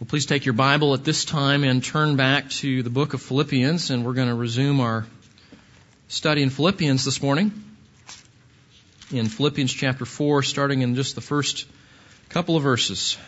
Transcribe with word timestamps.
Well, 0.00 0.06
please 0.06 0.26
take 0.26 0.46
your 0.46 0.52
Bible 0.52 0.94
at 0.94 1.02
this 1.02 1.24
time 1.24 1.64
and 1.64 1.82
turn 1.82 2.14
back 2.14 2.50
to 2.50 2.84
the 2.84 2.90
book 2.90 3.14
of 3.14 3.22
Philippians, 3.22 3.90
and 3.90 4.04
we're 4.04 4.12
going 4.12 4.28
to 4.28 4.34
resume 4.34 4.78
our 4.78 5.04
study 6.06 6.40
in 6.40 6.50
Philippians 6.50 7.04
this 7.04 7.20
morning. 7.20 7.50
In 9.10 9.26
Philippians 9.26 9.72
chapter 9.72 10.04
4, 10.04 10.44
starting 10.44 10.82
in 10.82 10.94
just 10.94 11.16
the 11.16 11.20
first 11.20 11.66
couple 12.28 12.56
of 12.56 12.62
verses. 12.62 13.18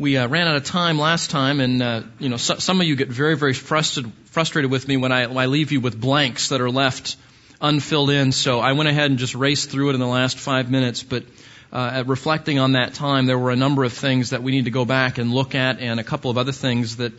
We 0.00 0.16
uh, 0.16 0.26
ran 0.26 0.48
out 0.48 0.56
of 0.56 0.64
time 0.64 0.98
last 0.98 1.28
time, 1.28 1.60
and 1.60 1.82
uh, 1.82 2.02
you 2.18 2.30
know 2.30 2.38
so, 2.38 2.56
some 2.56 2.80
of 2.80 2.86
you 2.86 2.96
get 2.96 3.08
very, 3.08 3.36
very 3.36 3.52
frustrated 3.52 4.10
frustrated 4.24 4.70
with 4.70 4.88
me 4.88 4.96
when 4.96 5.12
I, 5.12 5.26
when 5.26 5.36
I 5.36 5.44
leave 5.44 5.72
you 5.72 5.80
with 5.80 6.00
blanks 6.00 6.48
that 6.48 6.62
are 6.62 6.70
left 6.70 7.16
unfilled 7.60 8.08
in. 8.08 8.32
So 8.32 8.60
I 8.60 8.72
went 8.72 8.88
ahead 8.88 9.10
and 9.10 9.18
just 9.18 9.34
raced 9.34 9.70
through 9.70 9.90
it 9.90 9.94
in 9.94 10.00
the 10.00 10.06
last 10.06 10.38
five 10.38 10.70
minutes. 10.70 11.02
But 11.02 11.24
uh, 11.70 12.02
reflecting 12.06 12.58
on 12.58 12.72
that 12.72 12.94
time, 12.94 13.26
there 13.26 13.38
were 13.38 13.50
a 13.50 13.56
number 13.56 13.84
of 13.84 13.92
things 13.92 14.30
that 14.30 14.42
we 14.42 14.52
need 14.52 14.64
to 14.64 14.70
go 14.70 14.86
back 14.86 15.18
and 15.18 15.34
look 15.34 15.54
at, 15.54 15.80
and 15.80 16.00
a 16.00 16.04
couple 16.04 16.30
of 16.30 16.38
other 16.38 16.52
things 16.52 16.96
that 16.96 17.12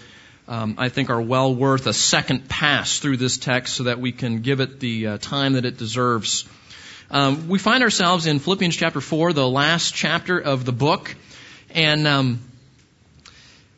um, 0.48 0.74
I 0.80 0.90
think 0.90 1.12
are 1.12 1.22
well 1.22 1.54
worth 1.54 1.86
a 1.86 1.94
second 1.94 2.50
pass 2.50 2.98
through 2.98 3.18
this 3.18 3.38
text, 3.38 3.76
so 3.76 3.84
that 3.84 4.00
we 4.00 4.12
can 4.12 4.42
give 4.42 4.60
it 4.60 4.80
the 4.80 5.06
uh, 5.06 5.18
time 5.20 5.54
that 5.54 5.66
it 5.66 5.78
deserves. 5.78 6.46
Um, 7.12 7.48
we 7.48 7.60
find 7.60 7.84
ourselves 7.84 8.26
in 8.26 8.40
Philippians 8.40 8.76
chapter 8.76 9.02
four, 9.02 9.34
the 9.34 9.48
last 9.48 9.94
chapter 9.94 10.40
of 10.40 10.66
the 10.66 10.72
book, 10.72 11.16
and 11.76 12.08
um, 12.08 12.40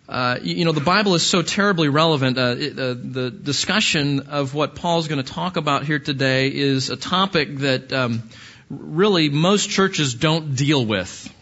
uh, 0.07 0.37
you 0.41 0.65
know, 0.65 0.73
the 0.73 0.81
Bible 0.81 1.15
is 1.15 1.25
so 1.25 1.41
terribly 1.41 1.87
relevant. 1.87 2.37
Uh, 2.37 2.55
it, 2.57 2.77
uh, 2.77 2.93
the 2.93 3.31
discussion 3.31 4.27
of 4.29 4.53
what 4.53 4.75
Paul's 4.75 5.07
going 5.07 5.23
to 5.23 5.31
talk 5.31 5.55
about 5.55 5.85
here 5.85 5.99
today 5.99 6.53
is 6.53 6.89
a 6.89 6.97
topic 6.97 7.57
that 7.59 7.93
um, 7.93 8.23
really 8.69 9.29
most 9.29 9.69
churches 9.69 10.13
don't 10.13 10.55
deal 10.55 10.85
with. 10.85 11.33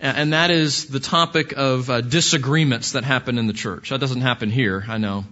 And 0.00 0.32
that 0.32 0.50
is 0.50 0.86
the 0.86 1.00
topic 1.00 1.54
of 1.56 1.88
uh, 1.88 2.00
disagreements 2.00 2.92
that 2.92 3.04
happen 3.04 3.38
in 3.38 3.46
the 3.46 3.52
church. 3.52 3.90
That 3.90 4.00
doesn't 4.00 4.20
happen 4.20 4.50
here, 4.50 4.84
I 4.86 4.98
know. 4.98 5.24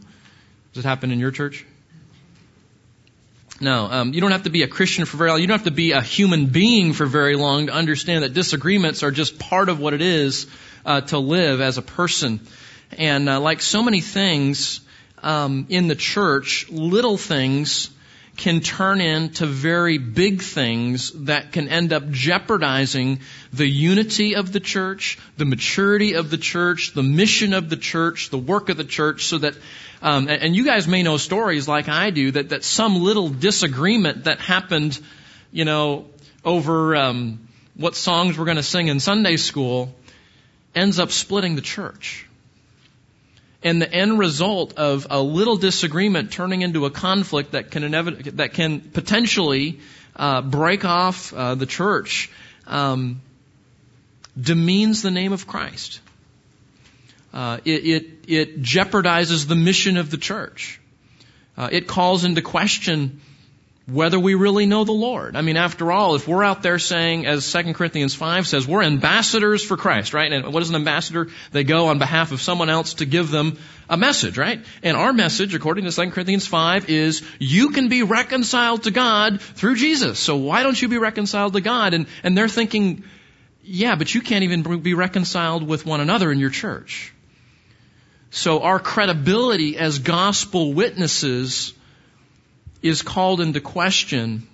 Does 0.72 0.84
it 0.84 0.88
happen 0.88 1.10
in 1.10 1.18
your 1.18 1.32
church? 1.32 1.66
No, 3.60 3.84
um, 3.84 4.14
you 4.14 4.20
don't 4.20 4.30
have 4.30 4.44
to 4.44 4.50
be 4.50 4.62
a 4.62 4.68
Christian 4.68 5.04
for 5.04 5.16
very 5.18 5.30
long. 5.30 5.40
You 5.40 5.46
don't 5.46 5.58
have 5.58 5.66
to 5.66 5.72
be 5.72 5.92
a 5.92 6.00
human 6.00 6.46
being 6.46 6.94
for 6.94 7.04
very 7.04 7.36
long 7.36 7.66
to 7.66 7.72
understand 7.72 8.24
that 8.24 8.32
disagreements 8.32 9.02
are 9.02 9.10
just 9.10 9.38
part 9.38 9.68
of 9.68 9.78
what 9.78 9.92
it 9.92 10.00
is 10.00 10.46
uh, 10.84 11.00
to 11.02 11.18
live 11.18 11.60
as 11.60 11.78
a 11.78 11.82
person. 11.82 12.40
And 12.98 13.28
uh, 13.28 13.40
like 13.40 13.60
so 13.60 13.82
many 13.82 14.00
things 14.00 14.80
um, 15.22 15.66
in 15.68 15.88
the 15.88 15.94
church, 15.94 16.68
little 16.70 17.16
things 17.16 17.90
can 18.36 18.60
turn 18.60 19.00
into 19.00 19.46
very 19.46 19.98
big 19.98 20.42
things 20.42 21.12
that 21.24 21.52
can 21.52 21.68
end 21.68 21.92
up 21.92 22.10
jeopardizing 22.10 23.20
the 23.52 23.66
unity 23.66 24.36
of 24.36 24.52
the 24.52 24.60
church, 24.60 25.18
the 25.36 25.44
maturity 25.44 26.14
of 26.14 26.30
the 26.30 26.38
church, 26.38 26.94
the 26.94 27.02
mission 27.02 27.52
of 27.52 27.68
the 27.68 27.76
church, 27.76 28.30
the 28.30 28.38
work 28.38 28.70
of 28.70 28.76
the 28.76 28.84
church, 28.84 29.26
so 29.26 29.38
that 29.38 29.54
um, 30.00 30.28
and 30.28 30.56
you 30.56 30.64
guys 30.64 30.88
may 30.88 31.02
know 31.02 31.16
stories 31.16 31.68
like 31.68 31.88
I 31.88 32.10
do 32.10 32.32
that 32.32 32.48
that 32.48 32.64
some 32.64 32.96
little 33.02 33.28
disagreement 33.28 34.24
that 34.24 34.40
happened, 34.40 34.98
you 35.52 35.64
know, 35.64 36.06
over 36.44 36.96
um, 36.96 37.48
what 37.74 37.94
songs 37.94 38.36
we're 38.36 38.46
going 38.46 38.56
to 38.56 38.62
sing 38.62 38.88
in 38.88 38.98
Sunday 38.98 39.36
school 39.36 39.94
ends 40.74 40.98
up 40.98 41.10
splitting 41.10 41.54
the 41.54 41.62
church. 41.62 42.26
And 43.62 43.80
the 43.80 43.92
end 43.92 44.18
result 44.18 44.74
of 44.76 45.06
a 45.10 45.20
little 45.20 45.56
disagreement 45.56 46.32
turning 46.32 46.62
into 46.62 46.84
a 46.84 46.90
conflict 46.90 47.52
that 47.52 47.70
can 47.70 47.84
inevit- 47.84 48.36
that 48.36 48.54
can 48.54 48.80
potentially 48.80 49.78
uh, 50.16 50.42
break 50.42 50.84
off 50.84 51.32
uh, 51.32 51.54
the 51.54 51.66
church 51.66 52.30
um, 52.66 53.20
demeans 54.40 55.02
the 55.02 55.10
name 55.10 55.32
of 55.32 55.46
Christ. 55.46 56.00
Uh, 57.32 57.58
it, 57.64 57.70
it, 57.70 58.06
it, 58.28 58.62
jeopardizes 58.62 59.46
the 59.46 59.54
mission 59.54 59.96
of 59.96 60.10
the 60.10 60.18
church. 60.18 60.80
Uh, 61.56 61.68
it 61.72 61.86
calls 61.86 62.24
into 62.24 62.42
question 62.42 63.20
whether 63.86 64.18
we 64.18 64.34
really 64.34 64.66
know 64.66 64.84
the 64.84 64.92
Lord. 64.92 65.34
I 65.34 65.42
mean, 65.42 65.56
after 65.56 65.90
all, 65.90 66.14
if 66.14 66.28
we're 66.28 66.44
out 66.44 66.62
there 66.62 66.78
saying, 66.78 67.26
as 67.26 67.50
2 67.50 67.74
Corinthians 67.74 68.14
5 68.14 68.46
says, 68.46 68.66
we're 68.66 68.82
ambassadors 68.82 69.64
for 69.64 69.76
Christ, 69.76 70.14
right? 70.14 70.32
And 70.32 70.52
what 70.54 70.62
is 70.62 70.68
an 70.70 70.76
ambassador? 70.76 71.28
They 71.50 71.64
go 71.64 71.88
on 71.88 71.98
behalf 71.98 72.30
of 72.30 72.40
someone 72.40 72.70
else 72.70 72.94
to 72.94 73.06
give 73.06 73.30
them 73.30 73.58
a 73.88 73.96
message, 73.96 74.38
right? 74.38 74.64
And 74.84 74.96
our 74.96 75.12
message, 75.12 75.54
according 75.54 75.84
to 75.86 75.90
2 75.90 76.10
Corinthians 76.12 76.46
5, 76.46 76.88
is 76.88 77.22
you 77.40 77.70
can 77.70 77.88
be 77.88 78.04
reconciled 78.04 78.84
to 78.84 78.92
God 78.92 79.40
through 79.40 79.74
Jesus. 79.74 80.20
So 80.20 80.36
why 80.36 80.62
don't 80.62 80.80
you 80.80 80.88
be 80.88 80.98
reconciled 80.98 81.54
to 81.54 81.60
God? 81.60 81.92
And, 81.92 82.06
and 82.22 82.38
they're 82.38 82.48
thinking, 82.48 83.02
yeah, 83.64 83.96
but 83.96 84.14
you 84.14 84.20
can't 84.20 84.44
even 84.44 84.80
be 84.80 84.94
reconciled 84.94 85.66
with 85.66 85.84
one 85.84 86.00
another 86.00 86.30
in 86.30 86.38
your 86.38 86.50
church. 86.50 87.12
So 88.30 88.60
our 88.60 88.78
credibility 88.78 89.76
as 89.76 89.98
gospel 89.98 90.72
witnesses 90.72 91.74
is 92.82 93.02
called 93.02 93.40
into 93.40 93.60
question 93.60 94.46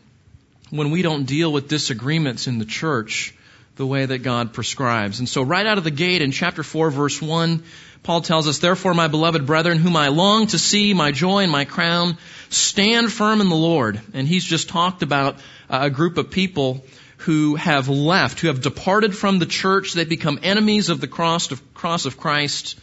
when 0.71 0.91
we 0.91 1.03
don't 1.03 1.25
deal 1.25 1.53
with 1.53 1.69
disagreements 1.69 2.47
in 2.47 2.59
the 2.59 2.65
church 2.65 3.35
the 3.77 3.87
way 3.87 4.05
that 4.05 4.19
God 4.19 4.53
prescribes. 4.53 5.21
And 5.21 5.29
so 5.29 5.43
right 5.43 5.65
out 5.65 5.79
of 5.79 5.85
the 5.85 5.91
gate 5.91 6.21
in 6.21 6.33
chapter 6.33 6.63
4 6.63 6.91
verse 6.91 7.23
1, 7.23 7.63
Paul 8.03 8.21
tells 8.21 8.47
us, 8.49 8.59
Therefore, 8.59 8.95
my 8.95 9.09
beloved 9.09 9.47
brethren, 9.47 9.79
whom 9.79 9.97
I 9.97 10.09
long 10.09 10.47
to 10.49 10.59
see, 10.59 10.95
my 10.95 11.13
joy 11.13 11.43
and 11.43 11.53
my 11.53 11.65
crown, 11.65 12.19
stand 12.49 13.13
firm 13.13 13.41
in 13.41 13.49
the 13.49 13.57
Lord. 13.57 14.01
And 14.15 14.27
he's 14.27 14.45
just 14.45 14.69
talked 14.69 15.03
about 15.03 15.39
a 15.69 15.91
group 15.91 16.19
of 16.19 16.31
people 16.31 16.85
who 17.19 17.57
have 17.57 17.89
left, 17.89 18.41
who 18.41 18.49
have 18.49 18.63
departed 18.63 19.17
from 19.17 19.39
the 19.39 19.47
church. 19.47 19.93
They 19.93 20.05
become 20.05 20.39
enemies 20.43 20.89
of 20.89 21.01
the 21.01 21.09
cross 21.09 21.51
of, 21.51 21.75
cross 21.75 22.07
of 22.07 22.17
Christ. 22.17 22.79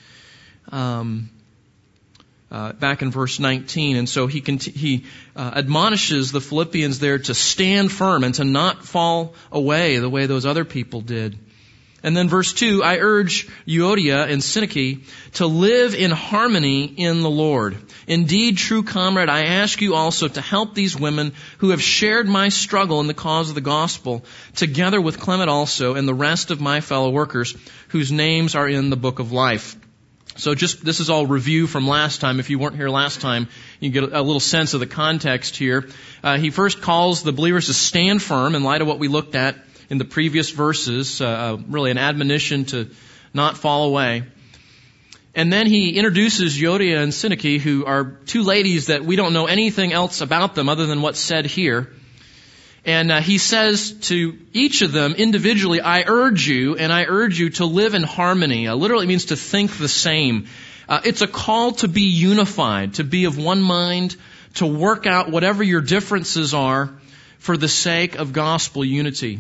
Um, 0.72 1.30
uh, 2.52 2.74
back 2.74 3.02
in 3.02 3.12
verse 3.12 3.40
19. 3.40 3.98
And 3.98 4.08
so 4.08 4.28
he, 4.28 4.40
he 4.40 5.06
uh, 5.36 5.52
admonishes 5.56 6.32
the 6.32 6.42
Philippians 6.42 7.00
there 7.00 7.20
to 7.20 7.34
stand 7.34 7.92
firm 7.92 8.24
and 8.24 8.36
to 8.36 8.44
not 8.44 8.86
fall 8.86 9.34
away 9.52 9.98
the 9.98 10.10
way 10.10 10.26
those 10.26 10.46
other 10.46 10.66
people 10.66 11.02
did. 11.02 11.38
And 12.06 12.16
then 12.16 12.30
verse 12.30 12.54
2, 12.54 12.84
I 12.84 12.98
urge 12.98 13.48
Euodia 13.66 14.30
and 14.30 14.40
Syntyche 14.40 15.02
to 15.34 15.48
live 15.48 15.96
in 15.96 16.12
harmony 16.12 16.84
in 16.86 17.24
the 17.24 17.32
Lord. 17.32 17.78
Indeed, 18.06 18.60
true 18.60 18.84
comrade, 18.84 19.28
I 19.28 19.46
ask 19.46 19.82
you 19.82 19.96
also 19.96 20.28
to 20.28 20.40
help 20.40 20.76
these 20.76 20.96
women 20.96 21.34
who 21.58 21.72
have 21.72 21.82
shared 21.82 22.28
my 22.28 22.50
struggle 22.50 23.00
in 23.00 23.08
the 23.08 23.16
cause 23.16 23.50
of 23.50 23.56
the 23.56 23.62
gospel, 23.62 24.24
together 24.54 25.02
with 25.02 25.20
Clement 25.20 25.50
also 25.50 25.96
and 25.96 26.08
the 26.08 26.14
rest 26.14 26.52
of 26.52 26.62
my 26.62 26.80
fellow 26.80 27.10
workers 27.10 27.56
whose 27.88 28.12
names 28.12 28.54
are 28.54 28.70
in 28.70 28.92
the 28.92 28.96
book 28.96 29.18
of 29.18 29.32
life. 29.32 29.76
So 30.38 30.54
just, 30.54 30.84
this 30.84 31.00
is 31.00 31.10
all 31.10 31.26
review 31.26 31.66
from 31.66 31.88
last 31.88 32.20
time. 32.20 32.42
If 32.42 32.50
you 32.50 32.60
weren't 32.60 32.76
here 32.76 32.90
last 32.90 33.22
time, 33.22 33.48
you 33.80 33.90
get 33.90 34.04
a, 34.04 34.22
little 34.22 34.42
sense 34.42 34.74
of 34.74 34.82
the 34.82 34.86
context 34.86 35.56
here. 35.56 35.88
Uh, 36.22 36.38
he 36.38 36.50
first 36.50 36.82
calls 36.82 37.24
the 37.24 37.32
believers 37.32 37.68
to 37.68 37.74
stand 37.74 38.22
firm 38.22 38.54
in 38.54 38.64
light 38.64 38.82
of 38.82 38.88
what 38.88 39.00
we 39.00 39.08
looked 39.08 39.36
at 39.36 39.56
in 39.90 39.98
the 39.98 40.04
previous 40.04 40.50
verses, 40.50 41.22
uh, 41.22 41.26
uh, 41.26 41.58
really 41.70 41.90
an 41.90 41.98
admonition 41.98 42.66
to 42.66 42.90
not 43.34 43.58
fall 43.58 43.86
away. 43.86 44.24
And 45.36 45.54
then 45.54 45.68
he 45.68 45.98
introduces 45.98 46.58
Euodia 46.58 47.02
and 47.02 47.14
Syntyche, 47.14 47.60
who 47.60 47.86
are 47.86 48.04
two 48.26 48.44
ladies 48.44 48.88
that 48.88 49.06
we 49.06 49.16
don't 49.16 49.32
know 49.32 49.46
anything 49.46 49.94
else 49.94 50.20
about 50.20 50.54
them 50.54 50.68
other 50.68 50.86
than 50.86 51.02
what's 51.02 51.20
said 51.20 51.46
here. 51.46 51.94
And 52.86 53.12
uh, 53.12 53.20
he 53.20 53.40
says 53.40 53.94
to 54.10 54.38
each 54.54 54.84
of 54.84 54.92
them 54.92 55.14
individually, 55.16 55.82
I 55.82 56.04
urge 56.06 56.48
you, 56.48 56.76
and 56.76 56.94
I 56.94 57.06
urge 57.06 57.40
you 57.40 57.50
to 57.52 57.66
live 57.66 57.96
in 57.96 58.04
harmony. 58.04 58.68
Uh, 58.68 58.76
literally 58.76 59.08
means 59.08 59.26
to 59.26 59.36
think 59.36 59.76
the 59.78 59.88
same. 59.88 60.48
Uh, 60.88 61.02
it's 61.04 61.24
a 61.24 61.28
call 61.28 61.72
to 61.72 61.88
be 61.88 62.04
unified, 62.04 62.96
to 62.96 63.04
be 63.04 63.26
of 63.26 63.40
one 63.40 63.62
mind, 63.62 64.16
to 64.56 64.68
work 64.68 65.08
out 65.08 65.32
whatever 65.32 65.64
your 65.64 65.82
differences 65.82 66.54
are 66.54 66.94
for 67.40 67.58
the 67.58 67.68
sake 67.68 68.16
of 68.16 68.34
gospel 68.34 68.86
unity. 68.86 69.40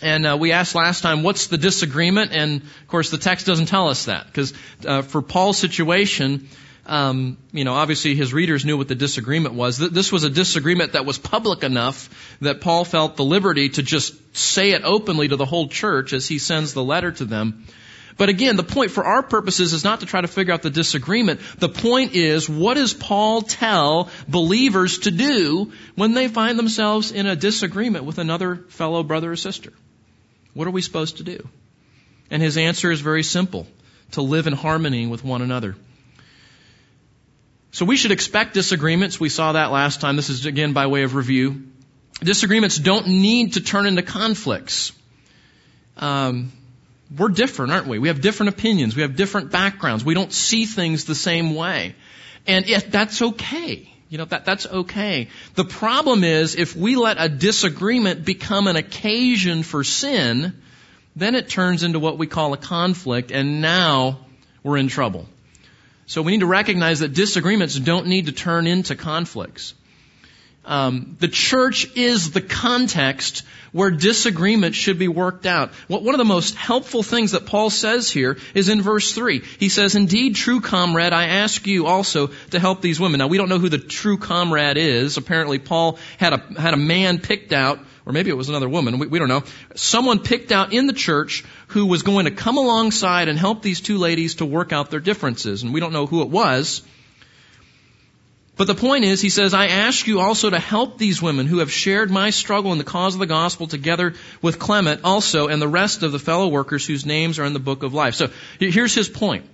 And 0.00 0.26
uh, 0.26 0.36
we 0.38 0.52
asked 0.52 0.74
last 0.74 1.00
time, 1.00 1.22
what's 1.22 1.48
the 1.48 1.58
disagreement? 1.58 2.32
And 2.32 2.62
of 2.62 2.88
course, 2.88 3.10
the 3.10 3.18
text 3.18 3.46
doesn't 3.46 3.66
tell 3.66 3.88
us 3.88 4.06
that 4.06 4.26
because 4.26 4.52
uh, 4.86 5.02
for 5.02 5.20
Paul's 5.20 5.58
situation, 5.58 6.48
um, 6.84 7.38
you 7.52 7.64
know, 7.64 7.74
obviously 7.74 8.14
his 8.14 8.32
readers 8.32 8.64
knew 8.64 8.76
what 8.76 8.88
the 8.88 8.94
disagreement 8.94 9.54
was. 9.54 9.78
This 9.78 10.10
was 10.10 10.24
a 10.24 10.30
disagreement 10.30 10.92
that 10.92 11.06
was 11.06 11.16
public 11.16 11.62
enough 11.62 12.08
that 12.40 12.60
Paul 12.60 12.84
felt 12.84 13.16
the 13.16 13.24
liberty 13.24 13.68
to 13.70 13.82
just 13.82 14.14
say 14.36 14.72
it 14.72 14.82
openly 14.84 15.28
to 15.28 15.36
the 15.36 15.44
whole 15.44 15.68
church 15.68 16.12
as 16.12 16.26
he 16.26 16.38
sends 16.38 16.74
the 16.74 16.82
letter 16.82 17.12
to 17.12 17.24
them. 17.24 17.66
But 18.18 18.28
again, 18.28 18.56
the 18.56 18.64
point 18.64 18.90
for 18.90 19.04
our 19.04 19.22
purposes 19.22 19.72
is 19.72 19.84
not 19.84 20.00
to 20.00 20.06
try 20.06 20.20
to 20.20 20.28
figure 20.28 20.52
out 20.52 20.62
the 20.62 20.70
disagreement. 20.70 21.40
The 21.58 21.68
point 21.68 22.14
is, 22.14 22.48
what 22.48 22.74
does 22.74 22.92
Paul 22.92 23.42
tell 23.42 24.10
believers 24.28 24.98
to 25.00 25.10
do 25.10 25.72
when 25.94 26.12
they 26.12 26.28
find 26.28 26.58
themselves 26.58 27.10
in 27.10 27.26
a 27.26 27.36
disagreement 27.36 28.04
with 28.04 28.18
another 28.18 28.56
fellow 28.68 29.02
brother 29.02 29.32
or 29.32 29.36
sister? 29.36 29.72
What 30.52 30.66
are 30.66 30.72
we 30.72 30.82
supposed 30.82 31.18
to 31.18 31.22
do? 31.24 31.48
And 32.30 32.42
his 32.42 32.58
answer 32.58 32.90
is 32.90 33.00
very 33.00 33.22
simple. 33.22 33.66
To 34.12 34.20
live 34.20 34.46
in 34.46 34.52
harmony 34.52 35.06
with 35.06 35.24
one 35.24 35.40
another. 35.40 35.74
So 37.72 37.86
we 37.86 37.96
should 37.96 38.10
expect 38.10 38.52
disagreements. 38.52 39.18
We 39.18 39.30
saw 39.30 39.52
that 39.52 39.72
last 39.72 40.02
time. 40.02 40.16
This 40.16 40.28
is 40.28 40.44
again 40.44 40.74
by 40.74 40.86
way 40.86 41.02
of 41.04 41.14
review. 41.14 41.64
Disagreements 42.20 42.76
don't 42.76 43.08
need 43.08 43.54
to 43.54 43.62
turn 43.62 43.86
into 43.86 44.02
conflicts. 44.02 44.92
Um, 45.96 46.52
we're 47.16 47.30
different, 47.30 47.72
aren't 47.72 47.86
we? 47.86 47.98
We 47.98 48.08
have 48.08 48.20
different 48.20 48.50
opinions. 48.50 48.94
We 48.94 49.02
have 49.02 49.16
different 49.16 49.50
backgrounds. 49.50 50.04
We 50.04 50.14
don't 50.14 50.32
see 50.32 50.66
things 50.66 51.06
the 51.06 51.14
same 51.14 51.54
way. 51.54 51.94
And 52.46 52.68
if 52.68 52.90
that's 52.90 53.22
okay. 53.22 53.88
You 54.10 54.18
know, 54.18 54.26
that, 54.26 54.44
that's 54.44 54.66
okay. 54.66 55.28
The 55.54 55.64
problem 55.64 56.24
is 56.24 56.54
if 56.54 56.76
we 56.76 56.96
let 56.96 57.16
a 57.18 57.30
disagreement 57.30 58.26
become 58.26 58.66
an 58.66 58.76
occasion 58.76 59.62
for 59.62 59.82
sin, 59.82 60.60
then 61.16 61.34
it 61.34 61.48
turns 61.48 61.82
into 61.82 61.98
what 61.98 62.18
we 62.18 62.26
call 62.26 62.52
a 62.52 62.58
conflict, 62.58 63.30
and 63.30 63.62
now 63.62 64.18
we're 64.62 64.76
in 64.76 64.88
trouble. 64.88 65.26
So 66.12 66.20
we 66.20 66.32
need 66.32 66.40
to 66.40 66.46
recognize 66.46 67.00
that 67.00 67.14
disagreements 67.14 67.74
don't 67.74 68.06
need 68.06 68.26
to 68.26 68.32
turn 68.32 68.66
into 68.66 68.96
conflicts. 68.96 69.72
Um, 70.62 71.16
the 71.20 71.26
church 71.26 71.90
is 71.96 72.32
the 72.32 72.42
context 72.42 73.44
where 73.72 73.90
disagreement 73.90 74.74
should 74.74 74.98
be 74.98 75.08
worked 75.08 75.46
out. 75.46 75.72
One 75.88 76.14
of 76.14 76.18
the 76.18 76.26
most 76.26 76.54
helpful 76.54 77.02
things 77.02 77.30
that 77.30 77.46
Paul 77.46 77.70
says 77.70 78.10
here 78.10 78.36
is 78.52 78.68
in 78.68 78.82
verse 78.82 79.14
3. 79.14 79.40
He 79.58 79.70
says, 79.70 79.94
Indeed, 79.94 80.36
true 80.36 80.60
comrade, 80.60 81.14
I 81.14 81.28
ask 81.28 81.66
you 81.66 81.86
also 81.86 82.26
to 82.50 82.60
help 82.60 82.82
these 82.82 83.00
women. 83.00 83.16
Now, 83.16 83.28
we 83.28 83.38
don't 83.38 83.48
know 83.48 83.58
who 83.58 83.70
the 83.70 83.78
true 83.78 84.18
comrade 84.18 84.76
is. 84.76 85.16
Apparently, 85.16 85.58
Paul 85.58 85.98
had 86.18 86.34
a, 86.34 86.60
had 86.60 86.74
a 86.74 86.76
man 86.76 87.20
picked 87.20 87.54
out, 87.54 87.78
or 88.04 88.12
maybe 88.12 88.30
it 88.30 88.36
was 88.36 88.48
another 88.48 88.68
woman, 88.68 88.98
we, 88.98 89.06
we 89.06 89.18
don't 89.18 89.28
know. 89.28 89.44
Someone 89.74 90.18
picked 90.18 90.50
out 90.50 90.72
in 90.72 90.86
the 90.86 90.92
church 90.92 91.44
who 91.68 91.86
was 91.86 92.02
going 92.02 92.24
to 92.24 92.30
come 92.30 92.56
alongside 92.56 93.28
and 93.28 93.38
help 93.38 93.62
these 93.62 93.80
two 93.80 93.98
ladies 93.98 94.36
to 94.36 94.46
work 94.46 94.72
out 94.72 94.90
their 94.90 95.00
differences. 95.00 95.62
And 95.62 95.72
we 95.72 95.80
don't 95.80 95.92
know 95.92 96.06
who 96.06 96.22
it 96.22 96.28
was. 96.28 96.82
But 98.56 98.66
the 98.66 98.74
point 98.74 99.04
is, 99.04 99.20
he 99.20 99.30
says, 99.30 99.54
I 99.54 99.66
ask 99.68 100.06
you 100.06 100.20
also 100.20 100.50
to 100.50 100.58
help 100.58 100.98
these 100.98 101.22
women 101.22 101.46
who 101.46 101.58
have 101.58 101.72
shared 101.72 102.10
my 102.10 102.30
struggle 102.30 102.72
in 102.72 102.78
the 102.78 102.84
cause 102.84 103.14
of 103.14 103.20
the 103.20 103.26
gospel 103.26 103.66
together 103.66 104.14
with 104.42 104.58
Clement 104.58 105.00
also 105.04 105.48
and 105.48 105.60
the 105.60 105.68
rest 105.68 106.02
of 106.02 106.12
the 106.12 106.18
fellow 106.18 106.48
workers 106.48 106.86
whose 106.86 107.06
names 107.06 107.38
are 107.38 107.44
in 107.44 107.54
the 107.54 107.58
book 107.58 107.82
of 107.82 107.94
life. 107.94 108.14
So 108.14 108.30
here's 108.58 108.94
his 108.94 109.08
point. 109.08 109.46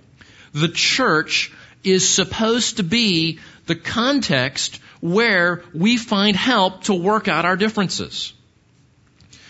The 0.53 0.67
church 0.67 1.51
is 1.83 2.09
supposed 2.09 2.77
to 2.77 2.83
be 2.83 3.39
the 3.67 3.75
context 3.75 4.81
where 4.99 5.63
we 5.73 5.95
find 5.95 6.35
help 6.35 6.83
to 6.85 6.93
work 6.93 7.27
out 7.27 7.45
our 7.45 7.55
differences. 7.55 8.33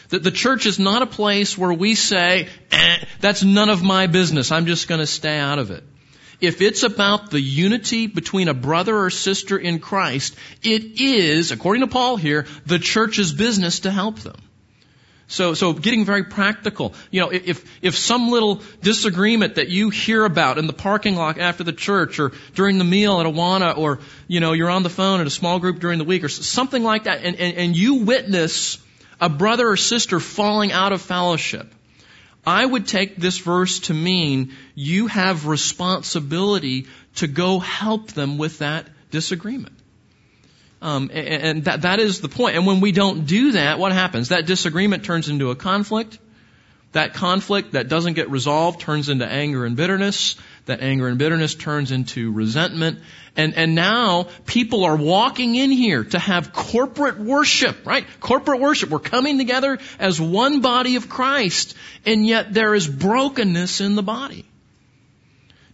That 0.10 0.24
the 0.24 0.32
church 0.32 0.66
is 0.66 0.80
not 0.80 1.02
a 1.02 1.06
place 1.06 1.58
where 1.58 1.74
we 1.74 1.96
say, 1.96 2.48
eh, 2.72 2.98
that's 3.20 3.44
none 3.44 3.70
of 3.70 3.84
my 3.84 4.08
business. 4.08 4.52
I'm 4.52 4.66
just 4.66 4.88
going 4.88 5.00
to 5.00 5.08
stay 5.08 5.38
out 5.38 5.60
of 5.60 5.72
it. 5.72 5.84
If 6.42 6.62
it's 6.62 6.84
about 6.84 7.32
the 7.32 7.42
unity 7.42 8.08
between 8.08 8.48
a 8.48 8.54
brother 8.54 8.98
or 8.98 9.10
sister 9.10 9.58
in 9.58 9.80
Christ, 9.80 10.36
it 10.64 11.02
is, 11.02 11.52
according 11.52 11.82
to 11.82 11.88
Paul 11.88 12.16
here, 12.16 12.46
the 12.66 12.80
church's 12.80 13.34
business 13.34 13.82
to 13.82 13.92
help 13.92 14.20
them. 14.20 14.38
So, 15.28 15.54
so 15.54 15.74
getting 15.74 16.06
very 16.06 16.24
practical. 16.24 16.96
You 17.12 17.22
know, 17.22 17.30
if, 17.30 17.64
if 17.84 17.96
some 17.96 18.30
little 18.30 18.64
disagreement 18.82 19.56
that 19.56 19.68
you 19.68 19.92
hear 19.92 20.26
about 20.26 20.58
in 20.58 20.66
the 20.66 20.74
parking 20.74 21.16
lot 21.16 21.38
after 21.38 21.64
the 21.64 21.74
church 21.74 22.20
or 22.20 22.32
during 22.56 22.80
the 22.80 22.84
meal 22.84 23.20
at 23.20 23.28
Awana 23.28 23.78
or, 23.78 24.00
you 24.28 24.40
know, 24.40 24.54
you're 24.54 24.72
on 24.72 24.82
the 24.82 24.90
phone 24.90 25.20
at 25.22 25.28
a 25.28 25.30
small 25.30 25.60
group 25.60 25.80
during 25.80 26.00
the 26.00 26.06
week 26.06 26.24
or 26.24 26.30
something 26.30 26.82
like 26.82 27.04
that 27.04 27.24
and, 27.24 27.36
and, 27.36 27.58
and 27.58 27.78
you 27.78 28.06
witness 28.06 28.80
a 29.20 29.30
brother 29.30 29.68
or 29.70 29.78
sister 29.78 30.20
falling 30.20 30.72
out 30.72 30.94
of 30.94 31.02
fellowship, 31.02 31.74
I 32.46 32.66
would 32.66 32.88
take 32.88 33.18
this 33.18 33.38
verse 33.38 33.80
to 33.82 33.94
mean 33.94 34.54
you 34.76 35.08
have 35.08 35.46
responsibility 35.46 36.88
to 37.16 37.28
go 37.28 37.60
help 37.60 38.12
them 38.12 38.38
with 38.38 38.60
that 38.60 38.88
disagreement. 39.12 39.76
Um, 40.82 41.12
and, 41.14 41.44
and 41.44 41.64
that, 41.66 41.82
that 41.82 42.00
is 42.00 42.22
the 42.22 42.30
point. 42.30 42.56
And 42.56 42.66
when 42.66 42.80
we 42.80 42.92
don't 42.92 43.26
do 43.26 43.54
that, 43.54 43.80
what 43.80 43.92
happens? 43.92 44.30
That 44.30 44.46
disagreement 44.46 45.04
turns 45.04 45.28
into 45.28 45.52
a 45.52 45.56
conflict. 45.56 46.18
That 46.94 47.14
conflict 47.14 47.74
that 47.74 47.88
doesn't 47.88 48.14
get 48.14 48.30
resolved 48.30 48.80
turns 48.80 49.10
into 49.10 49.28
anger 49.28 49.66
and 49.66 49.76
bitterness. 49.76 50.38
That 50.66 50.82
anger 50.82 51.08
and 51.08 51.18
bitterness 51.18 51.56
turns 51.56 51.92
into 51.92 52.32
resentment. 52.32 53.00
And, 53.36 53.56
and 53.56 53.76
now 53.76 54.28
people 54.46 54.84
are 54.84 54.96
walking 54.96 55.56
in 55.56 55.72
here 55.72 56.04
to 56.04 56.20
have 56.20 56.54
corporate 56.54 57.20
worship, 57.20 57.86
right? 57.86 58.06
Corporate 58.20 58.60
worship. 58.60 58.90
We're 58.90 59.00
coming 59.00 59.38
together 59.38 59.80
as 59.98 60.20
one 60.20 60.62
body 60.62 60.96
of 60.96 61.10
Christ, 61.10 61.76
and 62.06 62.26
yet 62.26 62.54
there 62.54 62.76
is 62.76 62.88
brokenness 62.88 63.82
in 63.82 63.96
the 63.96 64.04
body. 64.04 64.46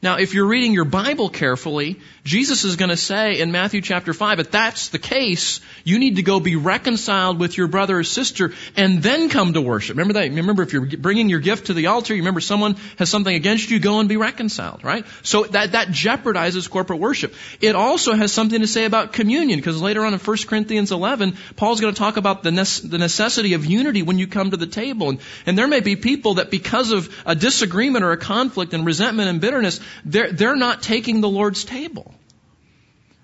Now, 0.01 0.17
if 0.17 0.35
you're 0.35 0.45
reading 0.45 0.73
your 0.73 0.85
Bible 0.85 1.29
carefully, 1.29 1.99
Jesus 2.25 2.63
is 2.63 2.75
going 2.75 2.89
to 2.89 2.97
say 2.97 3.39
in 3.39 3.51
Matthew 3.51 3.81
chapter 3.81 4.11
5, 4.11 4.39
if 4.39 4.49
that's 4.49 4.89
the 4.89 4.97
case, 4.97 5.61
you 5.83 5.99
need 5.99 6.15
to 6.15 6.23
go 6.23 6.39
be 6.39 6.55
reconciled 6.55 7.37
with 7.39 7.55
your 7.55 7.67
brother 7.67 7.99
or 7.99 8.03
sister 8.03 8.51
and 8.75 9.03
then 9.03 9.29
come 9.29 9.53
to 9.53 9.61
worship. 9.61 9.95
Remember 9.95 10.13
that? 10.13 10.31
Remember 10.31 10.63
if 10.63 10.73
you're 10.73 10.87
bringing 10.87 11.29
your 11.29 11.39
gift 11.39 11.67
to 11.67 11.75
the 11.75 11.85
altar, 11.85 12.15
you 12.15 12.23
remember 12.23 12.39
someone 12.39 12.77
has 12.97 13.11
something 13.11 13.35
against 13.35 13.69
you, 13.69 13.79
go 13.79 13.99
and 13.99 14.09
be 14.09 14.17
reconciled, 14.17 14.83
right? 14.83 15.05
So 15.21 15.43
that, 15.43 15.73
that 15.73 15.89
jeopardizes 15.89 16.67
corporate 16.67 16.99
worship. 16.99 17.35
It 17.61 17.75
also 17.75 18.13
has 18.13 18.33
something 18.33 18.59
to 18.59 18.65
say 18.65 18.85
about 18.85 19.13
communion, 19.13 19.59
because 19.59 19.79
later 19.79 20.03
on 20.03 20.15
in 20.15 20.19
1 20.19 20.37
Corinthians 20.47 20.91
11, 20.91 21.37
Paul's 21.55 21.79
going 21.79 21.93
to 21.93 21.99
talk 21.99 22.17
about 22.17 22.41
the, 22.41 22.49
the 22.49 22.97
necessity 22.97 23.53
of 23.53 23.67
unity 23.67 24.01
when 24.01 24.17
you 24.17 24.25
come 24.25 24.49
to 24.49 24.57
the 24.57 24.65
table. 24.65 25.09
And, 25.09 25.19
and 25.45 25.55
there 25.55 25.67
may 25.67 25.79
be 25.79 25.95
people 25.95 26.35
that 26.35 26.49
because 26.49 26.89
of 26.91 27.15
a 27.27 27.35
disagreement 27.35 28.03
or 28.03 28.13
a 28.13 28.17
conflict 28.17 28.73
and 28.73 28.83
resentment 28.83 29.29
and 29.29 29.39
bitterness, 29.39 29.79
they're, 30.05 30.31
they're 30.31 30.55
not 30.55 30.81
taking 30.81 31.21
the 31.21 31.29
Lord's 31.29 31.63
table. 31.63 32.14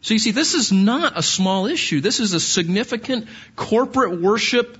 So 0.01 0.15
you 0.15 0.19
see, 0.19 0.31
this 0.31 0.55
is 0.55 0.71
not 0.71 1.17
a 1.17 1.21
small 1.21 1.67
issue. 1.67 2.01
This 2.01 2.19
is 2.19 2.33
a 2.33 2.39
significant 2.39 3.27
corporate 3.55 4.19
worship, 4.19 4.79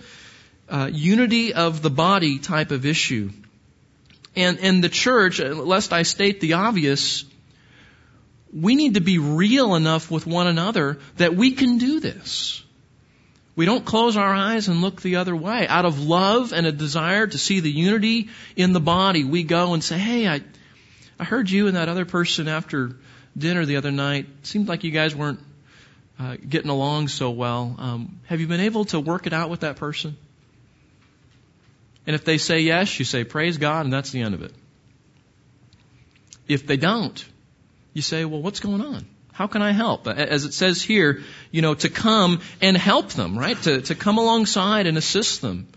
uh, 0.68 0.90
unity 0.92 1.54
of 1.54 1.82
the 1.84 1.92
body 1.92 2.40
type 2.40 2.72
of 2.72 2.86
issue. 2.86 3.30
And, 4.36 4.60
and 4.60 4.84
the 4.84 4.90
church, 4.90 5.40
uh, 5.40 5.54
lest 5.54 5.94
I 5.94 6.04
state 6.04 6.42
the 6.42 6.54
obvious, 6.54 7.26
we 8.52 8.76
need 8.76 8.96
to 8.96 9.02
be 9.02 9.20
real 9.20 9.76
enough 9.76 10.10
with 10.10 10.26
one 10.26 10.48
another 10.48 10.98
that 11.18 11.36
we 11.36 11.52
can 11.52 11.78
do 11.78 12.00
this. 12.00 12.64
We 13.56 13.66
don't 13.66 13.86
close 13.86 14.18
our 14.18 14.34
eyes 14.34 14.70
and 14.70 14.82
look 14.82 15.02
the 15.02 15.18
other 15.18 15.36
way. 15.36 15.68
Out 15.68 15.86
of 15.86 16.00
love 16.04 16.52
and 16.54 16.66
a 16.66 16.72
desire 16.72 17.28
to 17.28 17.38
see 17.38 17.60
the 17.60 17.72
unity 17.72 18.30
in 18.56 18.74
the 18.74 18.80
body, 18.80 19.24
we 19.24 19.44
go 19.44 19.74
and 19.74 19.84
say, 19.84 19.98
hey, 19.98 20.28
I, 20.28 20.42
I 21.20 21.26
heard 21.26 21.50
you 21.50 21.68
and 21.68 21.76
that 21.76 21.90
other 21.90 22.06
person 22.06 22.48
after 22.48 22.96
dinner 23.38 23.66
the 23.66 23.78
other 23.78 23.92
night. 23.92 24.28
Seemed 24.44 24.68
like 24.68 24.84
you 24.84 24.92
guys 24.92 25.16
weren't 25.16 25.40
uh, 26.20 26.38
getting 26.48 26.70
along 26.70 27.08
so 27.08 27.32
well. 27.32 27.76
Um, 27.78 28.20
have 28.26 28.40
you 28.40 28.48
been 28.48 28.60
able 28.60 28.86
to 28.86 29.00
work 29.00 29.28
it 29.28 29.34
out 29.34 29.50
with 29.50 29.62
that 29.62 29.78
person? 29.78 30.18
And 32.06 32.16
if 32.16 32.26
they 32.26 32.38
say 32.38 32.62
yes, 32.62 33.00
you 33.00 33.06
say, 33.06 33.24
Praise 33.24 33.58
God, 33.58 33.86
and 33.86 33.94
that's 33.94 34.12
the 34.12 34.22
end 34.22 34.34
of 34.34 34.42
it. 34.42 34.54
If 36.48 36.66
they 36.68 36.78
don't, 36.78 37.24
you 37.94 38.02
say, 38.02 38.26
Well, 38.26 38.42
what's 38.42 38.60
going 38.60 38.82
on? 38.82 39.06
How 39.34 39.48
can 39.48 39.62
I 39.62 39.72
help? 39.72 40.08
As 40.08 40.46
it 40.46 40.54
says 40.54 40.82
here, 40.82 41.22
you 41.52 41.62
know, 41.62 41.74
to 41.74 41.90
come 41.90 42.42
and 42.62 42.76
help 42.76 43.10
them, 43.10 43.38
right? 43.40 43.60
To, 43.64 43.82
to 43.82 43.96
come 43.96 44.18
alongside 44.18 44.88
and 44.88 44.98
assist 44.98 45.42
them. 45.42 45.68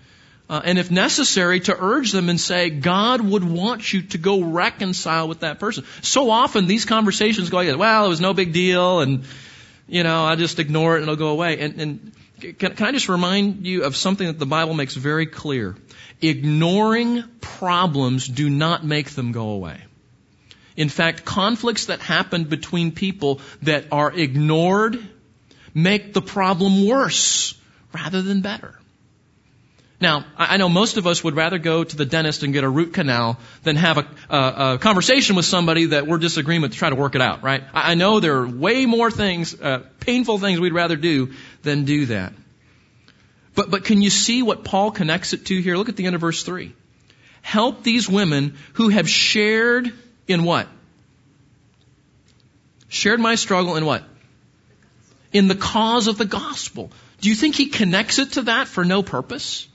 Uh, 0.48 0.60
and 0.62 0.78
if 0.78 0.90
necessary, 0.90 1.60
to 1.60 1.76
urge 1.78 2.12
them 2.12 2.28
and 2.28 2.38
say, 2.38 2.68
God 2.68 3.22
would 3.22 3.44
want 3.44 3.92
you 3.92 4.02
to 4.02 4.18
go 4.18 4.42
reconcile 4.42 5.26
with 5.26 5.40
that 5.40 5.58
person. 5.58 5.84
So 6.02 6.30
often 6.30 6.66
these 6.66 6.84
conversations 6.84 7.48
go 7.48 7.58
like, 7.58 7.78
well, 7.78 8.04
it 8.04 8.08
was 8.08 8.20
no 8.20 8.34
big 8.34 8.52
deal, 8.52 9.00
and, 9.00 9.24
you 9.88 10.02
know, 10.02 10.24
I 10.24 10.36
just 10.36 10.58
ignore 10.58 10.96
it 10.96 11.02
and 11.02 11.04
it'll 11.04 11.16
go 11.16 11.28
away. 11.28 11.60
And, 11.60 11.80
and 11.80 12.12
can, 12.58 12.74
can 12.74 12.86
I 12.86 12.92
just 12.92 13.08
remind 13.08 13.66
you 13.66 13.84
of 13.84 13.96
something 13.96 14.26
that 14.26 14.38
the 14.38 14.46
Bible 14.46 14.74
makes 14.74 14.94
very 14.94 15.26
clear? 15.26 15.76
Ignoring 16.20 17.24
problems 17.40 18.28
do 18.28 18.50
not 18.50 18.84
make 18.84 19.10
them 19.10 19.32
go 19.32 19.50
away. 19.50 19.80
In 20.76 20.88
fact, 20.88 21.24
conflicts 21.24 21.86
that 21.86 22.00
happen 22.00 22.44
between 22.44 22.92
people 22.92 23.40
that 23.62 23.86
are 23.92 24.12
ignored 24.12 24.98
make 25.72 26.12
the 26.12 26.22
problem 26.22 26.86
worse 26.86 27.54
rather 27.92 28.20
than 28.20 28.42
better. 28.42 28.78
Now, 30.00 30.24
I 30.36 30.56
know 30.56 30.68
most 30.68 30.96
of 30.96 31.06
us 31.06 31.22
would 31.22 31.36
rather 31.36 31.58
go 31.58 31.84
to 31.84 31.96
the 31.96 32.04
dentist 32.04 32.42
and 32.42 32.52
get 32.52 32.64
a 32.64 32.68
root 32.68 32.92
canal 32.92 33.38
than 33.62 33.76
have 33.76 33.98
a, 33.98 34.06
a, 34.28 34.74
a 34.74 34.78
conversation 34.78 35.36
with 35.36 35.44
somebody 35.44 35.86
that 35.86 36.06
we're 36.06 36.18
disagreeing 36.18 36.62
with 36.62 36.72
to 36.72 36.78
try 36.78 36.90
to 36.90 36.96
work 36.96 37.14
it 37.14 37.22
out, 37.22 37.42
right? 37.42 37.62
I 37.72 37.94
know 37.94 38.20
there 38.20 38.38
are 38.38 38.46
way 38.46 38.86
more 38.86 39.10
things, 39.10 39.58
uh, 39.58 39.84
painful 40.00 40.38
things 40.38 40.58
we'd 40.58 40.72
rather 40.72 40.96
do 40.96 41.32
than 41.62 41.84
do 41.84 42.06
that. 42.06 42.32
But, 43.54 43.70
but 43.70 43.84
can 43.84 44.02
you 44.02 44.10
see 44.10 44.42
what 44.42 44.64
Paul 44.64 44.90
connects 44.90 45.32
it 45.32 45.46
to 45.46 45.60
here? 45.60 45.76
Look 45.76 45.88
at 45.88 45.96
the 45.96 46.06
end 46.06 46.16
of 46.16 46.20
verse 46.20 46.42
3. 46.42 46.74
Help 47.40 47.84
these 47.84 48.08
women 48.08 48.56
who 48.74 48.88
have 48.88 49.08
shared 49.08 49.92
in 50.26 50.44
what? 50.44 50.66
Shared 52.88 53.20
my 53.20 53.36
struggle 53.36 53.76
in 53.76 53.84
what? 53.86 54.02
In 55.32 55.46
the 55.46 55.54
cause 55.54 56.08
of 56.08 56.18
the 56.18 56.24
gospel. 56.24 56.90
Do 57.20 57.28
you 57.28 57.34
think 57.34 57.54
he 57.54 57.66
connects 57.66 58.18
it 58.18 58.32
to 58.32 58.42
that 58.42 58.66
for 58.66 58.84
no 58.84 59.02
purpose? 59.02 59.68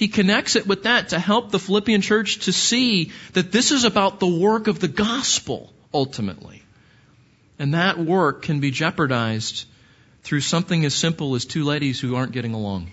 He 0.00 0.08
connects 0.08 0.56
it 0.56 0.66
with 0.66 0.84
that 0.84 1.10
to 1.10 1.18
help 1.18 1.50
the 1.50 1.58
Philippian 1.58 2.00
church 2.00 2.46
to 2.46 2.54
see 2.54 3.12
that 3.34 3.52
this 3.52 3.70
is 3.70 3.84
about 3.84 4.18
the 4.18 4.26
work 4.26 4.66
of 4.66 4.80
the 4.80 4.88
gospel 4.88 5.70
ultimately. 5.92 6.62
And 7.58 7.74
that 7.74 7.98
work 7.98 8.40
can 8.40 8.60
be 8.60 8.70
jeopardized 8.70 9.66
through 10.22 10.40
something 10.40 10.86
as 10.86 10.94
simple 10.94 11.34
as 11.34 11.44
two 11.44 11.64
ladies 11.64 12.00
who 12.00 12.16
aren't 12.16 12.32
getting 12.32 12.54
along. 12.54 12.90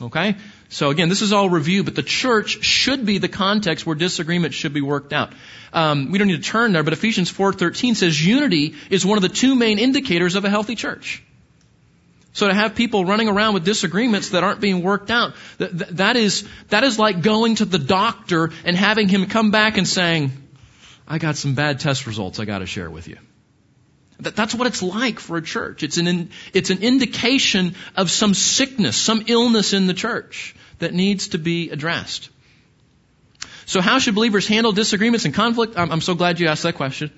Okay? 0.00 0.36
So 0.68 0.90
again, 0.90 1.08
this 1.08 1.20
is 1.20 1.32
all 1.32 1.50
review, 1.50 1.82
but 1.82 1.96
the 1.96 2.04
church 2.04 2.62
should 2.62 3.04
be 3.04 3.18
the 3.18 3.26
context 3.28 3.84
where 3.84 3.96
disagreement 3.96 4.54
should 4.54 4.72
be 4.72 4.82
worked 4.82 5.12
out. 5.12 5.32
Um, 5.72 6.12
we 6.12 6.18
don't 6.18 6.28
need 6.28 6.44
to 6.44 6.48
turn 6.48 6.74
there, 6.74 6.84
but 6.84 6.92
Ephesians 6.92 7.32
4.13 7.32 7.96
says 7.96 8.24
unity 8.24 8.76
is 8.88 9.04
one 9.04 9.18
of 9.18 9.22
the 9.22 9.28
two 9.28 9.56
main 9.56 9.80
indicators 9.80 10.36
of 10.36 10.44
a 10.44 10.48
healthy 10.48 10.76
church. 10.76 11.24
So 12.38 12.46
to 12.46 12.54
have 12.54 12.76
people 12.76 13.04
running 13.04 13.28
around 13.28 13.54
with 13.54 13.64
disagreements 13.64 14.28
that 14.28 14.44
aren't 14.44 14.60
being 14.60 14.84
worked 14.84 15.10
out, 15.10 15.34
that, 15.56 15.96
that 15.96 16.14
is, 16.14 16.48
that 16.68 16.84
is 16.84 16.96
like 16.96 17.20
going 17.20 17.56
to 17.56 17.64
the 17.64 17.80
doctor 17.80 18.50
and 18.64 18.76
having 18.76 19.08
him 19.08 19.26
come 19.26 19.50
back 19.50 19.76
and 19.76 19.88
saying, 19.88 20.30
I 21.08 21.18
got 21.18 21.34
some 21.34 21.54
bad 21.54 21.80
test 21.80 22.06
results 22.06 22.38
I 22.38 22.44
gotta 22.44 22.64
share 22.64 22.88
with 22.88 23.08
you. 23.08 23.18
That, 24.20 24.36
that's 24.36 24.54
what 24.54 24.68
it's 24.68 24.84
like 24.84 25.18
for 25.18 25.36
a 25.36 25.42
church. 25.42 25.82
It's 25.82 25.96
an, 25.96 26.30
it's 26.54 26.70
an 26.70 26.78
indication 26.80 27.74
of 27.96 28.08
some 28.08 28.34
sickness, 28.34 28.96
some 28.96 29.24
illness 29.26 29.72
in 29.72 29.88
the 29.88 29.94
church 29.94 30.54
that 30.78 30.94
needs 30.94 31.28
to 31.30 31.38
be 31.38 31.70
addressed. 31.70 32.30
So 33.66 33.80
how 33.80 33.98
should 33.98 34.14
believers 34.14 34.46
handle 34.46 34.70
disagreements 34.70 35.24
and 35.24 35.34
conflict? 35.34 35.76
I'm, 35.76 35.90
I'm 35.90 36.00
so 36.00 36.14
glad 36.14 36.38
you 36.38 36.46
asked 36.46 36.62
that 36.62 36.76
question. 36.76 37.10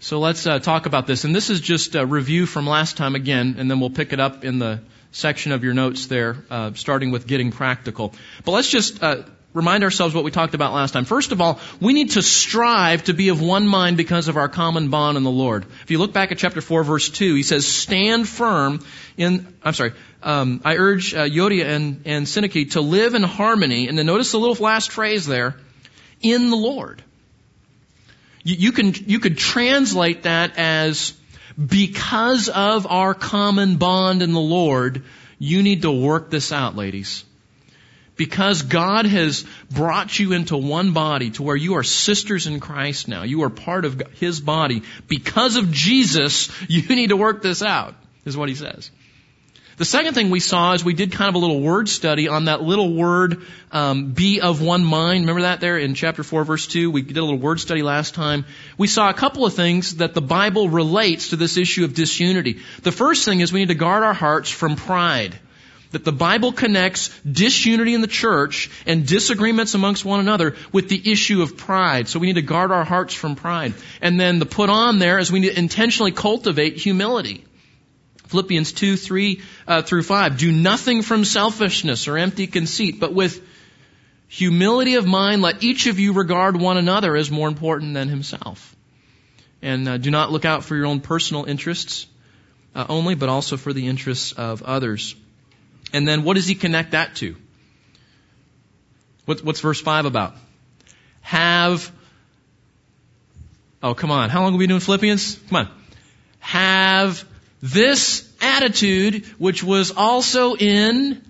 So 0.00 0.20
let's 0.20 0.46
uh, 0.46 0.60
talk 0.60 0.86
about 0.86 1.08
this. 1.08 1.24
And 1.24 1.34
this 1.34 1.50
is 1.50 1.60
just 1.60 1.96
a 1.96 2.06
review 2.06 2.46
from 2.46 2.66
last 2.66 2.96
time 2.96 3.16
again, 3.16 3.56
and 3.58 3.68
then 3.68 3.80
we'll 3.80 3.90
pick 3.90 4.12
it 4.12 4.20
up 4.20 4.44
in 4.44 4.60
the 4.60 4.80
section 5.10 5.50
of 5.50 5.64
your 5.64 5.74
notes 5.74 6.06
there, 6.06 6.36
uh, 6.50 6.72
starting 6.74 7.10
with 7.10 7.26
getting 7.26 7.50
practical. 7.50 8.14
But 8.44 8.52
let's 8.52 8.70
just 8.70 9.02
uh, 9.02 9.24
remind 9.54 9.82
ourselves 9.82 10.14
what 10.14 10.22
we 10.22 10.30
talked 10.30 10.54
about 10.54 10.72
last 10.72 10.92
time. 10.92 11.04
First 11.04 11.32
of 11.32 11.40
all, 11.40 11.58
we 11.80 11.94
need 11.94 12.12
to 12.12 12.22
strive 12.22 13.04
to 13.04 13.12
be 13.12 13.30
of 13.30 13.40
one 13.40 13.66
mind 13.66 13.96
because 13.96 14.28
of 14.28 14.36
our 14.36 14.48
common 14.48 14.88
bond 14.88 15.16
in 15.16 15.24
the 15.24 15.32
Lord. 15.32 15.66
If 15.82 15.90
you 15.90 15.98
look 15.98 16.12
back 16.12 16.30
at 16.30 16.38
chapter 16.38 16.60
4 16.60 16.84
verse 16.84 17.08
2, 17.08 17.34
he 17.34 17.42
says, 17.42 17.66
stand 17.66 18.28
firm 18.28 18.84
in, 19.16 19.52
I'm 19.64 19.74
sorry, 19.74 19.94
um, 20.22 20.60
I 20.64 20.76
urge 20.76 21.12
uh, 21.12 21.24
Euodia 21.24 21.64
and, 21.64 22.02
and 22.04 22.26
Syntyche 22.26 22.72
to 22.72 22.80
live 22.80 23.14
in 23.14 23.24
harmony, 23.24 23.88
and 23.88 23.98
then 23.98 24.06
notice 24.06 24.30
the 24.30 24.38
little 24.38 24.62
last 24.62 24.92
phrase 24.92 25.26
there, 25.26 25.56
in 26.20 26.50
the 26.50 26.56
Lord. 26.56 27.02
You, 28.44 28.56
you 28.56 28.72
can, 28.72 28.94
you 28.94 29.18
could 29.18 29.38
translate 29.38 30.22
that 30.24 30.56
as, 30.56 31.14
because 31.58 32.48
of 32.48 32.86
our 32.86 33.14
common 33.14 33.76
bond 33.76 34.22
in 34.22 34.32
the 34.32 34.40
Lord, 34.40 35.04
you 35.38 35.62
need 35.62 35.82
to 35.82 35.90
work 35.90 36.30
this 36.30 36.52
out, 36.52 36.76
ladies. 36.76 37.24
Because 38.16 38.62
God 38.62 39.06
has 39.06 39.44
brought 39.70 40.18
you 40.18 40.32
into 40.32 40.56
one 40.56 40.92
body 40.92 41.30
to 41.30 41.42
where 41.44 41.54
you 41.54 41.76
are 41.76 41.84
sisters 41.84 42.48
in 42.48 42.58
Christ 42.58 43.06
now. 43.06 43.22
You 43.22 43.44
are 43.44 43.50
part 43.50 43.84
of 43.84 44.02
His 44.14 44.40
body. 44.40 44.82
Because 45.06 45.56
of 45.56 45.70
Jesus, 45.70 46.50
you 46.68 46.82
need 46.94 47.10
to 47.10 47.16
work 47.16 47.42
this 47.42 47.62
out, 47.62 47.94
is 48.24 48.36
what 48.36 48.48
He 48.48 48.56
says. 48.56 48.90
The 49.78 49.84
second 49.84 50.14
thing 50.14 50.30
we 50.30 50.40
saw 50.40 50.72
is 50.72 50.84
we 50.84 50.92
did 50.92 51.12
kind 51.12 51.28
of 51.28 51.36
a 51.36 51.38
little 51.38 51.60
word 51.60 51.88
study 51.88 52.26
on 52.26 52.46
that 52.46 52.60
little 52.60 52.92
word, 52.92 53.42
um, 53.70 54.10
be 54.10 54.40
of 54.40 54.60
one 54.60 54.82
mind. 54.82 55.20
Remember 55.20 55.42
that 55.42 55.60
there 55.60 55.78
in 55.78 55.94
chapter 55.94 56.24
4 56.24 56.42
verse 56.42 56.66
2? 56.66 56.90
We 56.90 57.02
did 57.02 57.16
a 57.16 57.22
little 57.22 57.38
word 57.38 57.60
study 57.60 57.82
last 57.82 58.14
time. 58.14 58.44
We 58.76 58.88
saw 58.88 59.08
a 59.08 59.14
couple 59.14 59.46
of 59.46 59.54
things 59.54 59.98
that 59.98 60.14
the 60.14 60.20
Bible 60.20 60.68
relates 60.68 61.28
to 61.28 61.36
this 61.36 61.56
issue 61.56 61.84
of 61.84 61.94
disunity. 61.94 62.58
The 62.82 62.90
first 62.90 63.24
thing 63.24 63.38
is 63.38 63.52
we 63.52 63.60
need 63.60 63.68
to 63.68 63.76
guard 63.76 64.02
our 64.02 64.14
hearts 64.14 64.50
from 64.50 64.74
pride 64.74 65.38
that 65.92 66.04
the 66.04 66.12
Bible 66.12 66.52
connects 66.52 67.16
disunity 67.20 67.94
in 67.94 68.00
the 68.00 68.08
church 68.08 68.70
and 68.84 69.06
disagreements 69.06 69.74
amongst 69.74 70.04
one 70.04 70.18
another 70.18 70.56
with 70.72 70.88
the 70.88 71.12
issue 71.12 71.40
of 71.40 71.56
pride. 71.56 72.08
So 72.08 72.18
we 72.18 72.26
need 72.26 72.34
to 72.34 72.42
guard 72.42 72.72
our 72.72 72.84
hearts 72.84 73.14
from 73.14 73.36
pride. 73.36 73.74
And 74.02 74.18
then 74.18 74.40
the 74.40 74.44
put 74.44 74.70
on 74.70 74.98
there 74.98 75.18
is 75.18 75.30
we 75.30 75.38
need 75.38 75.50
to 75.50 75.58
intentionally 75.58 76.12
cultivate 76.12 76.76
humility. 76.76 77.44
Philippians 78.28 78.72
2, 78.72 78.96
3 78.96 79.42
uh, 79.66 79.82
through 79.82 80.02
5. 80.02 80.38
Do 80.38 80.52
nothing 80.52 81.02
from 81.02 81.24
selfishness 81.24 82.08
or 82.08 82.18
empty 82.18 82.46
conceit, 82.46 83.00
but 83.00 83.12
with 83.12 83.42
humility 84.28 84.94
of 84.94 85.06
mind 85.06 85.40
let 85.40 85.62
each 85.62 85.86
of 85.86 85.98
you 85.98 86.12
regard 86.12 86.54
one 86.54 86.76
another 86.76 87.16
as 87.16 87.30
more 87.30 87.48
important 87.48 87.94
than 87.94 88.08
himself. 88.08 88.76
And 89.62 89.88
uh, 89.88 89.96
do 89.96 90.10
not 90.10 90.30
look 90.30 90.44
out 90.44 90.62
for 90.62 90.76
your 90.76 90.86
own 90.86 91.00
personal 91.00 91.44
interests 91.44 92.06
uh, 92.74 92.84
only, 92.88 93.14
but 93.14 93.30
also 93.30 93.56
for 93.56 93.72
the 93.72 93.86
interests 93.88 94.32
of 94.32 94.62
others. 94.62 95.16
And 95.92 96.06
then 96.06 96.22
what 96.22 96.34
does 96.34 96.46
he 96.46 96.54
connect 96.54 96.92
that 96.92 97.16
to? 97.16 97.34
What, 99.24 99.42
what's 99.42 99.60
verse 99.60 99.80
5 99.80 100.04
about? 100.04 100.34
Have, 101.22 101.90
oh 103.82 103.94
come 103.94 104.10
on, 104.10 104.28
how 104.28 104.42
long 104.42 104.52
have 104.52 104.58
we 104.58 104.64
been 104.64 104.70
doing 104.70 104.80
Philippians? 104.80 105.36
Come 105.48 105.56
on. 105.56 105.70
Have 106.40 107.24
this 107.62 108.28
attitude 108.40 109.26
which 109.38 109.62
was 109.62 109.90
also 109.90 110.54
in 110.54 111.22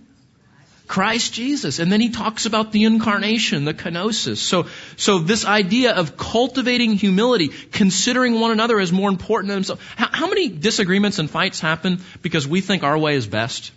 Christ 0.88 1.34
Jesus. 1.34 1.78
And 1.78 1.92
then 1.92 2.00
he 2.00 2.08
talks 2.08 2.46
about 2.46 2.72
the 2.72 2.84
incarnation, 2.84 3.64
the 3.64 3.74
kenosis. 3.74 4.38
So, 4.38 4.66
so 4.96 5.18
this 5.18 5.44
idea 5.44 5.94
of 5.94 6.16
cultivating 6.16 6.92
humility, 6.92 7.48
considering 7.48 8.40
one 8.40 8.50
another 8.50 8.80
as 8.80 8.90
more 8.90 9.10
important 9.10 9.48
than 9.48 9.58
himself. 9.58 9.86
How, 9.96 10.08
how 10.10 10.26
many 10.28 10.48
disagreements 10.48 11.18
and 11.18 11.30
fights 11.30 11.60
happen 11.60 12.00
because 12.22 12.48
we 12.48 12.62
think 12.62 12.82
our 12.82 12.96
way 12.96 13.16
is 13.16 13.26
best? 13.26 13.70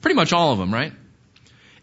Pretty 0.00 0.14
much 0.14 0.32
all 0.32 0.52
of 0.52 0.58
them, 0.58 0.72
right? 0.72 0.92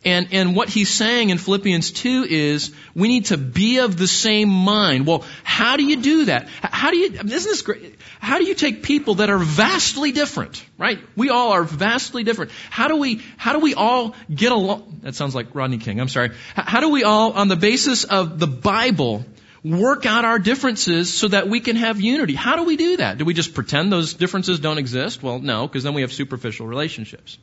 And, 0.06 0.28
and 0.34 0.56
what 0.56 0.70
he's 0.70 0.90
saying 0.90 1.32
in 1.32 1.40
Philippians 1.40 1.92
2 1.92 2.28
is 2.30 2.72
we 2.94 3.08
need 3.08 3.26
to 3.26 3.38
be 3.38 3.80
of 3.80 3.98
the 3.98 4.08
same 4.08 4.50
mind. 4.50 5.08
Well, 5.08 5.26
how 5.44 5.78
do 5.78 5.84
you 5.84 5.98
do 5.98 6.26
that? 6.26 6.48
How 6.62 6.92
do 6.92 6.98
you, 6.98 7.08
isn't 7.08 7.28
this 7.28 7.64
great? 7.64 7.96
How 8.20 8.38
do 8.38 8.46
you 8.46 8.54
take 8.54 8.84
people 8.84 9.16
that 9.16 9.32
are 9.32 9.40
vastly 9.40 10.12
different, 10.12 10.64
right? 10.78 11.00
We 11.16 11.32
all 11.32 11.54
are 11.54 11.64
vastly 11.64 12.24
different. 12.24 12.52
How 12.70 12.88
do 12.88 12.98
we, 12.98 13.24
how 13.36 13.54
do 13.54 13.60
we 13.60 13.74
all 13.74 14.14
get 14.34 14.52
along? 14.52 15.00
That 15.02 15.16
sounds 15.16 15.34
like 15.34 15.56
Rodney 15.56 15.80
King. 15.80 16.00
I'm 16.00 16.08
sorry. 16.08 16.32
How 16.54 16.82
do 16.82 16.90
we 16.90 17.04
all, 17.04 17.34
on 17.34 17.48
the 17.48 17.56
basis 17.56 18.04
of 18.04 18.38
the 18.38 18.48
Bible, 18.48 19.26
work 19.64 20.06
out 20.06 20.24
our 20.24 20.38
differences 20.38 21.12
so 21.12 21.30
that 21.30 21.50
we 21.50 21.62
can 21.62 21.78
have 21.78 22.00
unity? 22.00 22.36
How 22.36 22.58
do 22.58 22.64
we 22.66 22.78
do 22.78 22.98
that? 22.98 23.18
Do 23.18 23.26
we 23.26 23.34
just 23.34 23.56
pretend 23.56 23.92
those 23.92 24.14
differences 24.14 24.60
don't 24.60 24.78
exist? 24.78 25.24
Well, 25.24 25.40
no, 25.40 25.68
because 25.68 25.84
then 25.84 25.96
we 25.96 26.02
have 26.02 26.14
superficial 26.14 26.68
relationships. 26.68 27.40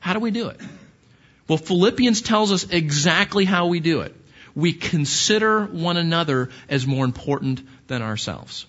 How 0.00 0.14
do 0.14 0.20
we 0.20 0.30
do 0.30 0.48
it? 0.48 0.60
Well, 1.48 1.58
Philippians 1.58 2.22
tells 2.22 2.52
us 2.52 2.68
exactly 2.70 3.44
how 3.44 3.66
we 3.66 3.80
do 3.80 4.00
it. 4.00 4.14
We 4.54 4.72
consider 4.72 5.64
one 5.64 5.96
another 5.96 6.50
as 6.68 6.86
more 6.86 7.04
important 7.04 7.62
than 7.88 8.02
ourselves. 8.02 8.66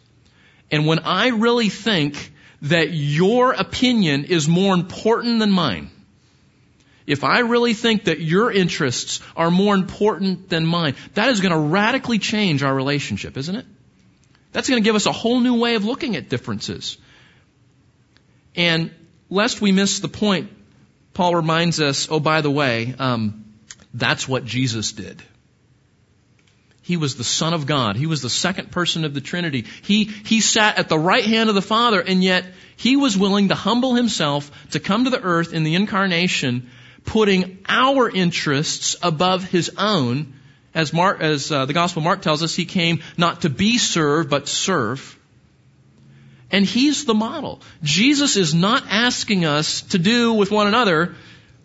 And 0.71 0.85
when 0.85 0.99
I 0.99 1.29
really 1.29 1.69
think 1.69 2.33
that 2.63 2.91
your 2.91 3.53
opinion 3.53 4.25
is 4.25 4.47
more 4.47 4.73
important 4.73 5.39
than 5.39 5.51
mine, 5.51 5.89
if 7.05 7.23
I 7.23 7.39
really 7.39 7.73
think 7.75 8.05
that 8.05 8.19
your 8.19 8.51
interests 8.51 9.21
are 9.35 9.51
more 9.51 9.75
important 9.75 10.49
than 10.49 10.65
mine, 10.65 10.95
that 11.13 11.29
is 11.29 11.39
going 11.39 11.51
to 11.51 11.59
radically 11.59 12.17
change 12.17 12.63
our 12.63 12.73
relationship, 12.73 13.37
isn't 13.37 13.55
it? 13.55 13.65
That's 14.53 14.69
going 14.69 14.81
to 14.81 14.87
give 14.87 14.95
us 14.95 15.05
a 15.05 15.11
whole 15.11 15.39
new 15.39 15.59
way 15.59 15.75
of 15.75 15.85
looking 15.85 16.15
at 16.15 16.29
differences. 16.29 16.97
And 18.55 18.89
lest 19.29 19.61
we 19.61 19.71
miss 19.71 19.99
the 19.99 20.07
point, 20.07 20.49
Paul 21.15 21.33
reminds 21.33 21.79
us, 21.79 22.07
oh, 22.11 22.19
by 22.19 22.41
the 22.41 22.51
way, 22.51 22.93
um, 22.99 23.45
that's 23.93 24.27
what 24.27 24.43
Jesus 24.45 24.91
did. 24.91 25.23
He 26.81 26.97
was 26.97 27.15
the 27.15 27.23
Son 27.23 27.53
of 27.53 27.65
God. 27.65 27.95
He 27.95 28.05
was 28.05 28.21
the 28.21 28.29
second 28.29 28.69
person 28.69 29.05
of 29.05 29.13
the 29.13 29.21
Trinity. 29.21 29.65
He, 29.81 30.03
he 30.03 30.41
sat 30.41 30.77
at 30.77 30.89
the 30.89 30.99
right 30.99 31.23
hand 31.23 31.49
of 31.49 31.55
the 31.55 31.61
Father, 31.61 32.01
and 32.01 32.21
yet 32.21 32.45
he 32.75 32.97
was 32.97 33.17
willing 33.17 33.47
to 33.47 33.55
humble 33.55 33.95
himself 33.95 34.51
to 34.71 34.79
come 34.81 35.05
to 35.05 35.09
the 35.09 35.21
earth 35.21 35.53
in 35.53 35.63
the 35.63 35.75
incarnation, 35.75 36.69
putting 37.05 37.59
our 37.67 38.09
interests 38.09 38.97
above 39.01 39.45
his 39.45 39.71
own. 39.77 40.33
As, 40.73 40.91
Mark, 40.91 41.21
as 41.21 41.49
uh, 41.49 41.65
the 41.65 41.73
Gospel 41.73 42.01
Mark 42.01 42.21
tells 42.21 42.43
us, 42.43 42.53
he 42.53 42.65
came 42.65 43.01
not 43.17 43.43
to 43.43 43.49
be 43.49 43.77
served, 43.77 44.29
but 44.29 44.49
serve. 44.49 45.17
And 46.51 46.65
He's 46.65 47.05
the 47.05 47.13
model. 47.13 47.61
Jesus 47.83 48.35
is 48.37 48.53
not 48.53 48.83
asking 48.89 49.45
us 49.45 49.81
to 49.81 49.99
do 49.99 50.33
with 50.33 50.51
one 50.51 50.67
another 50.67 51.15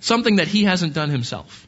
something 0.00 0.36
that 0.36 0.48
He 0.48 0.64
hasn't 0.64 0.94
done 0.94 1.10
Himself. 1.10 1.66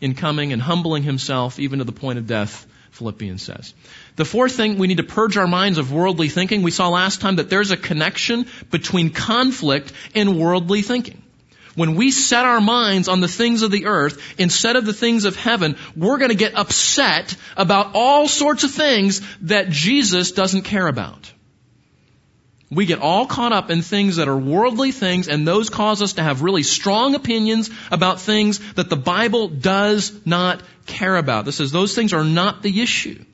In 0.00 0.14
coming 0.14 0.52
and 0.52 0.60
humbling 0.60 1.02
Himself 1.02 1.58
even 1.58 1.78
to 1.78 1.84
the 1.84 1.92
point 1.92 2.18
of 2.18 2.26
death, 2.26 2.66
Philippians 2.90 3.42
says. 3.42 3.74
The 4.16 4.24
fourth 4.24 4.52
thing, 4.52 4.78
we 4.78 4.86
need 4.86 4.98
to 4.98 5.02
purge 5.02 5.36
our 5.36 5.46
minds 5.46 5.78
of 5.78 5.92
worldly 5.92 6.28
thinking. 6.28 6.62
We 6.62 6.70
saw 6.70 6.88
last 6.88 7.20
time 7.20 7.36
that 7.36 7.50
there's 7.50 7.72
a 7.72 7.76
connection 7.76 8.46
between 8.70 9.10
conflict 9.10 9.92
and 10.14 10.38
worldly 10.38 10.82
thinking. 10.82 11.20
When 11.74 11.96
we 11.96 12.12
set 12.12 12.44
our 12.44 12.60
minds 12.60 13.08
on 13.08 13.20
the 13.20 13.26
things 13.26 13.62
of 13.62 13.72
the 13.72 13.86
earth 13.86 14.22
instead 14.38 14.76
of 14.76 14.86
the 14.86 14.92
things 14.92 15.24
of 15.24 15.34
heaven, 15.34 15.76
we're 15.96 16.18
going 16.18 16.30
to 16.30 16.36
get 16.36 16.54
upset 16.54 17.34
about 17.56 17.94
all 17.94 18.28
sorts 18.28 18.62
of 18.62 18.70
things 18.70 19.22
that 19.40 19.70
Jesus 19.70 20.30
doesn't 20.30 20.62
care 20.62 20.86
about. 20.86 21.32
We 22.74 22.86
get 22.86 22.98
all 22.98 23.26
caught 23.26 23.52
up 23.52 23.70
in 23.70 23.82
things 23.82 24.16
that 24.16 24.28
are 24.28 24.36
worldly 24.36 24.92
things, 24.92 25.28
and 25.28 25.46
those 25.46 25.70
cause 25.70 26.02
us 26.02 26.14
to 26.14 26.22
have 26.22 26.42
really 26.42 26.62
strong 26.62 27.14
opinions 27.14 27.70
about 27.90 28.20
things 28.20 28.58
that 28.74 28.90
the 28.90 28.96
Bible 28.96 29.48
does 29.48 30.12
not 30.26 30.62
care 30.86 31.16
about. 31.16 31.44
This 31.44 31.56
says 31.56 31.72
those 31.72 31.94
things 31.94 32.12
are 32.12 32.24
not 32.24 32.62
the 32.62 32.82
issue. 32.82 33.24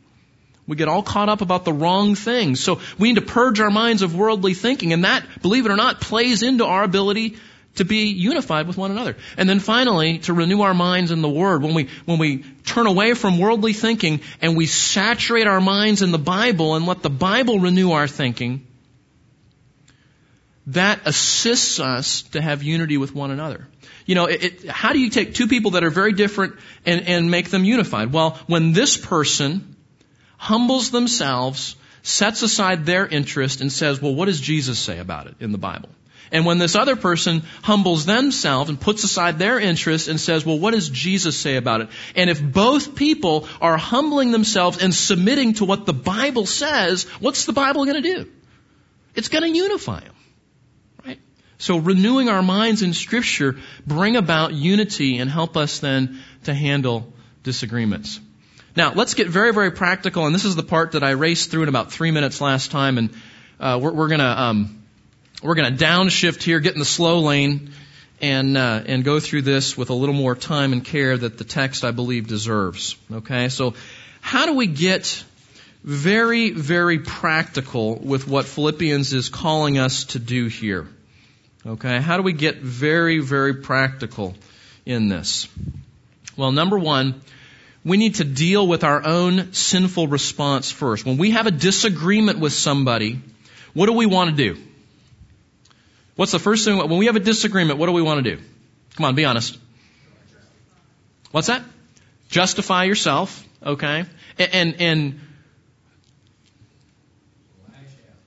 We 0.67 0.77
get 0.77 0.89
all 0.89 1.03
caught 1.03 1.29
up 1.29 1.41
about 1.41 1.65
the 1.65 1.73
wrong 1.73 2.15
things. 2.15 2.61
So 2.61 2.81
we 2.99 3.09
need 3.09 3.17
to 3.17 3.27
purge 3.27 3.61
our 3.61 3.71
minds 3.71 4.03
of 4.03 4.15
worldly 4.15 4.55
thinking, 4.55 4.93
and 4.93 5.05
that, 5.05 5.25
believe 5.43 5.67
it 5.67 5.73
or 5.73 5.77
not, 5.77 6.01
plays 6.01 6.43
into 6.43 6.65
our 6.65 6.85
ability 6.85 7.37
to 7.77 7.85
be 7.85 8.09
unified 8.09 8.67
with 8.67 8.77
one 8.77 8.91
another. 8.91 9.17
And 9.37 9.49
then 9.49 9.61
finally, 9.61 10.19
to 10.21 10.33
renew 10.33 10.63
our 10.63 10.75
minds 10.75 11.11
in 11.11 11.23
the 11.23 11.29
Word. 11.29 11.63
When 11.63 11.75
we, 11.75 11.89
when 12.05 12.19
we 12.19 12.45
turn 12.65 12.87
away 12.87 13.15
from 13.15 13.39
worldly 13.39 13.73
thinking 13.73 14.21
and 14.41 14.57
we 14.57 14.67
saturate 14.67 15.47
our 15.47 15.61
minds 15.61 16.03
in 16.03 16.11
the 16.11 16.19
Bible 16.19 16.75
and 16.75 16.87
let 16.87 17.03
the 17.03 17.11
Bible 17.11 17.59
renew 17.59 17.93
our 17.93 18.09
thinking, 18.09 18.67
that 20.75 21.00
assists 21.07 21.81
us 21.81 22.23
to 22.23 22.41
have 22.41 22.62
unity 22.62 22.97
with 22.97 23.15
one 23.15 23.31
another. 23.31 23.67
You 24.07 24.15
know, 24.15 24.27
it, 24.27 24.45
it, 24.45 24.69
how 24.69 24.93
do 24.93 24.99
you 24.99 25.11
take 25.11 25.35
two 25.35 25.47
people 25.47 25.73
that 25.73 25.85
are 25.85 25.91
very 25.91 26.12
different 26.12 26.57
and, 26.85 27.07
and 27.07 27.31
make 27.31 27.50
them 27.50 27.65
unified? 27.65 28.12
Well, 28.12 28.39
when 28.47 28.73
this 28.73 28.97
person 28.97 29.77
humbles 30.37 30.91
themselves, 30.91 31.77
sets 32.03 32.43
aside 32.43 32.87
their 32.87 33.07
interest, 33.07 33.61
and 33.61 33.73
says, 33.73 34.00
well, 34.00 34.15
what 34.15 34.27
does 34.27 34.41
Jesus 34.41 34.79
say 34.79 34.99
about 34.99 35.27
it 35.27 35.35
in 35.41 35.53
the 35.53 35.59
Bible? 35.59 35.91
And 36.33 36.47
when 36.47 36.59
this 36.59 36.77
other 36.77 36.95
person 36.95 37.43
humbles 37.62 38.07
themselves 38.07 38.71
and 38.71 38.81
puts 38.81 39.03
aside 39.03 39.39
their 39.39 39.59
interest 39.59 40.07
and 40.07 40.21
says, 40.21 40.47
well, 40.47 40.59
what 40.59 40.75
does 40.75 40.89
Jesus 40.89 41.37
say 41.37 41.57
about 41.57 41.81
it? 41.81 41.89
And 42.15 42.31
if 42.31 42.41
both 42.41 42.95
people 42.95 43.49
are 43.61 43.77
humbling 43.77 44.31
themselves 44.31 44.81
and 44.81 44.95
submitting 44.95 45.55
to 45.55 45.65
what 45.65 45.87
the 45.87 45.93
Bible 45.93 46.47
says, 46.47 47.05
what's 47.19 47.47
the 47.47 47.53
Bible 47.53 47.85
going 47.85 48.00
to 48.00 48.15
do? 48.15 48.31
It's 49.17 49.29
going 49.29 49.43
to 49.43 49.59
unify 49.59 50.00
them. 50.00 50.15
So 51.61 51.76
renewing 51.76 52.31
our 52.31 52.43
minds 52.43 52.81
in 52.81 52.95
scripture 52.95 53.57
bring 53.87 54.17
about 54.17 54.55
unity 54.55 55.19
and 55.19 55.31
help 55.31 55.59
us 55.59 55.79
then 55.79 56.19
to 56.45 56.55
handle 56.55 57.12
disagreements. 57.43 58.19
Now, 58.75 58.95
let's 58.95 59.12
get 59.12 59.29
very, 59.29 59.52
very 59.52 59.71
practical, 59.71 60.25
and 60.25 60.35
this 60.35 60.47
is 60.47 60.57
the 60.57 60.62
part 60.62 60.93
that 60.93 61.02
I 61.02 61.11
raced 61.11 61.50
through 61.50 61.64
in 61.64 61.69
about 61.69 61.93
three 61.93 62.12
minutes 62.12 62.40
last 62.40 62.71
time, 62.71 62.97
and 62.97 63.11
uh, 63.59 63.79
we're, 63.83 63.93
we're 63.93 64.09
to 64.09 64.43
um, 64.43 64.83
we're 65.43 65.55
to 65.55 65.62
downshift 65.62 66.43
here, 66.43 66.61
get 66.61 66.73
in 66.73 66.79
the 66.79 66.87
slow 66.87 67.21
lane, 67.21 67.73
and 68.23 68.57
uh, 68.57 68.83
and 68.87 69.05
go 69.05 69.21
through 69.21 69.43
this 69.43 69.76
with 69.76 69.90
a 69.90 69.95
little 69.95 70.14
more 70.14 70.35
time 70.35 70.73
and 70.73 70.83
care 70.83 71.17
that 71.17 71.37
the 71.37 71.45
text 71.45 71.85
I 71.85 71.90
believe 71.90 72.26
deserves. 72.26 72.97
Okay, 73.12 73.50
so 73.50 73.75
how 74.23 74.47
do 74.47 74.55
we 74.55 74.67
get 74.67 75.25
very 75.85 76.52
very 76.52 77.00
practical 77.00 77.97
with 77.97 78.26
what 78.26 78.47
Philippians 78.47 79.12
is 79.12 79.29
calling 79.29 79.79
us 79.79 80.05
to 80.05 80.19
do 80.19 80.47
here? 80.47 80.87
Okay, 81.67 82.00
how 82.00 82.17
do 82.17 82.23
we 82.23 82.33
get 82.33 82.57
very 82.57 83.19
very 83.19 83.55
practical 83.55 84.35
in 84.87 85.09
this? 85.09 85.49
Well, 86.37 86.52
number 86.52 86.79
one. 86.79 87.21
We 87.83 87.97
need 87.97 88.17
to 88.17 88.25
deal 88.25 88.67
with 88.67 88.85
our 88.85 89.07
own 89.07 89.55
sinful 89.55 90.09
response 90.09 90.71
first. 90.71 91.07
When 91.07 91.17
we 91.17 91.31
have 91.31 91.47
a 91.47 91.50
disagreement 91.50 92.38
with 92.38 92.52
somebody, 92.52 93.21
what 93.73 93.87
do 93.87 93.93
we 93.95 94.05
want 94.05 94.37
to 94.37 94.37
do? 94.37 94.61
What's 96.17 96.33
the 96.33 96.38
first 96.38 96.67
thing, 96.67 96.76
when 96.76 96.99
we 96.99 97.07
have 97.07 97.17
a 97.17 97.21
disagreement, 97.21 97.79
what 97.79 97.87
do 97.87 97.93
we 97.93 98.02
want 98.02 98.23
to 98.23 98.37
do? 98.37 98.43
Come 98.97 99.07
on, 99.07 99.14
be 99.14 99.25
honest. 99.25 99.59
What's 101.31 101.47
that? 101.47 101.62
Justify 102.29 102.85
yourself, 102.85 103.43
okay? 103.64 104.05
And, 104.38 104.50
and, 104.52 104.81
and 104.81 105.21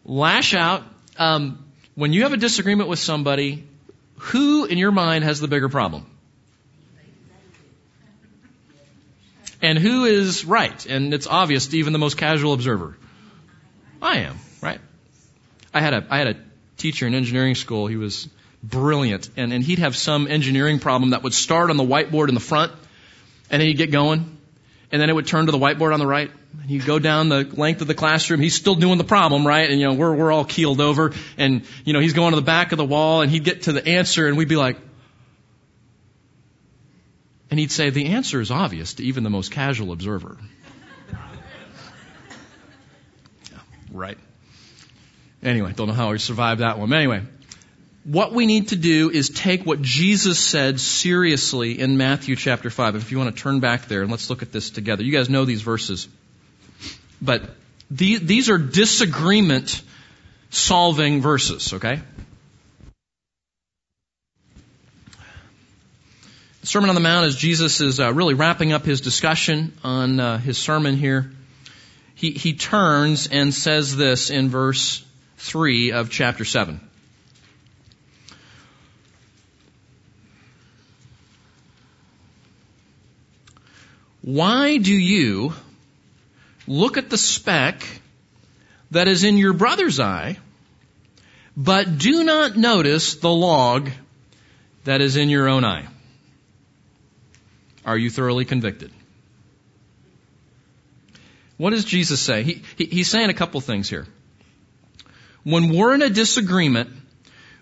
lash 0.04 0.56
out. 0.56 0.84
Um, 1.18 1.63
when 1.96 2.14
you 2.14 2.24
have 2.24 2.34
a 2.34 2.38
disagreement 2.38 2.90
with 2.90 3.00
somebody, 3.00 3.68
who 4.18 4.66
in 4.66 4.78
your 4.78 4.92
mind 4.92 5.24
has 5.24 5.40
the 5.40 5.48
bigger 5.48 5.70
problem? 5.70 6.06
And 9.62 9.80
who 9.80 10.04
is 10.06 10.44
right? 10.44 10.86
And 10.86 11.14
it's 11.14 11.26
obvious 11.26 11.68
to 11.68 11.78
even 11.78 11.94
the 11.94 12.00
most 12.00 12.18
casual 12.18 12.54
observer. 12.54 12.98
I 14.02 14.20
am, 14.20 14.38
right? 14.62 14.82
I 15.74 15.80
had 15.80 15.94
a, 15.94 16.06
I 16.10 16.18
had 16.18 16.28
a 16.28 16.36
teacher 16.78 17.08
in 17.08 17.16
engineering 17.16 17.56
school. 17.56 17.88
He 17.88 17.96
was 17.96 18.28
brilliant. 18.62 19.30
And, 19.38 19.54
and 19.54 19.64
he'd 19.64 19.80
have 19.80 19.96
some 19.96 20.28
engineering 20.28 20.80
problem 20.80 21.12
that 21.12 21.24
would 21.24 21.34
start 21.34 21.70
on 21.70 21.78
the 21.78 21.84
whiteboard 21.84 22.28
in 22.28 22.34
the 22.34 22.42
front, 22.42 22.74
and 23.50 23.62
then 23.62 23.68
he'd 23.68 23.78
get 23.78 23.92
going, 23.92 24.38
and 24.92 25.02
then 25.02 25.10
it 25.10 25.14
would 25.14 25.28
turn 25.28 25.46
to 25.46 25.52
the 25.52 25.58
whiteboard 25.58 25.94
on 25.94 26.00
the 26.00 26.08
right. 26.08 26.32
And 26.62 26.70
he'd 26.70 26.86
go 26.86 27.00
down 27.00 27.30
the 27.30 27.44
length 27.44 27.82
of 27.82 27.88
the 27.88 27.96
classroom. 27.96 28.40
He's 28.40 28.56
still 28.56 28.76
doing 28.76 28.98
the 28.98 29.04
problem, 29.04 29.46
right? 29.46 29.70
And, 29.70 29.80
you 29.80 29.88
know, 29.88 29.94
we're, 29.94 30.16
we're 30.16 30.32
all 30.32 30.46
keeled 30.46 30.80
over. 30.80 31.14
And, 31.38 31.64
you 31.84 31.94
know, 31.94 32.00
he's 32.00 32.14
going 32.14 32.32
to 32.32 32.36
the 32.36 32.46
back 32.46 32.72
of 32.72 32.78
the 32.78 32.86
wall, 32.86 33.22
and 33.22 33.32
he'd 33.32 33.44
get 33.44 33.64
to 33.64 33.74
the 33.74 33.86
answer, 33.86 34.28
and 34.28 34.38
we'd 34.38 34.48
be 34.48 34.56
like, 34.56 34.78
and 37.54 37.60
he'd 37.60 37.72
say, 37.72 37.90
the 37.90 38.08
answer 38.08 38.42
is 38.42 38.50
obvious 38.50 38.96
to 38.96 39.04
even 39.04 39.24
the 39.24 39.30
most 39.30 39.52
casual 39.52 39.92
observer. 39.92 40.38
yeah, 43.52 43.60
right. 43.92 44.18
Anyway, 45.44 45.74
don't 45.76 45.88
know 45.88 45.94
how 45.94 46.12
we 46.12 46.18
survived 46.18 46.62
that 46.62 46.80
one. 46.80 46.90
But 46.90 46.96
anyway, 46.96 47.22
what 48.06 48.32
we 48.34 48.46
need 48.46 48.70
to 48.70 48.76
do 48.76 49.12
is 49.12 49.30
take 49.30 49.66
what 49.66 49.82
Jesus 49.82 50.40
said 50.40 50.80
seriously 50.80 51.80
in 51.80 51.98
Matthew 51.98 52.36
chapter 52.36 52.70
5. 52.70 52.96
If 52.96 53.12
you 53.12 53.20
want 53.20 53.36
to 53.36 53.42
turn 53.42 53.60
back 53.60 53.86
there 53.88 54.02
and 54.02 54.10
let's 54.10 54.30
look 54.30 54.42
at 54.42 54.52
this 54.52 54.72
together. 54.72 55.04
You 55.04 55.12
guys 55.12 55.30
know 55.30 55.46
these 55.46 55.62
verses. 55.62 56.08
But 57.24 57.50
these 57.90 58.50
are 58.50 58.58
disagreement 58.58 59.82
solving 60.50 61.22
verses, 61.22 61.74
okay? 61.74 62.02
The 66.62 66.68
Sermon 66.68 66.90
on 66.90 66.96
the 66.96 67.02
Mount, 67.02 67.26
as 67.26 67.38
Jesus 67.38 67.80
is 67.80 68.02
uh, 68.02 68.14
really 68.14 68.34
wrapping 68.34 68.74
up 68.74 68.86
his 68.86 69.00
discussion 69.00 69.72
on 69.86 70.20
uh, 70.20 70.38
his 70.38 70.58
sermon 70.58 70.98
here, 70.98 71.32
he, 72.16 72.32
he 72.32 72.54
turns 72.54 73.28
and 73.28 73.54
says 73.54 73.96
this 73.96 74.30
in 74.30 74.50
verse 74.50 75.06
3 75.38 75.94
of 75.94 76.10
chapter 76.10 76.44
7. 76.44 76.82
Why 84.22 84.78
do 84.78 84.94
you 84.94 85.54
look 86.68 86.98
at 86.98 87.10
the 87.10 87.18
speck 87.18 87.86
that 88.92 89.08
is 89.08 89.24
in 89.24 89.38
your 89.38 89.54
brother's 89.54 90.00
eye, 90.00 90.38
but 91.56 91.98
do 91.98 92.24
not 92.24 92.58
notice 92.58 93.16
the 93.16 93.30
log 93.30 93.90
that 94.84 95.02
is 95.02 95.16
in 95.16 95.30
your 95.30 95.48
own 95.48 95.64
eye? 95.64 95.88
Are 97.86 97.98
you 97.98 98.10
thoroughly 98.10 98.46
convicted? 98.46 98.92
What 101.58 101.72
does 101.72 101.86
Jesus 101.86 102.22
say? 102.22 102.44
He, 102.44 102.64
he, 102.78 102.86
he's 102.86 103.08
saying 103.10 103.30
a 103.30 103.34
couple 103.34 103.62
things 103.62 103.90
here 103.90 104.08
when 105.44 105.76
we're 105.76 105.94
in 105.94 106.02
a 106.02 106.10
disagreement, 106.10 106.90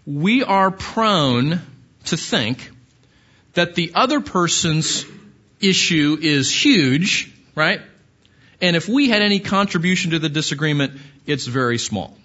we 0.06 0.44
are 0.44 0.72
prone 0.72 1.62
to 2.06 2.18
think 2.18 2.72
that 3.54 3.76
the 3.76 3.92
other 3.96 4.22
person's 4.22 5.06
issue 5.60 6.18
is 6.22 6.52
huge, 6.52 7.34
right? 7.56 7.82
And 8.62 8.76
if 8.76 8.88
we 8.88 9.10
had 9.10 9.24
any 9.24 9.40
contribution 9.40 10.12
to 10.12 10.20
the 10.20 10.30
disagreement, 10.30 10.94
it's 11.26 11.48
very 11.48 11.80
small. 11.80 12.16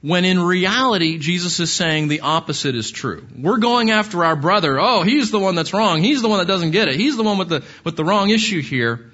When 0.00 0.24
in 0.24 0.40
reality, 0.40 1.18
Jesus 1.18 1.60
is 1.60 1.70
saying 1.70 2.08
the 2.08 2.20
opposite 2.20 2.74
is 2.74 2.90
true. 2.90 3.26
We're 3.36 3.58
going 3.58 3.90
after 3.90 4.24
our 4.24 4.34
brother. 4.34 4.80
Oh, 4.80 5.02
he's 5.02 5.30
the 5.30 5.38
one 5.38 5.56
that's 5.56 5.74
wrong. 5.74 6.02
He's 6.02 6.22
the 6.22 6.28
one 6.28 6.38
that 6.38 6.46
doesn't 6.46 6.70
get 6.70 6.88
it. 6.88 6.94
He's 6.94 7.18
the 7.18 7.22
one 7.22 7.36
with 7.36 7.50
the, 7.50 7.62
with 7.84 7.96
the 7.96 8.04
wrong 8.04 8.30
issue 8.30 8.62
here. 8.62 9.10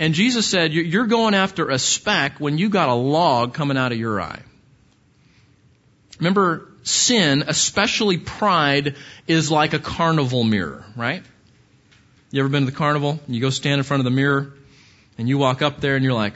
And 0.00 0.14
Jesus 0.14 0.44
said, 0.46 0.72
you're 0.72 1.06
going 1.06 1.34
after 1.34 1.70
a 1.70 1.78
speck 1.78 2.40
when 2.40 2.58
you 2.58 2.68
got 2.68 2.88
a 2.88 2.94
log 2.94 3.54
coming 3.54 3.76
out 3.76 3.92
of 3.92 3.98
your 3.98 4.20
eye. 4.20 4.42
Remember, 6.18 6.68
sin, 6.82 7.44
especially 7.46 8.18
pride, 8.18 8.96
is 9.28 9.52
like 9.52 9.72
a 9.72 9.78
carnival 9.78 10.42
mirror, 10.42 10.84
right? 10.96 11.22
You 12.32 12.40
ever 12.40 12.48
been 12.48 12.64
to 12.64 12.70
the 12.70 12.76
carnival? 12.76 13.20
You 13.28 13.40
go 13.40 13.50
stand 13.50 13.78
in 13.78 13.84
front 13.84 14.00
of 14.00 14.04
the 14.04 14.10
mirror 14.10 14.52
and 15.18 15.28
you 15.28 15.36
walk 15.36 15.60
up 15.60 15.80
there 15.80 15.96
and 15.96 16.04
you're 16.04 16.14
like, 16.14 16.34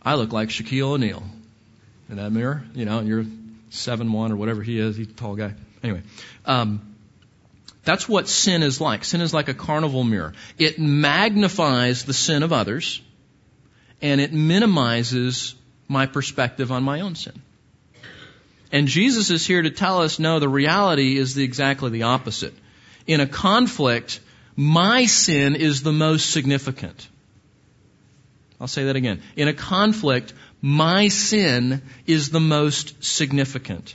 I 0.00 0.14
look 0.14 0.32
like 0.32 0.48
Shaquille 0.48 0.94
O'Neal 0.94 1.22
in 2.08 2.16
that 2.16 2.30
mirror, 2.30 2.64
you 2.74 2.84
know, 2.84 3.00
you're 3.00 3.26
seven 3.70 4.12
one 4.12 4.32
or 4.32 4.36
whatever 4.36 4.62
he 4.62 4.78
is, 4.78 4.96
he's 4.96 5.08
a 5.08 5.12
tall 5.12 5.36
guy. 5.36 5.52
Anyway, 5.82 6.02
um, 6.46 6.96
that's 7.84 8.08
what 8.08 8.28
sin 8.28 8.62
is 8.62 8.80
like. 8.80 9.04
Sin 9.04 9.20
is 9.20 9.34
like 9.34 9.48
a 9.48 9.54
carnival 9.54 10.04
mirror. 10.04 10.32
It 10.56 10.78
magnifies 10.78 12.04
the 12.04 12.14
sin 12.14 12.42
of 12.42 12.52
others 12.52 13.02
and 14.00 14.20
it 14.20 14.32
minimizes 14.32 15.54
my 15.88 16.06
perspective 16.06 16.70
on 16.70 16.82
my 16.82 17.00
own 17.00 17.14
sin. 17.14 17.42
And 18.70 18.86
Jesus 18.86 19.30
is 19.30 19.46
here 19.46 19.62
to 19.62 19.70
tell 19.70 20.02
us, 20.02 20.18
no, 20.18 20.38
the 20.38 20.48
reality 20.48 21.16
is 21.16 21.34
the, 21.34 21.42
exactly 21.42 21.90
the 21.90 22.02
opposite. 22.02 22.54
In 23.06 23.20
a 23.20 23.26
conflict, 23.26 24.20
my 24.58 25.06
sin 25.06 25.54
is 25.54 25.84
the 25.84 25.92
most 25.92 26.32
significant. 26.32 27.08
I'll 28.60 28.66
say 28.66 28.86
that 28.86 28.96
again. 28.96 29.22
In 29.36 29.46
a 29.46 29.54
conflict, 29.54 30.34
my 30.60 31.06
sin 31.06 31.80
is 32.08 32.30
the 32.30 32.40
most 32.40 33.04
significant. 33.04 33.94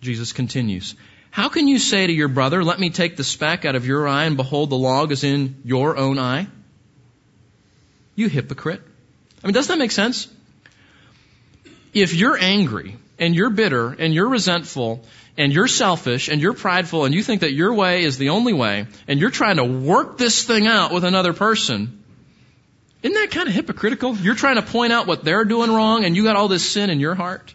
Jesus 0.00 0.32
continues. 0.32 0.94
How 1.30 1.50
can 1.50 1.68
you 1.68 1.78
say 1.78 2.06
to 2.06 2.12
your 2.14 2.28
brother, 2.28 2.64
let 2.64 2.80
me 2.80 2.88
take 2.88 3.18
the 3.18 3.24
speck 3.24 3.66
out 3.66 3.74
of 3.74 3.84
your 3.84 4.08
eye 4.08 4.24
and 4.24 4.38
behold 4.38 4.70
the 4.70 4.78
log 4.78 5.12
is 5.12 5.22
in 5.22 5.60
your 5.66 5.98
own 5.98 6.18
eye? 6.18 6.46
You 8.14 8.30
hypocrite. 8.30 8.80
I 9.44 9.46
mean, 9.46 9.52
doesn't 9.52 9.70
that 9.70 9.78
make 9.78 9.92
sense? 9.92 10.28
If 11.92 12.14
you're 12.14 12.38
angry 12.38 12.96
and 13.18 13.36
you're 13.36 13.50
bitter 13.50 13.90
and 13.90 14.14
you're 14.14 14.30
resentful 14.30 15.04
and 15.38 15.52
you're 15.52 15.68
selfish 15.68 16.28
and 16.28 16.40
you're 16.40 16.54
prideful 16.54 17.04
and 17.04 17.14
you 17.14 17.22
think 17.22 17.42
that 17.42 17.52
your 17.52 17.74
way 17.74 18.04
is 18.04 18.18
the 18.18 18.30
only 18.30 18.52
way 18.52 18.86
and 19.06 19.20
you're 19.20 19.30
trying 19.30 19.56
to 19.56 19.64
work 19.64 20.18
this 20.18 20.44
thing 20.44 20.66
out 20.66 20.92
with 20.92 21.04
another 21.04 21.32
person, 21.32 22.02
isn't 23.02 23.14
that 23.14 23.30
kind 23.30 23.48
of 23.48 23.54
hypocritical? 23.54 24.16
You're 24.16 24.34
trying 24.34 24.56
to 24.56 24.62
point 24.62 24.92
out 24.92 25.06
what 25.06 25.24
they're 25.24 25.44
doing 25.44 25.70
wrong 25.70 26.04
and 26.04 26.16
you 26.16 26.24
got 26.24 26.36
all 26.36 26.48
this 26.48 26.68
sin 26.68 26.90
in 26.90 27.00
your 27.00 27.14
heart. 27.14 27.54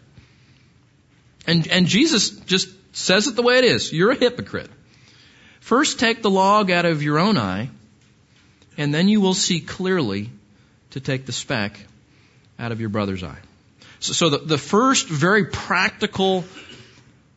And, 1.46 1.66
and 1.68 1.86
Jesus 1.86 2.30
just 2.30 2.68
says 2.94 3.26
it 3.26 3.34
the 3.34 3.42
way 3.42 3.58
it 3.58 3.64
is. 3.64 3.92
You're 3.92 4.12
a 4.12 4.16
hypocrite. 4.16 4.70
First 5.60 5.98
take 5.98 6.22
the 6.22 6.30
log 6.30 6.70
out 6.70 6.84
of 6.84 7.02
your 7.02 7.18
own 7.18 7.36
eye 7.36 7.70
and 8.78 8.94
then 8.94 9.08
you 9.08 9.20
will 9.20 9.34
see 9.34 9.60
clearly 9.60 10.30
to 10.90 11.00
take 11.00 11.26
the 11.26 11.32
speck 11.32 11.78
out 12.58 12.70
of 12.70 12.80
your 12.80 12.90
brother's 12.90 13.24
eye. 13.24 13.38
So, 13.98 14.12
so 14.12 14.30
the, 14.30 14.38
the 14.38 14.58
first 14.58 15.08
very 15.08 15.46
practical 15.46 16.44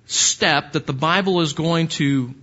step 0.05 0.73
that 0.73 0.85
the 0.85 0.93
Bible 0.93 1.41
is 1.41 1.53
going 1.53 1.87
to 1.87 2.33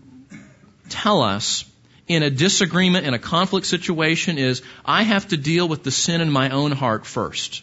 tell 0.89 1.23
us 1.23 1.65
in 2.09 2.23
a 2.23 2.31
disagreement, 2.31 3.07
in 3.07 3.15
a 3.15 3.19
conflict 3.19 3.67
situation 3.67 4.39
is 4.39 4.63
I 4.85 5.03
have 5.03 5.29
to 5.29 5.37
deal 5.37 5.69
with 5.69 5.83
the 5.83 5.91
sin 5.91 6.21
in 6.21 6.31
my 6.31 6.51
own 6.51 6.73
heart 6.73 7.07
first. 7.07 7.63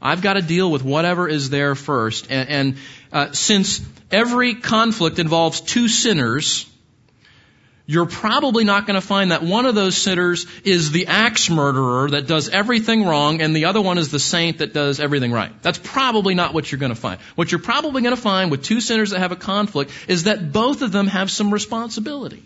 I've 0.00 0.22
got 0.22 0.34
to 0.34 0.42
deal 0.42 0.70
with 0.70 0.82
whatever 0.82 1.28
is 1.28 1.50
there 1.50 1.74
first. 1.74 2.30
And, 2.30 2.48
and 2.48 2.76
uh, 3.12 3.32
since 3.32 3.80
every 4.10 4.54
conflict 4.54 5.18
involves 5.18 5.60
two 5.60 5.88
sinners, 5.88 6.66
you're 7.86 8.06
probably 8.06 8.64
not 8.64 8.86
going 8.86 9.00
to 9.00 9.06
find 9.06 9.30
that 9.30 9.44
one 9.44 9.64
of 9.64 9.76
those 9.76 9.96
sinners 9.96 10.46
is 10.64 10.90
the 10.90 11.06
axe 11.06 11.48
murderer 11.48 12.10
that 12.10 12.26
does 12.26 12.48
everything 12.48 13.06
wrong 13.06 13.40
and 13.40 13.54
the 13.54 13.66
other 13.66 13.80
one 13.80 13.96
is 13.96 14.10
the 14.10 14.18
saint 14.18 14.58
that 14.58 14.74
does 14.74 14.98
everything 14.98 15.30
right. 15.30 15.52
That's 15.62 15.78
probably 15.78 16.34
not 16.34 16.52
what 16.52 16.70
you're 16.70 16.80
going 16.80 16.94
to 16.94 17.00
find. 17.00 17.20
What 17.36 17.52
you're 17.52 17.60
probably 17.60 18.02
going 18.02 18.14
to 18.14 18.20
find 18.20 18.50
with 18.50 18.64
two 18.64 18.80
sinners 18.80 19.10
that 19.10 19.20
have 19.20 19.30
a 19.30 19.36
conflict 19.36 19.92
is 20.08 20.24
that 20.24 20.52
both 20.52 20.82
of 20.82 20.90
them 20.90 21.06
have 21.06 21.30
some 21.30 21.52
responsibility. 21.52 22.44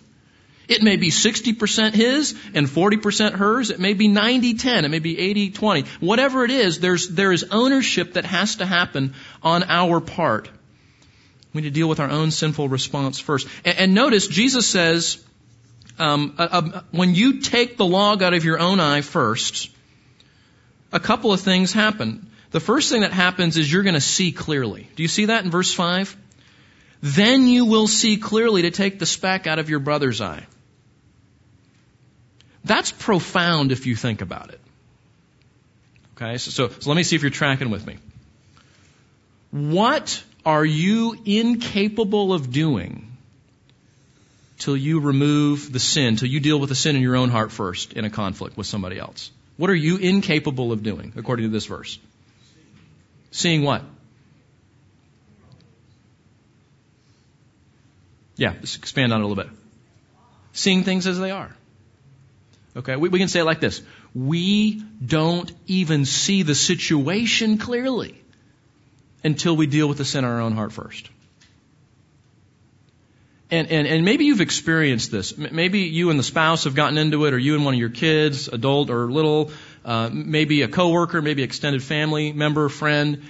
It 0.68 0.82
may 0.82 0.96
be 0.96 1.08
60% 1.08 1.94
his 1.94 2.38
and 2.54 2.66
40% 2.66 3.32
hers. 3.32 3.70
It 3.70 3.80
may 3.80 3.94
be 3.94 4.08
90-10. 4.08 4.84
It 4.84 4.88
may 4.88 5.00
be 5.00 5.16
80-20. 5.50 5.86
Whatever 6.00 6.44
it 6.44 6.50
is, 6.50 6.78
there's, 6.78 7.08
there 7.08 7.32
is 7.32 7.46
ownership 7.50 8.12
that 8.12 8.26
has 8.26 8.56
to 8.56 8.66
happen 8.66 9.14
on 9.42 9.64
our 9.64 10.00
part. 10.00 10.48
We 11.52 11.62
need 11.62 11.68
to 11.68 11.74
deal 11.74 11.88
with 11.88 11.98
our 11.98 12.08
own 12.08 12.30
sinful 12.30 12.68
response 12.68 13.18
first. 13.18 13.48
And, 13.64 13.78
and 13.78 13.94
notice, 13.94 14.28
Jesus 14.28 14.68
says, 14.68 15.24
um, 16.00 16.34
uh, 16.38 16.48
uh, 16.50 16.80
when 16.90 17.14
you 17.14 17.40
take 17.40 17.76
the 17.76 17.84
log 17.84 18.22
out 18.22 18.32
of 18.32 18.44
your 18.44 18.58
own 18.58 18.80
eye 18.80 19.02
first, 19.02 19.70
a 20.92 20.98
couple 20.98 21.32
of 21.32 21.40
things 21.40 21.72
happen. 21.72 22.30
The 22.50 22.60
first 22.60 22.90
thing 22.90 23.02
that 23.02 23.12
happens 23.12 23.56
is 23.56 23.70
you're 23.70 23.82
going 23.82 23.94
to 23.94 24.00
see 24.00 24.32
clearly. 24.32 24.88
Do 24.96 25.02
you 25.02 25.08
see 25.08 25.26
that 25.26 25.44
in 25.44 25.50
verse 25.50 25.72
5? 25.72 26.16
Then 27.02 27.46
you 27.46 27.66
will 27.66 27.86
see 27.86 28.16
clearly 28.16 28.62
to 28.62 28.70
take 28.70 28.98
the 28.98 29.06
speck 29.06 29.46
out 29.46 29.58
of 29.58 29.70
your 29.70 29.78
brother's 29.78 30.20
eye. 30.20 30.46
That's 32.64 32.92
profound 32.92 33.70
if 33.70 33.86
you 33.86 33.94
think 33.94 34.20
about 34.20 34.50
it. 34.50 34.60
Okay, 36.16 36.38
so, 36.38 36.50
so, 36.50 36.68
so 36.80 36.90
let 36.90 36.96
me 36.96 37.02
see 37.02 37.16
if 37.16 37.22
you're 37.22 37.30
tracking 37.30 37.70
with 37.70 37.86
me. 37.86 37.98
What 39.50 40.22
are 40.44 40.64
you 40.64 41.16
incapable 41.24 42.32
of 42.32 42.50
doing 42.50 43.09
till 44.60 44.76
you 44.76 45.00
remove 45.00 45.72
the 45.72 45.80
sin, 45.80 46.16
till 46.16 46.28
you 46.28 46.38
deal 46.38 46.60
with 46.60 46.68
the 46.68 46.74
sin 46.74 46.94
in 46.94 47.02
your 47.02 47.16
own 47.16 47.30
heart 47.30 47.50
first 47.50 47.94
in 47.94 48.04
a 48.04 48.10
conflict 48.10 48.56
with 48.56 48.66
somebody 48.66 48.98
else? 48.98 49.30
What 49.56 49.70
are 49.70 49.74
you 49.74 49.96
incapable 49.96 50.70
of 50.72 50.82
doing, 50.82 51.12
according 51.16 51.46
to 51.46 51.50
this 51.50 51.66
verse? 51.66 51.98
Seeing 53.30 53.62
what? 53.62 53.82
Yeah, 58.36 58.52
let's 58.52 58.76
expand 58.76 59.12
on 59.12 59.20
it 59.20 59.24
a 59.24 59.26
little 59.26 59.42
bit. 59.42 59.52
Seeing 60.52 60.82
things 60.84 61.06
as 61.06 61.18
they 61.18 61.30
are. 61.30 61.54
Okay, 62.76 62.96
we, 62.96 63.08
we 63.08 63.18
can 63.18 63.28
say 63.28 63.40
it 63.40 63.44
like 63.44 63.60
this. 63.60 63.82
We 64.14 64.82
don't 65.04 65.52
even 65.66 66.04
see 66.04 66.42
the 66.42 66.54
situation 66.54 67.58
clearly 67.58 68.14
until 69.22 69.56
we 69.56 69.66
deal 69.66 69.88
with 69.88 69.98
the 69.98 70.04
sin 70.04 70.24
in 70.24 70.30
our 70.30 70.40
own 70.40 70.52
heart 70.52 70.72
first. 70.72 71.10
And, 73.50 73.68
and, 73.68 73.86
and 73.86 74.04
maybe 74.04 74.26
you've 74.26 74.40
experienced 74.40 75.10
this. 75.10 75.36
Maybe 75.36 75.80
you 75.80 76.10
and 76.10 76.18
the 76.18 76.22
spouse 76.24 76.64
have 76.64 76.74
gotten 76.74 76.98
into 76.98 77.24
it, 77.24 77.34
or 77.34 77.38
you 77.38 77.56
and 77.56 77.64
one 77.64 77.74
of 77.74 77.80
your 77.80 77.88
kids, 77.88 78.46
adult 78.46 78.90
or 78.90 79.10
little, 79.10 79.50
uh, 79.84 80.08
maybe 80.12 80.62
a 80.62 80.68
coworker, 80.68 81.20
maybe 81.20 81.42
extended 81.42 81.82
family 81.82 82.32
member, 82.32 82.68
friend, 82.68 83.22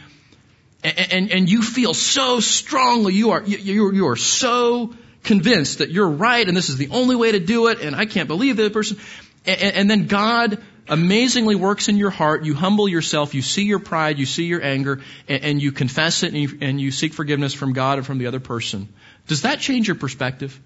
and, 0.83 1.13
and, 1.13 1.31
and 1.31 1.51
you 1.51 1.63
feel 1.63 1.95
so 1.95 2.41
strongly, 2.41 3.15
you 3.15 3.33
are, 3.33 3.43
you, 3.43 3.93
you 3.93 4.07
are 4.09 4.17
so 4.17 4.95
convinced 5.23 5.79
that 5.79 5.91
you're 5.91 6.09
right 6.09 6.47
and 6.47 6.57
this 6.57 6.71
is 6.71 6.77
the 6.77 6.89
only 6.89 7.17
way 7.17 7.33
to 7.33 7.41
do 7.41 7.69
it 7.69 7.81
and 7.81 7.95
I 7.95 8.07
can't 8.07 8.29
believe 8.29 8.57
the 8.57 8.71
person. 8.71 8.99
And, 9.47 9.61
and 9.61 9.91
then 9.91 10.07
God 10.07 10.63
amazingly 10.89 11.55
works 11.55 11.89
in 11.89 11.97
your 11.97 12.11
heart. 12.11 12.45
You 12.45 12.55
humble 12.55 12.89
yourself. 12.89 13.35
You 13.35 13.43
see 13.43 13.65
your 13.65 13.79
pride. 13.79 14.19
You 14.19 14.27
see 14.27 14.45
your 14.45 14.63
anger 14.63 15.01
and, 15.29 15.45
and 15.45 15.63
you 15.63 15.73
confess 15.73 16.23
it 16.23 16.29
and 16.29 16.37
you, 16.37 16.59
and 16.61 16.81
you 16.81 16.91
seek 16.91 17.13
forgiveness 17.13 17.53
from 17.53 17.75
God 17.75 17.99
and 17.99 18.07
from 18.07 18.19
the 18.19 18.27
other 18.27 18.41
person. 18.41 18.89
Does 19.27 19.43
that 19.43 19.61
change 19.61 19.89
your 19.89 19.97
perspective? 19.97 20.59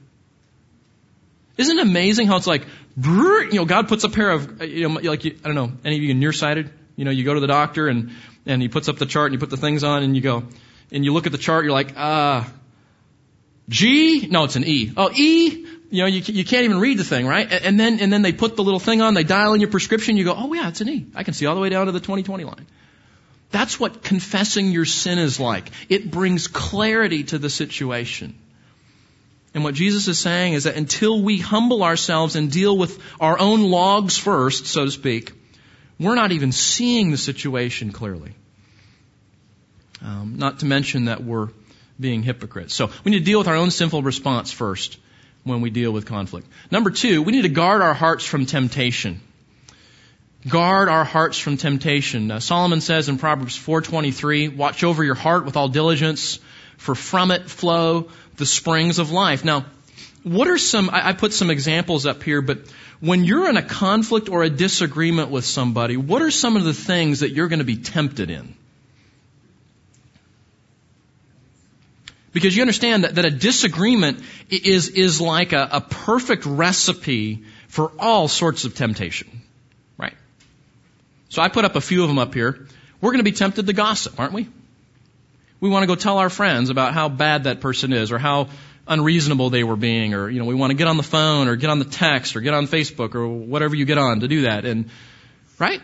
Isn't 1.57 1.79
it 1.79 1.83
amazing 1.83 2.27
how 2.27 2.37
it's 2.37 2.47
like, 2.47 2.67
you 3.01 3.49
know, 3.53 3.65
God 3.65 3.89
puts 3.89 4.05
a 4.05 4.09
pair 4.09 4.31
of, 4.31 4.63
you 4.63 4.89
know, 4.89 5.01
like, 5.01 5.25
I 5.25 5.31
don't 5.45 5.55
know, 5.55 5.73
any 5.85 5.97
of 5.97 6.03
you 6.03 6.15
nearsighted? 6.15 6.71
You 6.97 7.05
know, 7.05 7.11
you 7.11 7.25
go 7.25 7.35
to 7.35 7.41
the 7.41 7.47
doctor 7.47 7.87
and, 7.87 8.13
and 8.47 8.61
he 8.61 8.69
puts 8.69 8.89
up 8.89 8.99
the 8.99 9.07
chart 9.07 9.27
and 9.27 9.35
you 9.35 9.39
put 9.39 9.51
the 9.51 9.57
things 9.57 9.85
on 9.85 10.03
and 10.03 10.17
you 10.17 10.23
go, 10.23 10.45
and 10.91 11.05
you 11.05 11.13
look 11.13 11.27
at 11.27 11.33
the 11.33 11.39
chart, 11.39 11.65
you're 11.65 11.73
like, 11.73 11.93
ah, 11.97 12.47
uh, 12.47 12.51
G? 13.69 14.27
No, 14.31 14.45
it's 14.45 14.57
an 14.57 14.65
E. 14.65 14.93
Oh, 14.97 15.11
E? 15.13 15.67
You 15.91 16.03
know, 16.03 16.07
you, 16.07 16.21
you 16.21 16.45
can't 16.45 16.65
even 16.65 16.81
read 16.81 16.99
the 16.99 17.05
thing, 17.05 17.27
right? 17.27 17.51
And 17.51 17.79
then, 17.79 18.01
and 18.01 18.13
then 18.13 18.23
they 18.23 18.33
put 18.33 18.57
the 18.57 18.65
little 18.65 18.81
thing 18.81 19.01
on, 19.01 19.15
they 19.15 19.25
dial 19.25 19.55
in 19.55 19.61
your 19.61 19.71
prescription, 19.71 20.17
you 20.17 20.25
go, 20.25 20.35
oh 20.37 20.53
yeah, 20.53 20.69
it's 20.69 20.81
an 20.81 20.89
E. 20.89 21.07
I 21.15 21.23
can 21.23 21.35
see 21.35 21.47
all 21.47 21.55
the 21.55 21.61
way 21.61 21.69
down 21.69 21.87
to 21.87 21.93
the 21.93 22.01
2020 22.01 22.45
line. 22.45 22.67
That's 23.51 23.79
what 23.79 24.03
confessing 24.03 24.73
your 24.73 24.85
sin 24.85 25.19
is 25.19 25.39
like. 25.39 25.71
It 25.89 26.11
brings 26.11 26.49
clarity 26.49 27.25
to 27.25 27.39
the 27.39 27.49
situation. 27.49 28.35
And 29.55 29.63
what 29.63 29.75
Jesus 29.75 30.09
is 30.09 30.19
saying 30.19 30.55
is 30.55 30.65
that 30.65 30.75
until 30.75 31.23
we 31.23 31.39
humble 31.39 31.85
ourselves 31.85 32.35
and 32.35 32.51
deal 32.51 32.77
with 32.77 33.01
our 33.21 33.39
own 33.39 33.63
logs 33.63 34.19
first, 34.19 34.67
so 34.67 34.85
to 34.85 34.91
speak, 34.91 35.33
we're 35.99 36.17
not 36.17 36.33
even 36.33 36.51
seeing 36.51 37.13
the 37.13 37.17
situation 37.17 37.93
clearly. 37.93 38.33
Um, 40.03 40.35
not 40.39 40.59
to 40.59 40.67
mention 40.67 41.05
that 41.05 41.23
we're 41.23 41.49
being 41.99 42.25
hypocrites. 42.25 42.75
So 42.75 42.91
we 43.05 43.13
need 43.13 43.21
to 43.21 43.25
deal 43.25 43.39
with 43.39 43.49
our 43.49 43.55
own 43.55 43.71
sinful 43.71 44.03
response 44.03 44.51
first 44.51 44.99
when 45.45 45.61
we 45.61 45.71
deal 45.71 45.93
with 45.93 46.05
conflict. 46.05 46.49
Number 46.71 46.91
two, 46.91 47.23
we 47.23 47.33
need 47.33 47.43
to 47.43 47.49
guard 47.49 47.81
our 47.81 47.95
hearts 47.95 48.25
from 48.25 48.47
temptation. 48.47 49.21
Guard 50.49 50.89
our 50.89 51.05
hearts 51.05 51.39
from 51.39 51.57
temptation. 51.57 52.31
Uh, 52.31 52.41
Solomon 52.41 52.81
says 52.81 53.09
in 53.09 53.19
Proverbs 53.19 53.57
4:23, 53.57 54.49
"Watch 54.49 54.85
over 54.85 55.05
your 55.05 55.15
heart 55.15 55.47
with 55.47 55.57
all 55.57 55.69
diligence, 55.69 56.39
for 56.77 56.95
from 56.95 57.31
it 57.31 57.49
flow 57.49 58.09
the 58.37 58.47
springs 58.47 58.99
of 58.99 59.11
life. 59.11 59.45
Now, 59.45 59.67
what 60.23 60.49
are 60.49 60.59
some, 60.59 60.91
I, 60.91 61.09
I 61.09 61.13
put 61.13 61.33
some 61.33 61.51
examples 61.51 62.07
up 62.07 62.23
here, 62.23 62.41
but 62.41 62.59
when 63.01 63.25
you're 63.25 63.49
in 63.49 63.57
a 63.57 63.63
conflict 63.63 64.29
or 64.29 64.43
a 64.43 64.51
disagreement 64.51 65.31
with 65.31 65.45
somebody, 65.45 65.97
what 65.97 66.23
are 66.23 66.31
some 66.31 66.57
of 66.57 66.65
the 66.65 66.75
things 66.75 67.21
that 67.21 67.31
you're 67.31 67.49
going 67.49 67.59
to 67.59 67.65
be 67.65 67.77
tempted 67.77 68.31
in? 68.31 68.55
Because 72.33 72.57
you 72.57 72.63
understand 72.63 73.05
that, 73.05 73.15
that 73.15 73.25
a 73.25 73.31
disagreement 73.31 74.21
is, 74.51 74.89
is 74.89 75.21
like 75.21 75.53
a, 75.53 75.69
a 75.73 75.81
perfect 75.81 76.47
recipe 76.47 77.45
for 77.69 77.93
all 77.99 78.27
sorts 78.27 78.65
of 78.65 78.75
temptation. 78.75 79.43
Right? 79.97 80.15
So 81.29 81.43
I 81.43 81.49
put 81.49 81.65
up 81.65 81.77
a 81.77 81.81
few 81.81 82.03
of 82.03 82.09
them 82.09 82.19
up 82.19 82.35
here. 82.35 82.67
We're 83.01 83.11
going 83.11 83.19
to 83.19 83.31
be 83.31 83.37
tempted 83.37 83.67
to 83.67 83.73
gossip, 83.73 84.19
aren't 84.19 84.33
we? 84.33 84.49
We 85.65 85.71
want 85.71 85.83
to 85.83 85.87
go 85.87 85.95
tell 85.95 86.19
our 86.19 86.29
friends 86.29 86.69
about 86.69 86.93
how 86.93 87.09
bad 87.09 87.45
that 87.45 87.63
person 87.63 87.95
is 87.95 88.13
or 88.13 88.19
how 88.19 88.49
unreasonable 88.87 89.49
they 89.49 89.65
were 89.65 89.77
being 89.77 90.13
or, 90.13 90.29
you 90.29 90.39
know, 90.39 90.45
we 90.45 90.55
want 90.55 90.73
to 90.73 90.75
get 90.75 90.89
on 90.89 90.99
the 90.99 91.03
phone 91.03 91.49
or 91.49 91.57
get 91.57 91.71
on 91.71 91.79
the 91.79 91.87
text 91.87 92.37
or 92.37 92.43
get 92.43 92.53
on 92.53 92.67
Facebook 92.67 93.15
or 93.15 93.27
whatever 93.27 93.75
you 93.75 93.87
get 93.87 93.97
on 93.97 94.21
to 94.21 94.29
do 94.29 94.43
that. 94.43 94.67
And, 94.67 94.91
right? 95.59 95.81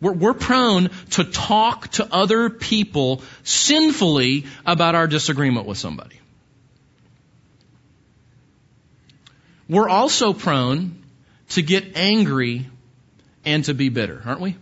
We're, 0.00 0.14
we're 0.14 0.34
prone 0.34 0.90
to 1.10 1.22
talk 1.22 1.86
to 1.92 2.08
other 2.12 2.50
people 2.50 3.22
sinfully 3.44 4.46
about 4.66 4.96
our 4.96 5.06
disagreement 5.06 5.68
with 5.68 5.78
somebody. 5.78 6.18
We're 9.68 9.88
also 9.88 10.32
prone 10.32 11.00
to 11.50 11.62
get 11.62 11.96
angry 11.96 12.66
and 13.44 13.64
to 13.66 13.72
be 13.72 13.88
bitter, 13.88 14.20
aren't 14.24 14.40
we? 14.40 14.56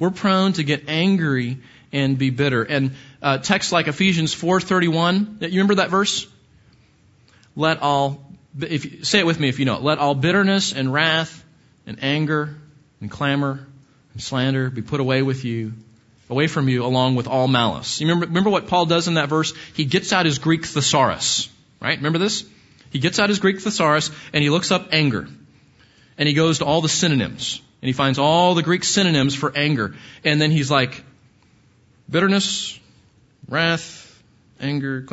We're 0.00 0.10
prone 0.10 0.54
to 0.54 0.64
get 0.64 0.88
angry 0.88 1.58
and 1.94 2.18
be 2.18 2.28
bitter. 2.28 2.62
And 2.62 2.90
uh, 3.22 3.38
texts 3.38 3.72
like 3.72 3.86
Ephesians 3.86 4.34
4:31, 4.34 5.40
you 5.40 5.48
remember 5.48 5.76
that 5.76 5.88
verse? 5.88 6.26
Let 7.56 7.80
all 7.80 8.20
if 8.60 9.06
say 9.06 9.20
it 9.20 9.26
with 9.26 9.40
me 9.40 9.48
if 9.48 9.58
you 9.58 9.64
know 9.64 9.76
it. 9.76 9.82
Let 9.82 9.98
all 9.98 10.14
bitterness 10.14 10.72
and 10.72 10.92
wrath 10.92 11.42
and 11.86 12.02
anger 12.02 12.56
and 13.00 13.10
clamor 13.10 13.66
and 14.12 14.22
slander 14.22 14.70
be 14.70 14.82
put 14.82 15.00
away 15.00 15.22
with 15.22 15.44
you, 15.44 15.72
away 16.28 16.48
from 16.48 16.68
you, 16.68 16.84
along 16.84 17.14
with 17.14 17.28
all 17.28 17.48
malice. 17.48 18.00
You 18.00 18.08
remember, 18.08 18.26
remember 18.26 18.50
what 18.50 18.66
Paul 18.66 18.86
does 18.86 19.08
in 19.08 19.14
that 19.14 19.28
verse? 19.28 19.54
He 19.74 19.84
gets 19.84 20.12
out 20.12 20.26
his 20.26 20.38
Greek 20.38 20.66
thesaurus, 20.66 21.48
right? 21.80 21.96
Remember 21.96 22.18
this? 22.18 22.44
He 22.90 22.98
gets 22.98 23.18
out 23.18 23.28
his 23.28 23.38
Greek 23.38 23.60
thesaurus 23.60 24.10
and 24.32 24.42
he 24.42 24.50
looks 24.50 24.70
up 24.70 24.88
anger. 24.92 25.28
And 26.16 26.28
he 26.28 26.34
goes 26.34 26.58
to 26.58 26.64
all 26.64 26.80
the 26.80 26.88
synonyms. 26.88 27.60
And 27.82 27.88
he 27.88 27.92
finds 27.92 28.18
all 28.18 28.54
the 28.54 28.62
Greek 28.62 28.84
synonyms 28.84 29.34
for 29.34 29.54
anger. 29.54 29.94
And 30.24 30.40
then 30.40 30.50
he's 30.52 30.70
like, 30.70 31.04
bitterness, 32.08 32.78
wrath, 33.48 34.04
anger. 34.60 35.06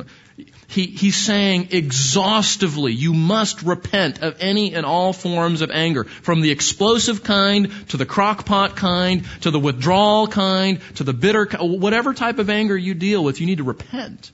He, 0.67 0.88
he's 0.88 1.17
saying 1.17 1.69
exhaustively, 1.71 2.93
you 2.93 3.13
must 3.13 3.62
repent 3.62 4.21
of 4.21 4.38
any 4.39 4.73
and 4.73 4.86
all 4.86 5.13
forms 5.13 5.62
of 5.62 5.71
anger, 5.71 6.06
from 6.06 6.41
the 6.41 6.51
explosive 6.51 7.23
kind 7.23 7.71
to 7.89 7.97
the 7.97 8.06
crockpot 8.06 8.75
kind 8.75 9.25
to 9.41 9.51
the 9.51 9.60
withdrawal 9.60 10.27
kind 10.27 10.80
to 10.95 11.04
the 11.04 11.13
bitter, 11.13 11.45
whatever 11.60 12.13
type 12.13 12.39
of 12.39 12.49
anger 12.49 12.77
you 12.77 12.93
deal 12.93 13.23
with, 13.23 13.39
you 13.39 13.45
need 13.45 13.58
to 13.58 13.63
repent. 13.63 14.32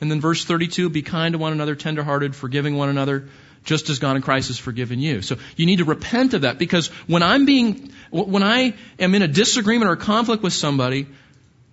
And 0.00 0.10
then 0.10 0.20
verse 0.20 0.44
32, 0.44 0.88
be 0.88 1.02
kind 1.02 1.34
to 1.34 1.38
one 1.38 1.52
another, 1.52 1.74
tenderhearted, 1.74 2.34
forgiving 2.34 2.76
one 2.76 2.88
another, 2.88 3.28
just 3.64 3.90
as 3.90 3.98
God 3.98 4.16
in 4.16 4.22
Christ 4.22 4.48
has 4.48 4.58
forgiven 4.58 4.98
you. 4.98 5.20
So 5.20 5.36
you 5.56 5.66
need 5.66 5.76
to 5.76 5.84
repent 5.84 6.32
of 6.32 6.42
that 6.42 6.58
because 6.58 6.88
when 7.06 7.22
I'm 7.22 7.44
being, 7.44 7.92
when 8.10 8.42
I 8.42 8.74
am 8.98 9.14
in 9.14 9.22
a 9.22 9.28
disagreement 9.28 9.90
or 9.90 9.94
a 9.94 9.98
conflict 9.98 10.42
with 10.42 10.54
somebody, 10.54 11.06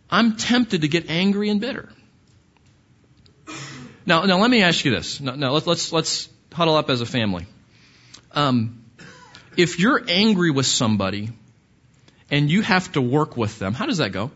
I'm 0.09 0.37
tempted 0.37 0.81
to 0.81 0.87
get 0.87 1.09
angry 1.09 1.49
and 1.49 1.59
bitter. 1.59 1.89
Now, 4.05 4.23
now 4.23 4.39
let 4.39 4.49
me 4.49 4.63
ask 4.63 4.85
you 4.85 4.91
this. 4.91 5.19
Now, 5.19 5.35
now 5.35 5.51
let's, 5.51 5.67
let's, 5.67 5.91
let's 5.91 6.29
huddle 6.51 6.75
up 6.75 6.89
as 6.89 7.01
a 7.01 7.05
family. 7.05 7.45
Um, 8.31 8.85
if 9.57 9.79
you're 9.79 10.01
angry 10.07 10.51
with 10.51 10.65
somebody 10.65 11.29
and 12.31 12.49
you 12.49 12.61
have 12.61 12.91
to 12.93 13.01
work 13.01 13.35
with 13.35 13.59
them, 13.59 13.73
how 13.73 13.85
does 13.85 13.97
that 13.97 14.11
go? 14.11 14.31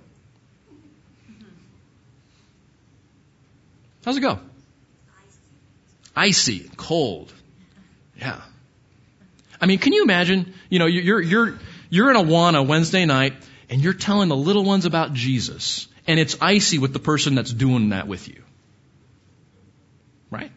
How's 4.04 4.18
it 4.18 4.22
go? 4.22 4.40
Icy, 6.16 6.70
cold. 6.76 7.32
Yeah. 8.18 8.42
I 9.62 9.68
mean, 9.68 9.80
can 9.80 9.94
you 9.94 10.04
imagine? 10.04 10.54
You 10.70 10.80
know, 10.80 10.88
you're 10.88 11.22
you're 11.22 11.60
you're 11.90 12.10
in 12.10 12.18
Awana 12.18 12.66
Wednesday 12.66 13.06
night, 13.06 13.34
and 13.72 13.82
you're 13.82 13.94
telling 13.94 14.28
the 14.28 14.36
little 14.36 14.66
ones 14.66 14.86
about 14.86 15.14
Jesus, 15.14 15.88
and 16.06 16.20
it's 16.20 16.36
icy 16.42 16.78
with 16.78 16.92
the 16.92 17.00
person 17.00 17.36
that's 17.36 17.54
doing 17.54 17.90
that 17.90 18.06
with 18.06 18.28
you. 18.28 18.44
Right? 20.30 20.52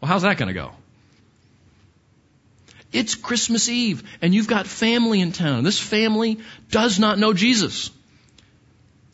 Well, 0.00 0.10
how's 0.10 0.22
that 0.22 0.36
going 0.36 0.48
to 0.48 0.54
go? 0.54 0.72
It's 2.92 3.14
Christmas 3.14 3.70
Eve, 3.70 4.04
and 4.20 4.34
you've 4.34 4.46
got 4.46 4.66
family 4.66 5.22
in 5.22 5.32
town. 5.32 5.64
This 5.64 5.80
family 5.80 6.38
does 6.70 6.98
not 6.98 7.18
know 7.18 7.32
Jesus. 7.32 7.90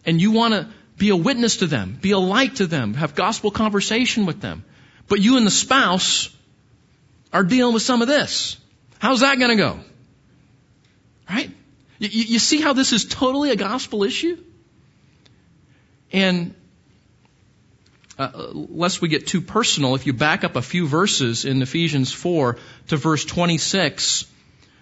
And 0.05 0.21
you 0.21 0.33
want 0.33 0.55
to 0.55 0.69
be 0.99 1.11
a 1.11 1.17
witness 1.17 1.59
to 1.59 1.67
them, 1.69 1.97
be 2.01 2.11
a 2.11 2.19
light 2.19 2.57
to 2.57 2.67
them, 2.67 2.95
have 2.95 3.15
gospel 3.15 3.53
conversation 3.53 4.27
with 4.27 4.41
them. 4.41 4.65
But 5.09 5.21
you 5.21 5.37
and 5.37 5.47
the 5.47 5.53
spouse 5.53 6.35
are 7.33 7.45
dealing 7.45 7.75
with 7.75 7.83
some 7.85 8.03
of 8.03 8.09
this. 8.09 8.57
How's 8.99 9.21
that 9.21 9.39
going 9.39 9.57
to 9.57 9.63
go? 9.63 9.81
Right? 11.29 11.53
You, 12.01 12.09
you 12.09 12.39
see 12.39 12.61
how 12.61 12.73
this 12.73 12.93
is 12.93 13.05
totally 13.05 13.51
a 13.51 13.57
gospel 13.57 14.03
issue? 14.03 14.43
And 16.13 16.55
uh, 18.19 18.31
lest 18.53 19.01
we 19.01 19.09
get 19.09 19.27
too 19.27 19.43
personal, 19.43 19.95
if 19.95 20.07
you 20.07 20.13
back 20.13 20.43
up 20.43 20.57
a 20.57 20.63
few 20.63 20.89
verses 20.89 21.45
in 21.45 21.63
Ephesians 21.63 22.13
4 22.13 22.57
to 22.89 22.97
verse 22.97 23.25
26, 23.25 24.27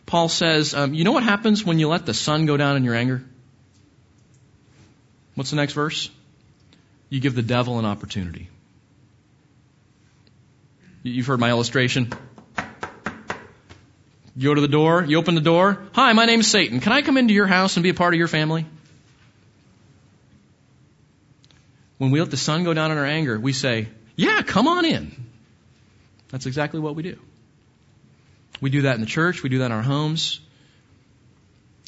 Paul 0.07 0.29
says, 0.29 0.75
um, 0.75 0.95
You 0.95 1.05
know 1.05 1.13
what 1.13 1.25
happens 1.25 1.65
when 1.65 1.79
you 1.79 1.89
let 1.89 2.07
the 2.07 2.15
sun 2.15 2.47
go 2.47 2.57
down 2.57 2.77
in 2.77 2.85
your 2.85 2.95
anger? 2.95 3.23
What's 5.35 5.51
the 5.51 5.57
next 5.57 5.73
verse? 5.73 6.11
You 7.11 7.21
give 7.21 7.35
the 7.35 7.43
devil 7.43 7.79
an 7.79 7.85
opportunity. 7.85 8.49
You've 11.03 11.27
heard 11.27 11.41
my 11.41 11.51
illustration. 11.51 12.13
You 14.39 14.51
go 14.51 14.55
to 14.55 14.61
the 14.61 14.69
door, 14.69 15.05
you 15.05 15.19
open 15.19 15.35
the 15.35 15.41
door. 15.41 15.83
Hi, 15.95 16.13
my 16.13 16.25
name's 16.25 16.47
Satan. 16.47 16.79
Can 16.79 16.93
I 16.93 17.03
come 17.03 17.17
into 17.17 17.35
your 17.35 17.49
house 17.49 17.77
and 17.77 17.83
be 17.83 17.89
a 17.89 17.95
part 17.95 18.15
of 18.15 18.19
your 18.19 18.29
family? 18.29 18.67
When 21.97 22.13
we 22.13 22.21
let 22.21 22.31
the 22.31 22.37
sun 22.37 22.63
go 22.63 22.73
down 22.73 22.93
in 22.93 22.99
our 22.99 23.05
anger, 23.05 23.37
we 23.37 23.53
say, 23.53 23.89
Yeah, 24.15 24.43
come 24.43 24.69
on 24.69 24.85
in. 24.85 25.27
That's 26.29 26.47
exactly 26.47 26.79
what 26.79 26.95
we 26.95 27.03
do. 27.03 27.19
We 28.61 28.71
do 28.71 28.83
that 28.83 28.95
in 28.95 29.01
the 29.01 29.09
church, 29.09 29.43
we 29.43 29.49
do 29.49 29.59
that 29.59 29.67
in 29.67 29.73
our 29.73 29.83
homes. 29.83 30.39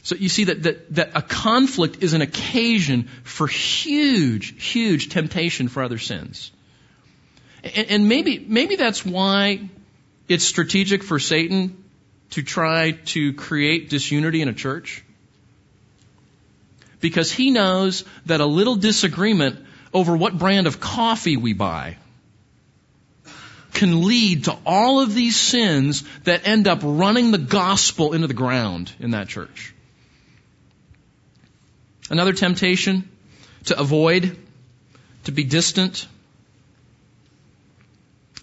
So 0.03 0.17
you 0.17 0.29
see 0.29 0.45
that, 0.45 0.65
that, 0.65 0.95
that 0.97 1.11
a 1.15 1.23
conflict 1.23 2.03
is 2.03 2.15
an 2.15 2.21
occasion 2.21 3.05
for 3.23 3.47
huge, 3.47 4.61
huge 4.61 5.11
temptation 5.11 5.69
for 5.69 5.85
other 5.85 5.99
sins. 5.99 6.51
And, 7.63 7.91
and 7.91 8.09
maybe, 8.09 8.45
maybe 8.45 8.75
that's 8.75 9.07
why 9.07 9.69
it's 10.27 10.43
strategic 10.43 11.05
for 11.05 11.21
Satan 11.21 11.80
to 12.31 12.43
try 12.43 12.93
to 12.93 13.33
create 13.35 13.91
disunity 13.91 14.43
in 14.43 14.49
a 14.49 14.53
church. 14.55 15.05
Because 17.01 17.33
he 17.33 17.51
knows 17.51 18.05
that 18.27 18.41
a 18.41 18.47
little 18.47 18.77
disagreement 18.77 19.65
over 19.93 20.17
what 20.17 20.39
brand 20.39 20.67
of 20.67 20.81
coffee 20.81 21.37
we 21.37 21.53
buy 21.53 21.97
can 23.73 24.03
lead 24.07 24.45
to 24.45 24.57
all 24.67 25.01
of 25.01 25.15
these 25.15 25.37
sins 25.37 26.05
that 26.25 26.47
end 26.47 26.69
up 26.69 26.81
running 26.83 27.31
the 27.31 27.39
gospel 27.39 28.13
into 28.13 28.27
the 28.27 28.35
ground 28.35 28.93
in 29.01 29.13
that 29.13 29.29
church. 29.29 29.75
Another 32.11 32.33
temptation 32.33 33.09
to 33.67 33.79
avoid, 33.79 34.37
to 35.25 35.33
be 35.33 35.45
distant. 35.45 36.07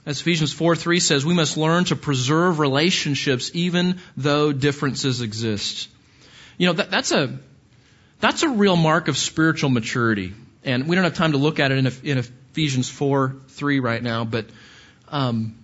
As 0.07 0.21
Ephesians 0.21 0.53
4 0.53 0.77
3 0.77 1.01
says, 1.01 1.25
we 1.25 1.33
must 1.33 1.57
learn 1.57 1.83
to 1.85 1.97
preserve 1.97 2.59
relationships 2.59 3.51
even 3.53 3.99
though 4.15 4.53
differences 4.53 5.19
exist. 5.19 5.89
You 6.57 6.67
know, 6.67 6.73
that, 6.73 6.89
that's 6.89 7.11
a, 7.11 7.37
that's 8.21 8.41
a 8.41 8.47
real 8.47 8.77
mark 8.77 9.09
of 9.09 9.17
spiritual 9.17 9.69
maturity. 9.69 10.33
And 10.63 10.87
we 10.87 10.95
don't 10.95 11.03
have 11.03 11.15
time 11.15 11.33
to 11.33 11.37
look 11.37 11.59
at 11.59 11.73
it 11.73 11.79
in, 11.79 11.87
in 12.09 12.17
Ephesians 12.19 12.89
4 12.89 13.35
3 13.49 13.81
right 13.81 14.01
now, 14.01 14.23
but 14.23 14.45
um, 15.09 15.55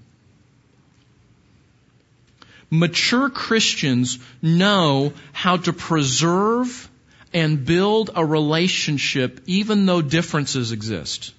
mature 2.69 3.29
Christians 3.29 4.19
know 4.41 5.13
how 5.31 5.55
to 5.55 5.71
preserve 5.71 6.89
and 7.33 7.63
build 7.63 8.09
a 8.13 8.25
relationship 8.25 9.39
even 9.45 9.85
though 9.85 10.01
differences 10.01 10.73
exist. 10.73 11.33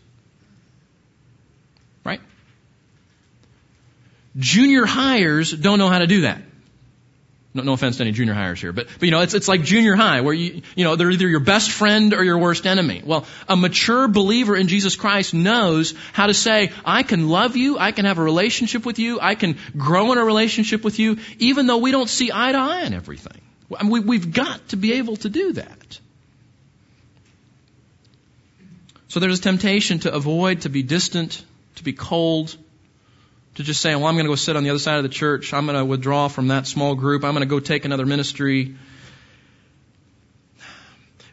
Junior 4.37 4.85
hires 4.85 5.53
don't 5.53 5.79
know 5.79 5.89
how 5.89 5.99
to 5.99 6.07
do 6.07 6.23
that. 6.23 6.43
No, 7.57 7.63
no 7.63 7.73
offense 7.73 7.99
to 7.99 8.03
any 8.03 8.11
junior 8.11 8.35
hires 8.35 8.61
here, 8.61 8.73
but, 8.73 8.89
but 8.99 9.03
you 9.03 9.13
know, 9.13 9.21
it's, 9.21 9.33
it's 9.33 9.47
like 9.47 9.63
junior 9.63 9.95
high 9.95 10.23
where 10.23 10.35
you, 10.35 10.63
you 10.75 10.83
know, 10.83 10.97
they're 10.97 11.11
either 11.11 11.29
your 11.29 11.39
best 11.39 11.71
friend 11.71 12.13
or 12.13 12.25
your 12.25 12.37
worst 12.37 12.67
enemy. 12.67 13.01
Well, 13.05 13.27
a 13.49 13.57
mature 13.57 14.09
believer 14.09 14.57
in 14.57 14.67
Jesus 14.67 14.97
Christ 14.97 15.35
knows 15.35 15.95
how 16.13 16.27
to 16.27 16.35
say, 16.35 16.73
I 16.85 17.05
can 17.05 17.29
love 17.29 17.57
you, 17.57 17.79
I 17.79 17.93
can 17.93 18.07
have 18.07 18.19
a 18.19 18.23
relationship 18.25 18.85
with 18.85 18.99
you, 18.99 19.21
I 19.21 19.37
can 19.37 19.57
grow 19.77 20.11
in 20.11 20.19
a 20.19 20.25
relationship 20.25 20.83
with 20.83 20.99
you, 20.99 21.19
even 21.39 21.69
though 21.69 21.79
we 21.79 21.93
don't 21.93 22.11
see 22.11 22.33
eye 22.35 22.51
to 22.51 22.59
eye 22.59 22.87
on 22.87 22.93
everything. 22.93 23.41
I 23.79 23.85
mean, 23.85 23.93
we, 23.93 24.01
we've 24.01 24.33
got 24.33 24.69
to 24.71 24.77
be 24.77 24.95
able 24.95 25.17
to 25.19 25.29
do 25.29 25.53
that. 25.53 26.01
So 29.07 29.21
there's 29.21 29.39
a 29.39 29.43
temptation 29.43 30.01
to 30.01 30.13
avoid, 30.13 30.63
to 30.63 30.71
be 30.71 30.83
distant, 30.83 31.45
to 31.77 31.85
be 31.85 31.93
cold, 31.93 32.57
to 33.55 33.63
just 33.63 33.81
say, 33.81 33.95
well, 33.95 34.07
I'm 34.07 34.15
going 34.15 34.27
to 34.27 34.31
go 34.31 34.37
sit 34.37 34.57
on 34.57 34.65
the 34.65 34.71
other 34.71 34.79
side 34.79 34.97
of 34.97 35.03
the 35.03 35.09
church. 35.09 35.53
I'm 35.55 35.67
going 35.67 35.79
to 35.79 35.85
withdraw 35.85 36.29
from 36.29 36.49
that 36.49 36.67
small 36.67 36.95
group. 36.95 37.25
I'm 37.25 37.33
going 37.33 37.43
to 37.43 37.47
go 37.47 37.61
take 37.61 37.85
another 37.85 38.07
ministry. 38.07 38.75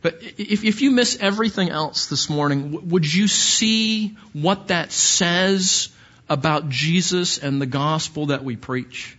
But 0.01 0.19
if, 0.21 0.63
if 0.63 0.81
you 0.81 0.91
miss 0.91 1.17
everything 1.19 1.69
else 1.69 2.07
this 2.07 2.29
morning, 2.29 2.89
would 2.89 3.11
you 3.11 3.27
see 3.27 4.17
what 4.33 4.67
that 4.67 4.91
says 4.91 5.89
about 6.29 6.69
Jesus 6.69 7.37
and 7.37 7.61
the 7.61 7.65
gospel 7.65 8.27
that 8.27 8.43
we 8.43 8.55
preach? 8.55 9.17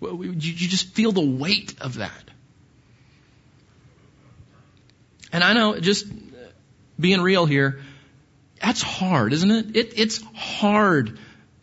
Would 0.00 0.44
you 0.44 0.68
just 0.68 0.94
feel 0.94 1.12
the 1.12 1.20
weight 1.20 1.74
of 1.80 1.94
that. 1.94 2.12
And 5.32 5.42
I 5.42 5.52
know, 5.52 5.78
just 5.78 6.06
being 6.98 7.20
real 7.20 7.44
here, 7.44 7.80
that's 8.62 8.80
hard, 8.80 9.32
isn't 9.32 9.50
it? 9.50 9.76
it 9.76 9.92
it's 9.96 10.22
hard 10.34 11.18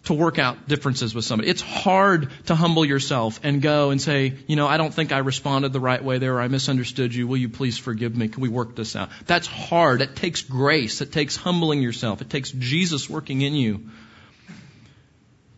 to 0.05 0.13
work 0.13 0.39
out 0.39 0.67
differences 0.67 1.13
with 1.13 1.25
somebody. 1.25 1.49
It's 1.49 1.61
hard 1.61 2.29
to 2.45 2.55
humble 2.55 2.85
yourself 2.85 3.39
and 3.43 3.61
go 3.61 3.89
and 3.89 4.01
say, 4.01 4.35
you 4.47 4.55
know, 4.55 4.67
I 4.67 4.77
don't 4.77 4.93
think 4.93 5.11
I 5.11 5.19
responded 5.19 5.73
the 5.73 5.79
right 5.79 6.03
way 6.03 6.19
there 6.19 6.35
or 6.35 6.41
I 6.41 6.47
misunderstood 6.47 7.13
you. 7.13 7.27
Will 7.27 7.37
you 7.37 7.49
please 7.49 7.77
forgive 7.77 8.15
me? 8.15 8.27
Can 8.27 8.41
we 8.41 8.49
work 8.49 8.75
this 8.75 8.95
out? 8.95 9.09
That's 9.25 9.47
hard. 9.47 10.01
It 10.01 10.15
takes 10.15 10.41
grace. 10.41 11.01
It 11.01 11.11
takes 11.11 11.35
humbling 11.35 11.81
yourself. 11.81 12.21
It 12.21 12.29
takes 12.29 12.51
Jesus 12.51 13.09
working 13.09 13.41
in 13.41 13.55
you. 13.55 13.89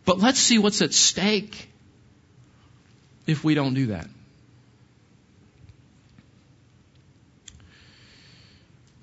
But 0.06 0.18
let's 0.18 0.40
see 0.40 0.58
what's 0.58 0.80
at 0.80 0.94
stake. 0.94 1.68
if 3.26 3.44
we 3.44 3.54
don't 3.54 3.74
do 3.74 3.88
that. 3.88 4.08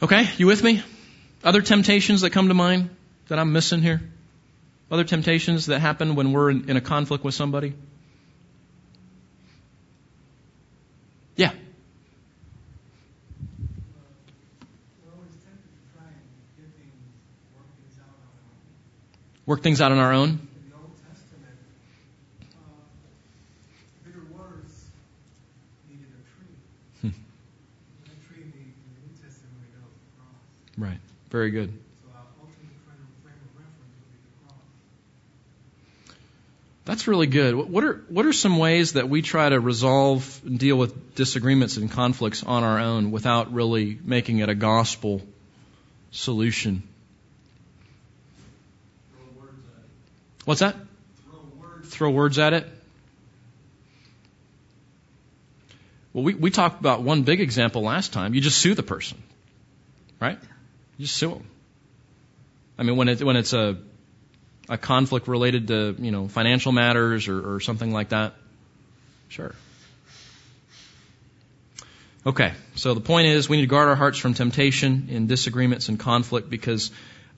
Okay, 0.02 0.28
you 0.38 0.48
with 0.48 0.64
me? 0.64 0.84
Other 1.44 1.62
temptations 1.62 2.22
that 2.22 2.32
come 2.32 2.48
to 2.48 2.56
mind 2.56 2.90
that 3.28 3.38
I'm 3.38 3.54
missing 3.54 3.82
here? 3.82 4.02
Other 4.92 5.04
temptations 5.04 5.66
that 5.68 5.80
happen 5.80 6.16
when 6.16 6.32
we're 6.32 6.52
in, 6.52 6.70
in 6.70 6.78
a 6.78 6.82
conflict 6.82 7.24
with 7.24 7.34
somebody? 7.34 7.74
Yeah. 11.36 11.52
Work 19.48 19.62
things 19.62 19.82
out 19.82 19.92
on 19.92 19.98
our 19.98 20.14
own? 20.14 20.48
Hmm. 27.02 27.10
Right. 30.78 30.92
Hmm. 30.92 30.98
Very 31.32 31.52
good. 31.52 31.74
That's 36.86 37.08
really 37.08 37.26
good. 37.26 37.56
What 37.56 37.84
are 37.84 37.96
what 38.10 38.28
are 38.28 38.34
some 38.34 38.60
ways 38.60 38.94
that 38.94 39.10
we 39.10 39.24
try 39.24 39.50
to 39.50 39.60
resolve 39.60 40.40
and 40.46 40.60
deal 40.60 40.78
with 40.78 41.16
disagreements 41.16 41.78
and 41.78 41.90
conflicts 41.92 42.44
on 42.44 42.64
our 42.64 42.80
own 42.80 43.10
without 43.10 43.52
really 43.52 43.98
making 44.04 44.38
it 44.38 44.50
a 44.50 44.56
gospel 44.56 45.24
solution? 46.12 46.84
What's 50.46 50.60
that? 50.60 50.76
Throw 50.76 51.40
words. 51.60 51.90
Throw 51.90 52.12
words 52.12 52.38
at 52.38 52.54
it. 52.54 52.68
Well, 56.14 56.24
we, 56.24 56.36
we 56.36 56.52
talked 56.52 56.80
about 56.80 57.02
one 57.02 57.24
big 57.24 57.42
example 57.42 57.82
last 57.82 58.14
time. 58.14 58.36
You 58.36 58.42
just 58.42 58.60
sue 58.60 58.76
the 58.76 58.84
person, 58.84 59.22
right? 60.22 60.38
You 60.98 61.06
just 61.08 61.18
sue 61.18 61.30
them. 61.30 61.48
I 62.78 62.84
mean, 62.84 62.96
when 62.96 63.10
it 63.10 63.24
when 63.24 63.36
it's 63.38 63.54
a 63.54 63.78
a 64.70 64.78
conflict 64.78 65.28
related 65.28 65.68
to 65.68 65.96
you 66.00 66.12
know 66.12 66.28
financial 66.28 66.72
matters 66.72 67.28
or, 67.28 67.56
or 67.56 67.60
something 67.60 67.92
like 67.92 68.10
that, 68.10 68.34
sure. 69.30 69.54
Okay, 72.26 72.54
so 72.76 72.96
the 72.96 73.02
point 73.02 73.28
is 73.28 73.48
we 73.48 73.58
need 73.58 73.64
to 73.64 73.68
guard 73.68 73.88
our 73.88 73.96
hearts 73.96 74.18
from 74.18 74.34
temptation 74.34 75.10
in 75.10 75.28
disagreements 75.28 75.90
and 75.90 76.00
conflict 76.00 76.50
because 76.50 76.90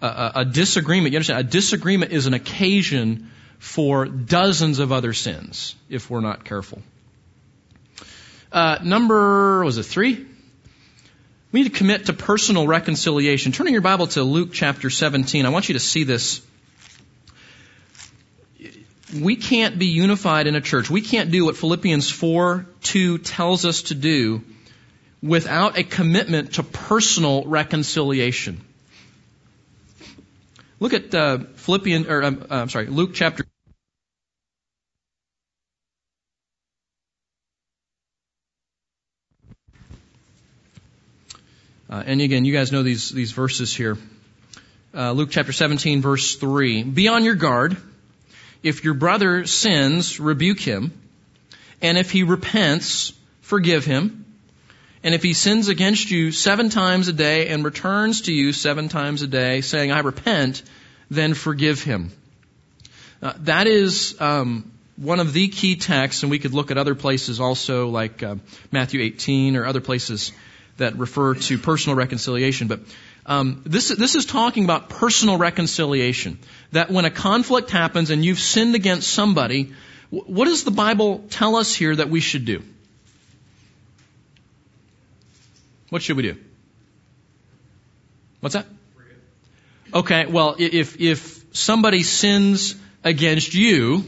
a, 0.02 0.32
a 0.36 0.46
disagreement, 0.46 1.12
you 1.12 1.18
understand, 1.18 1.40
a 1.40 1.44
disagreement 1.44 2.14
is 2.14 2.26
an 2.26 2.34
occasion 2.34 3.32
for 3.60 4.06
dozens 4.06 4.80
of 4.80 4.92
other 4.92 5.12
sins 5.14 5.76
if 5.90 6.10
we're 6.10 6.22
not 6.22 6.46
careful. 6.46 6.82
Uh, 8.52 8.78
number 8.84 9.64
was 9.66 9.78
it 9.78 9.84
three? 9.84 10.26
We 11.52 11.64
need 11.64 11.72
to 11.72 11.78
commit 11.78 12.06
to 12.06 12.14
personal 12.14 12.68
reconciliation. 12.68 13.52
Turning 13.52 13.74
your 13.74 13.82
Bible 13.82 14.08
to 14.08 14.24
Luke 14.24 14.50
chapter 14.54 14.90
17, 14.90 15.46
I 15.46 15.50
want 15.50 15.70
you 15.70 15.74
to 15.74 15.80
see 15.80 16.04
this. 16.04 16.42
We 19.22 19.36
can't 19.36 19.78
be 19.78 19.88
unified 19.88 20.48
in 20.48 20.56
a 20.56 20.62
church. 20.62 20.90
We 20.90 21.02
can't 21.02 21.32
do 21.32 21.46
what 21.46 21.56
Philippians 21.58 22.10
4 22.10 22.66
2 22.84 23.18
tells 23.20 23.66
us 23.66 23.84
to 23.84 23.96
do 23.96 24.44
without 25.22 25.78
a 25.78 25.84
commitment 25.84 26.54
to 26.54 26.64
personal 26.64 27.44
reconciliation. 27.46 28.62
Look 30.80 30.94
at 30.94 31.14
uh, 31.14 31.40
Philippians, 31.56 32.08
or 32.08 32.24
um, 32.24 32.46
uh, 32.50 32.56
I'm 32.56 32.70
sorry, 32.70 32.88
Luke 32.88 33.12
chapter 33.14 33.46
Uh, 41.90 42.04
and 42.06 42.20
again, 42.20 42.44
you 42.44 42.52
guys 42.54 42.72
know 42.74 42.84
these, 42.84 43.12
these 43.12 43.32
verses 43.32 43.74
here. 43.74 43.98
Uh, 44.94 45.14
Luke 45.14 45.30
chapter 45.32 45.54
17 45.54 46.02
verse 46.02 46.36
3. 46.36 46.84
Be 46.84 47.08
on 47.08 47.24
your 47.24 47.36
guard. 47.36 47.78
If 48.68 48.84
your 48.84 48.94
brother 48.94 49.46
sins, 49.46 50.20
rebuke 50.20 50.60
him. 50.60 50.92
And 51.82 51.98
if 51.98 52.12
he 52.12 52.24
repents, 52.24 53.14
forgive 53.42 53.86
him. 53.86 54.26
And 55.04 55.16
if 55.16 55.24
he 55.24 55.34
sins 55.34 55.70
against 55.70 56.12
you 56.12 56.32
seven 56.34 56.70
times 56.70 57.08
a 57.08 57.14
day 57.14 57.48
and 57.48 57.64
returns 57.64 58.24
to 58.24 58.34
you 58.34 58.52
seven 58.52 58.90
times 58.90 59.22
a 59.22 59.28
day, 59.28 59.62
saying, 59.62 59.94
I 59.94 60.00
repent, 60.00 60.64
then 61.10 61.34
forgive 61.34 61.82
him. 61.82 62.12
Uh, 63.22 63.34
that 63.40 63.68
is 63.68 64.20
um, 64.20 64.72
one 64.98 65.22
of 65.22 65.32
the 65.32 65.48
key 65.48 65.78
texts, 65.78 66.24
and 66.24 66.30
we 66.30 66.40
could 66.40 66.54
look 66.54 66.70
at 66.70 66.78
other 66.78 66.96
places 66.96 67.40
also, 67.40 67.88
like 67.88 68.22
uh, 68.22 68.36
Matthew 68.72 69.02
18 69.02 69.56
or 69.56 69.66
other 69.66 69.82
places 69.82 70.34
that 70.78 70.98
refer 70.98 71.36
to 71.36 71.58
personal 71.58 71.96
reconciliation. 71.96 72.68
But 72.68 72.80
um, 73.26 73.62
this 73.66 73.90
this 73.90 74.16
is 74.16 74.26
talking 74.26 74.64
about 74.64 74.90
personal 74.90 75.38
reconciliation. 75.38 76.40
That 76.72 76.90
when 76.90 77.06
a 77.06 77.12
conflict 77.12 77.72
happens 77.72 78.10
and 78.10 78.24
you've 78.24 78.40
sinned 78.40 78.76
against 78.76 79.10
somebody, 79.10 79.74
what 80.10 80.46
does 80.46 80.64
the 80.64 80.72
Bible 80.72 81.26
tell 81.30 81.56
us 81.56 81.76
here 81.76 81.96
that 81.96 82.10
we 82.10 82.20
should 82.20 82.46
do? 82.46 82.64
What 85.90 86.02
should 86.02 86.18
we 86.18 86.24
do? 86.24 86.38
What's 88.40 88.54
that? 88.54 88.66
Okay, 89.94 90.26
well, 90.26 90.56
if 90.60 91.00
if 91.00 91.46
somebody 91.54 92.04
sins 92.04 92.76
against 93.04 93.54
you, 93.54 94.04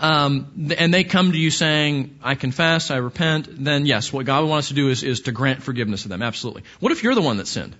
um, 0.00 0.74
and 0.78 0.94
they 0.94 1.02
come 1.02 1.32
to 1.32 1.38
you 1.38 1.50
saying, 1.50 2.18
I 2.22 2.36
confess, 2.36 2.90
I 2.90 2.98
repent, 2.98 3.64
then 3.64 3.84
yes, 3.84 4.12
what 4.12 4.26
God 4.26 4.48
wants 4.48 4.68
to 4.68 4.74
do 4.74 4.90
is, 4.90 5.02
is 5.02 5.22
to 5.22 5.32
grant 5.32 5.62
forgiveness 5.62 6.02
to 6.02 6.08
them. 6.08 6.22
Absolutely. 6.22 6.62
What 6.78 6.92
if 6.92 7.02
you're 7.02 7.16
the 7.16 7.22
one 7.22 7.38
that 7.38 7.48
sinned? 7.48 7.74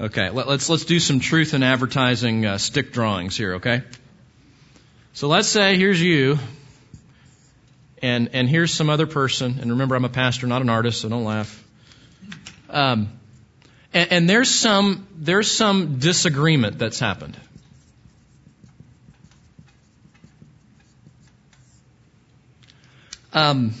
Okay, 0.00 0.30
let, 0.30 0.44
us 0.44 0.48
let's, 0.48 0.68
let's 0.68 0.84
do 0.84 1.00
some 1.00 1.18
truth 1.18 1.54
in 1.54 1.64
advertising 1.64 2.46
uh, 2.46 2.58
stick 2.58 2.92
drawings 2.92 3.36
here, 3.36 3.54
okay? 3.54 3.82
So 5.12 5.26
let's 5.26 5.48
say 5.48 5.76
here's 5.76 6.00
you, 6.00 6.38
and 8.00 8.28
and 8.32 8.48
here's 8.48 8.72
some 8.72 8.90
other 8.90 9.08
person, 9.08 9.58
and 9.60 9.72
remember 9.72 9.96
I'm 9.96 10.04
a 10.04 10.08
pastor, 10.08 10.46
not 10.46 10.62
an 10.62 10.68
artist, 10.68 11.00
so 11.00 11.08
don't 11.08 11.24
laugh. 11.24 11.64
Um, 12.70 13.17
and, 13.92 14.12
and 14.12 14.30
there's 14.30 14.50
some 14.50 15.06
there's 15.16 15.50
some 15.50 15.98
disagreement 15.98 16.78
that's 16.78 16.98
happened. 16.98 17.36
Um, 23.32 23.74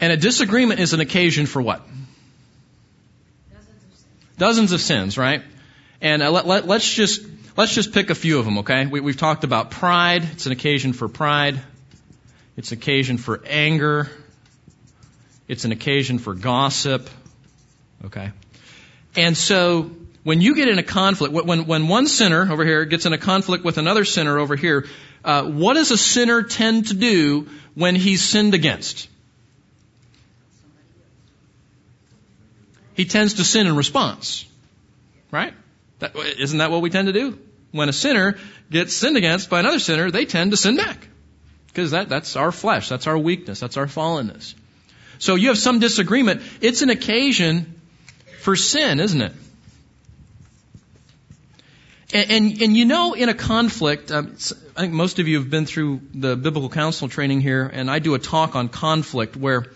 and 0.00 0.12
a 0.12 0.16
disagreement 0.16 0.80
is 0.80 0.92
an 0.92 1.00
occasion 1.00 1.46
for 1.46 1.62
what? 1.62 1.82
Dozens 3.50 3.84
of 3.84 3.94
sins. 3.94 4.04
Dozens 4.38 4.72
of 4.72 4.80
sins, 4.80 5.18
right? 5.18 5.42
And 6.00 6.22
uh, 6.22 6.30
let, 6.30 6.46
let, 6.46 6.66
let's 6.66 6.92
just 6.92 7.22
let's 7.56 7.74
just 7.74 7.92
pick 7.92 8.10
a 8.10 8.14
few 8.14 8.38
of 8.38 8.44
them, 8.44 8.58
okay? 8.58 8.86
We, 8.86 9.00
we've 9.00 9.16
talked 9.16 9.44
about 9.44 9.70
pride. 9.70 10.24
It's 10.32 10.46
an 10.46 10.52
occasion 10.52 10.92
for 10.92 11.08
pride. 11.08 11.60
It's 12.56 12.72
occasion 12.72 13.16
for 13.16 13.42
anger. 13.46 14.10
It's 15.48 15.64
an 15.64 15.72
occasion 15.72 16.18
for 16.18 16.34
gossip. 16.34 17.08
Okay? 18.04 18.32
And 19.16 19.36
so, 19.36 19.90
when 20.24 20.40
you 20.40 20.54
get 20.54 20.68
in 20.68 20.78
a 20.78 20.82
conflict, 20.82 21.34
when, 21.34 21.66
when 21.66 21.88
one 21.88 22.06
sinner 22.06 22.50
over 22.50 22.64
here 22.64 22.84
gets 22.84 23.06
in 23.06 23.12
a 23.12 23.18
conflict 23.18 23.64
with 23.64 23.78
another 23.78 24.04
sinner 24.04 24.38
over 24.38 24.56
here, 24.56 24.86
uh, 25.24 25.44
what 25.44 25.74
does 25.74 25.90
a 25.90 25.98
sinner 25.98 26.42
tend 26.42 26.88
to 26.88 26.94
do 26.94 27.48
when 27.74 27.96
he's 27.96 28.22
sinned 28.22 28.54
against? 28.54 29.08
He 32.94 33.04
tends 33.04 33.34
to 33.34 33.44
sin 33.44 33.66
in 33.66 33.76
response. 33.76 34.46
Right? 35.30 35.54
That, 35.98 36.14
isn't 36.16 36.58
that 36.58 36.70
what 36.70 36.82
we 36.82 36.90
tend 36.90 37.06
to 37.06 37.12
do? 37.12 37.38
When 37.70 37.88
a 37.88 37.92
sinner 37.92 38.36
gets 38.70 38.94
sinned 38.94 39.16
against 39.16 39.48
by 39.48 39.60
another 39.60 39.78
sinner, 39.78 40.10
they 40.10 40.26
tend 40.26 40.50
to 40.50 40.56
sin 40.56 40.76
back. 40.76 41.08
Because 41.68 41.92
that, 41.92 42.08
that's 42.08 42.36
our 42.36 42.52
flesh, 42.52 42.88
that's 42.88 43.06
our 43.06 43.16
weakness, 43.16 43.58
that's 43.60 43.78
our 43.78 43.86
fallenness. 43.86 44.54
So 45.18 45.34
you 45.34 45.48
have 45.48 45.58
some 45.58 45.78
disagreement. 45.78 46.42
It's 46.60 46.82
an 46.82 46.90
occasion 46.90 47.80
for 48.40 48.56
sin, 48.56 49.00
isn't 49.00 49.20
it? 49.20 49.32
And, 52.12 52.30
and, 52.30 52.62
and 52.62 52.76
you 52.76 52.84
know, 52.84 53.14
in 53.14 53.28
a 53.28 53.34
conflict, 53.34 54.10
um, 54.10 54.36
I 54.76 54.80
think 54.82 54.92
most 54.92 55.18
of 55.18 55.28
you 55.28 55.38
have 55.38 55.48
been 55.48 55.64
through 55.64 56.00
the 56.12 56.36
biblical 56.36 56.68
counsel 56.68 57.08
training 57.08 57.40
here, 57.40 57.64
and 57.72 57.90
I 57.90 58.00
do 58.00 58.14
a 58.14 58.18
talk 58.18 58.54
on 58.54 58.68
conflict 58.68 59.36
where 59.36 59.66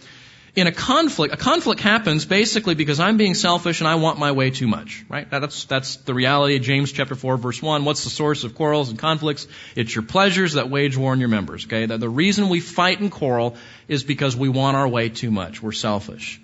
in 0.57 0.67
a 0.67 0.73
conflict, 0.73 1.35
a 1.35 1.37
conflict 1.37 1.83
happens 1.83 2.25
basically 2.25 2.75
because 2.75 2.99
I'm 2.99 3.19
being 3.19 3.35
selfish 3.35 3.81
and 3.81 3.89
I 3.89 3.97
want 3.97 4.19
my 4.19 4.33
way 4.33 4.51
too 4.51 4.67
much, 4.67 5.05
right? 5.07 5.31
That's, 5.31 5.67
that's 5.67 5.97
the 5.97 6.15
reality 6.15 6.57
of 6.57 6.63
James 6.63 6.91
chapter 6.91 7.15
4 7.15 7.37
verse 7.37 7.61
1. 7.61 7.85
What's 7.85 8.05
the 8.05 8.11
source 8.11 8.43
of 8.43 8.55
quarrels 8.55 8.89
and 8.89 8.99
conflicts? 8.99 9.47
It's 9.77 9.95
your 9.95 10.03
pleasures 10.03 10.55
that 10.55 10.71
wage 10.71 10.97
war 10.97 11.13
on 11.13 11.21
your 11.21 11.29
members, 11.29 11.67
okay? 11.67 11.85
The, 11.85 11.99
the 11.99 12.09
reason 12.09 12.49
we 12.49 12.61
fight 12.61 13.01
and 13.01 13.13
quarrel 13.13 13.57
is 13.87 14.03
because 14.03 14.35
we 14.35 14.49
want 14.49 14.79
our 14.79 14.89
way 14.89 15.11
too 15.11 15.31
much. 15.31 15.63
We're 15.63 15.73
selfish. 15.73 16.41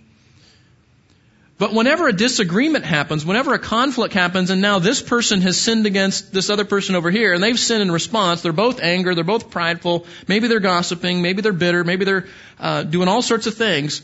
But 1.59 1.73
whenever 1.73 2.09
a 2.09 2.13
disagreement 2.13 2.85
happens, 2.85 3.25
whenever 3.25 3.55
a 3.55 3.59
conflict 3.59 4.15
happens, 4.15 4.51
and 4.51 4.61
now 4.61 4.79
this 4.79 5.01
person 5.01 5.43
has 5.43 5.61
sinned 5.61 5.87
against 5.87 6.33
this 6.33 6.51
other 6.51 6.65
person 6.65 6.97
over 6.97 7.11
here, 7.11 7.35
and 7.35 7.43
they've 7.43 7.59
sinned 7.59 7.83
in 7.83 7.91
response, 7.93 8.43
they're 8.43 8.53
both 8.53 8.81
angry, 8.81 9.15
they're 9.15 9.23
both 9.23 9.51
prideful, 9.51 10.07
maybe 10.27 10.49
they're 10.49 10.61
gossiping, 10.61 11.23
maybe 11.23 11.43
they're 11.43 11.53
bitter, 11.53 11.85
maybe 11.85 12.05
they're 12.05 12.27
uh, 12.59 12.83
doing 12.83 13.07
all 13.07 13.23
sorts 13.23 13.47
of 13.47 13.55
things. 13.55 14.03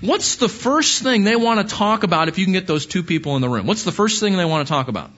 What's 0.00 0.36
the 0.36 0.48
first 0.48 1.02
thing 1.02 1.24
they 1.24 1.36
want 1.36 1.68
to 1.68 1.74
talk 1.74 2.04
about 2.04 2.28
if 2.28 2.38
you 2.38 2.44
can 2.44 2.52
get 2.52 2.66
those 2.66 2.86
two 2.86 3.02
people 3.02 3.36
in 3.36 3.42
the 3.42 3.48
room? 3.48 3.66
What's 3.66 3.84
the 3.84 3.92
first 3.92 4.20
thing 4.20 4.36
they 4.36 4.44
want 4.44 4.66
to 4.66 4.70
talk 4.70 4.88
about? 4.88 5.10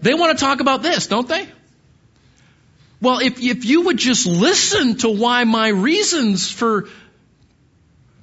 They 0.00 0.14
want 0.14 0.36
to 0.38 0.44
talk 0.44 0.60
about 0.60 0.82
this, 0.82 1.06
don't 1.06 1.28
they? 1.28 1.48
Well, 3.00 3.18
if, 3.18 3.40
if 3.40 3.64
you 3.64 3.82
would 3.82 3.96
just 3.96 4.26
listen 4.26 4.96
to 4.98 5.10
why 5.10 5.42
my 5.42 5.68
reasons 5.68 6.50
for 6.50 6.88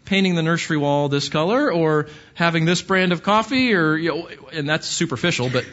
painting 0.10 0.34
the 0.34 0.42
nursery 0.42 0.76
wall 0.76 1.08
this 1.08 1.30
color 1.30 1.72
or 1.72 2.08
having 2.34 2.66
this 2.66 2.82
brand 2.82 3.12
of 3.12 3.22
coffee 3.22 3.76
or, 3.76 3.96
you 3.96 4.10
know, 4.10 4.30
and 4.52 4.68
that's 4.68 4.88
superficial, 4.88 5.52
but 5.52 5.66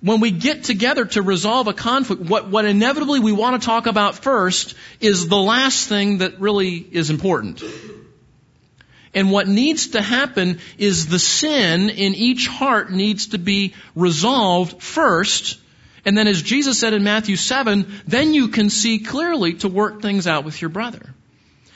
when 0.00 0.20
we 0.20 0.30
get 0.30 0.64
together 0.64 1.04
to 1.04 1.20
resolve 1.20 1.68
a 1.68 1.74
conflict, 1.74 2.22
what, 2.22 2.48
what 2.48 2.64
inevitably 2.64 3.20
we 3.20 3.32
want 3.32 3.60
to 3.60 3.66
talk 3.66 3.86
about 3.86 4.14
first 4.14 4.74
is 4.98 5.28
the 5.28 5.36
last 5.36 5.88
thing 5.88 6.18
that 6.18 6.40
really 6.40 6.76
is 6.76 7.10
important. 7.10 7.62
And 9.12 9.30
what 9.30 9.46
needs 9.46 9.88
to 9.88 10.00
happen 10.00 10.60
is 10.78 11.06
the 11.06 11.18
sin 11.18 11.90
in 11.90 12.14
each 12.14 12.46
heart 12.46 12.90
needs 12.90 13.28
to 13.28 13.38
be 13.38 13.74
resolved 13.94 14.82
first. 14.82 15.60
And 16.06 16.16
then 16.16 16.28
as 16.28 16.40
Jesus 16.40 16.78
said 16.78 16.94
in 16.94 17.04
Matthew 17.04 17.36
7, 17.36 17.84
then 18.06 18.32
you 18.32 18.48
can 18.48 18.70
see 18.70 19.00
clearly 19.00 19.54
to 19.54 19.68
work 19.68 20.00
things 20.00 20.26
out 20.26 20.46
with 20.46 20.62
your 20.62 20.70
brother. 20.70 21.14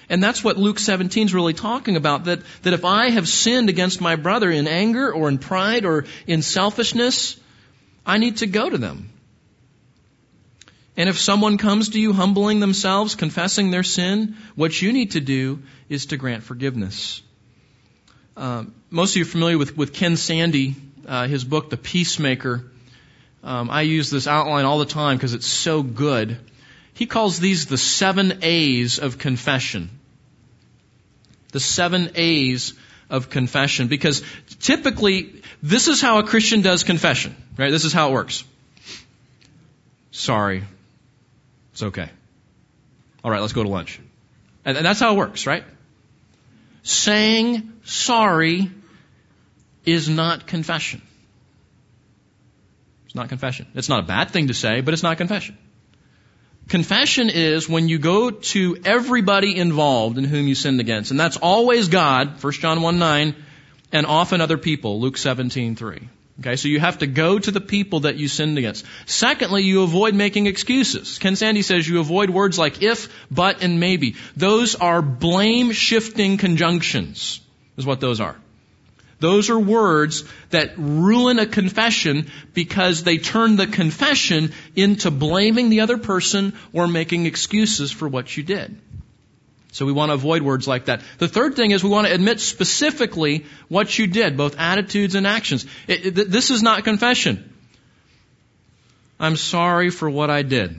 And 0.08 0.22
that's 0.22 0.44
what 0.44 0.58
Luke 0.58 0.78
17 0.78 1.26
is 1.26 1.34
really 1.34 1.54
talking 1.54 1.96
about, 1.96 2.24
that, 2.24 2.40
that 2.62 2.72
if 2.72 2.84
I 2.84 3.10
have 3.10 3.28
sinned 3.28 3.68
against 3.68 4.00
my 4.00 4.16
brother 4.16 4.50
in 4.50 4.68
anger 4.68 5.12
or 5.12 5.28
in 5.28 5.38
pride 5.38 5.84
or 5.84 6.04
in 6.26 6.42
selfishness, 6.42 7.40
I 8.04 8.18
need 8.18 8.38
to 8.38 8.46
go 8.46 8.68
to 8.68 8.78
them. 8.78 9.10
And 10.96 11.08
if 11.08 11.18
someone 11.18 11.58
comes 11.58 11.90
to 11.90 12.00
you 12.00 12.12
humbling 12.12 12.60
themselves, 12.60 13.14
confessing 13.14 13.70
their 13.70 13.82
sin, 13.82 14.36
what 14.54 14.80
you 14.80 14.92
need 14.92 15.12
to 15.12 15.20
do 15.20 15.62
is 15.88 16.06
to 16.06 16.16
grant 16.16 16.44
forgiveness. 16.44 17.20
Uh, 18.36 18.64
most 18.90 19.12
of 19.12 19.16
you 19.16 19.22
are 19.22 19.26
familiar 19.26 19.58
with, 19.58 19.76
with 19.76 19.92
Ken 19.92 20.16
Sande, 20.16 20.74
uh, 21.06 21.26
his 21.26 21.44
book, 21.44 21.70
The 21.70 21.76
Peacemaker. 21.76 22.64
Um, 23.42 23.70
I 23.70 23.82
use 23.82 24.10
this 24.10 24.26
outline 24.26 24.64
all 24.64 24.78
the 24.78 24.86
time 24.86 25.16
because 25.16 25.34
it's 25.34 25.46
so 25.46 25.82
good. 25.82 26.38
He 26.94 27.06
calls 27.06 27.40
these 27.40 27.66
the 27.66 27.78
seven 27.78 28.38
A's 28.42 28.98
of 28.98 29.18
confession. 29.18 29.90
The 31.50 31.60
seven 31.60 32.10
A's 32.14 32.74
of 33.10 33.30
confession. 33.30 33.88
Because 33.88 34.22
typically, 34.60 35.42
this 35.62 35.88
is 35.88 36.00
how 36.00 36.18
a 36.18 36.22
Christian 36.22 36.62
does 36.62 36.84
confession, 36.84 37.34
right? 37.58 37.70
This 37.70 37.84
is 37.84 37.92
how 37.92 38.10
it 38.10 38.12
works. 38.12 38.44
Sorry. 40.12 40.62
It's 41.72 41.82
okay. 41.82 42.08
All 43.24 43.30
right, 43.30 43.40
let's 43.40 43.52
go 43.52 43.64
to 43.64 43.68
lunch. 43.68 44.00
And 44.64 44.76
that's 44.76 45.00
how 45.00 45.14
it 45.14 45.16
works, 45.16 45.46
right? 45.46 45.64
Saying 46.84 47.72
sorry 47.84 48.70
is 49.84 50.08
not 50.08 50.46
confession. 50.46 51.02
It's 53.06 53.14
not 53.14 53.28
confession. 53.28 53.66
It's 53.74 53.88
not 53.88 54.00
a 54.00 54.06
bad 54.06 54.30
thing 54.30 54.48
to 54.48 54.54
say, 54.54 54.80
but 54.80 54.94
it's 54.94 55.02
not 55.02 55.18
confession. 55.18 55.58
Confession 56.68 57.28
is 57.28 57.68
when 57.68 57.88
you 57.88 57.98
go 57.98 58.30
to 58.30 58.78
everybody 58.84 59.56
involved 59.56 60.16
in 60.16 60.24
whom 60.24 60.48
you 60.48 60.54
sinned 60.54 60.80
against, 60.80 61.10
and 61.10 61.20
that's 61.20 61.36
always 61.36 61.88
God, 61.88 62.42
1 62.42 62.52
John 62.54 62.80
1 62.80 62.98
9, 62.98 63.34
and 63.92 64.06
often 64.06 64.40
other 64.40 64.58
people, 64.58 65.00
Luke 65.00 65.18
17 65.18 65.76
3. 65.76 66.08
Okay, 66.40 66.56
so 66.56 66.66
you 66.66 66.80
have 66.80 66.98
to 66.98 67.06
go 67.06 67.38
to 67.38 67.50
the 67.52 67.60
people 67.60 68.00
that 68.00 68.16
you 68.16 68.26
sinned 68.26 68.58
against. 68.58 68.84
Secondly, 69.06 69.62
you 69.62 69.82
avoid 69.82 70.14
making 70.14 70.46
excuses. 70.46 71.18
Ken 71.18 71.36
Sande 71.36 71.64
says 71.64 71.88
you 71.88 72.00
avoid 72.00 72.28
words 72.28 72.58
like 72.58 72.82
if, 72.82 73.08
but, 73.30 73.62
and 73.62 73.78
maybe. 73.78 74.16
Those 74.36 74.74
are 74.74 75.00
blame 75.00 75.70
shifting 75.70 76.36
conjunctions, 76.36 77.40
is 77.76 77.86
what 77.86 78.00
those 78.00 78.20
are. 78.20 78.36
Those 79.20 79.50
are 79.50 79.58
words 79.58 80.24
that 80.50 80.72
ruin 80.76 81.38
a 81.38 81.46
confession 81.46 82.30
because 82.52 83.04
they 83.04 83.18
turn 83.18 83.56
the 83.56 83.66
confession 83.66 84.52
into 84.76 85.10
blaming 85.10 85.70
the 85.70 85.80
other 85.80 85.98
person 85.98 86.54
or 86.72 86.88
making 86.88 87.26
excuses 87.26 87.90
for 87.90 88.08
what 88.08 88.36
you 88.36 88.42
did. 88.42 88.76
So 89.72 89.86
we 89.86 89.92
want 89.92 90.10
to 90.10 90.14
avoid 90.14 90.42
words 90.42 90.68
like 90.68 90.84
that. 90.84 91.02
The 91.18 91.26
third 91.26 91.56
thing 91.56 91.72
is 91.72 91.82
we 91.82 91.90
want 91.90 92.06
to 92.06 92.14
admit 92.14 92.38
specifically 92.38 93.44
what 93.68 93.98
you 93.98 94.06
did, 94.06 94.36
both 94.36 94.56
attitudes 94.56 95.16
and 95.16 95.26
actions. 95.26 95.66
It, 95.88 96.06
it, 96.06 96.30
this 96.30 96.50
is 96.50 96.62
not 96.62 96.84
confession. 96.84 97.52
I'm 99.18 99.36
sorry 99.36 99.90
for 99.90 100.08
what 100.08 100.30
I 100.30 100.42
did. 100.42 100.76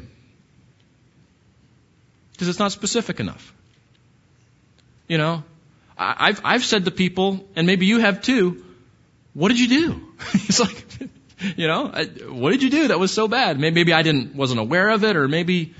Because 2.31 2.47
it's 2.47 2.59
not 2.59 2.71
specific 2.71 3.19
enough. 3.19 3.53
You 5.07 5.17
know, 5.17 5.43
I've, 5.97 6.41
I've 6.43 6.65
said 6.65 6.85
to 6.85 6.91
people, 6.91 7.47
and 7.55 7.65
maybe 7.65 7.85
you 7.85 7.99
have 7.99 8.21
too, 8.21 8.63
what 9.33 9.49
did 9.49 9.59
you 9.59 9.67
do? 9.67 10.01
it's 10.33 10.59
like, 10.59 10.85
you 11.57 11.67
know, 11.67 11.91
what 12.29 12.51
did 12.51 12.63
you 12.63 12.69
do 12.69 12.87
that 12.89 12.99
was 12.99 13.13
so 13.13 13.27
bad? 13.27 13.59
Maybe 13.59 13.93
I 13.93 14.01
didn't, 14.01 14.35
wasn't 14.35 14.59
aware 14.59 14.89
of 14.89 15.03
it, 15.03 15.15
or 15.15 15.27
maybe, 15.27 15.73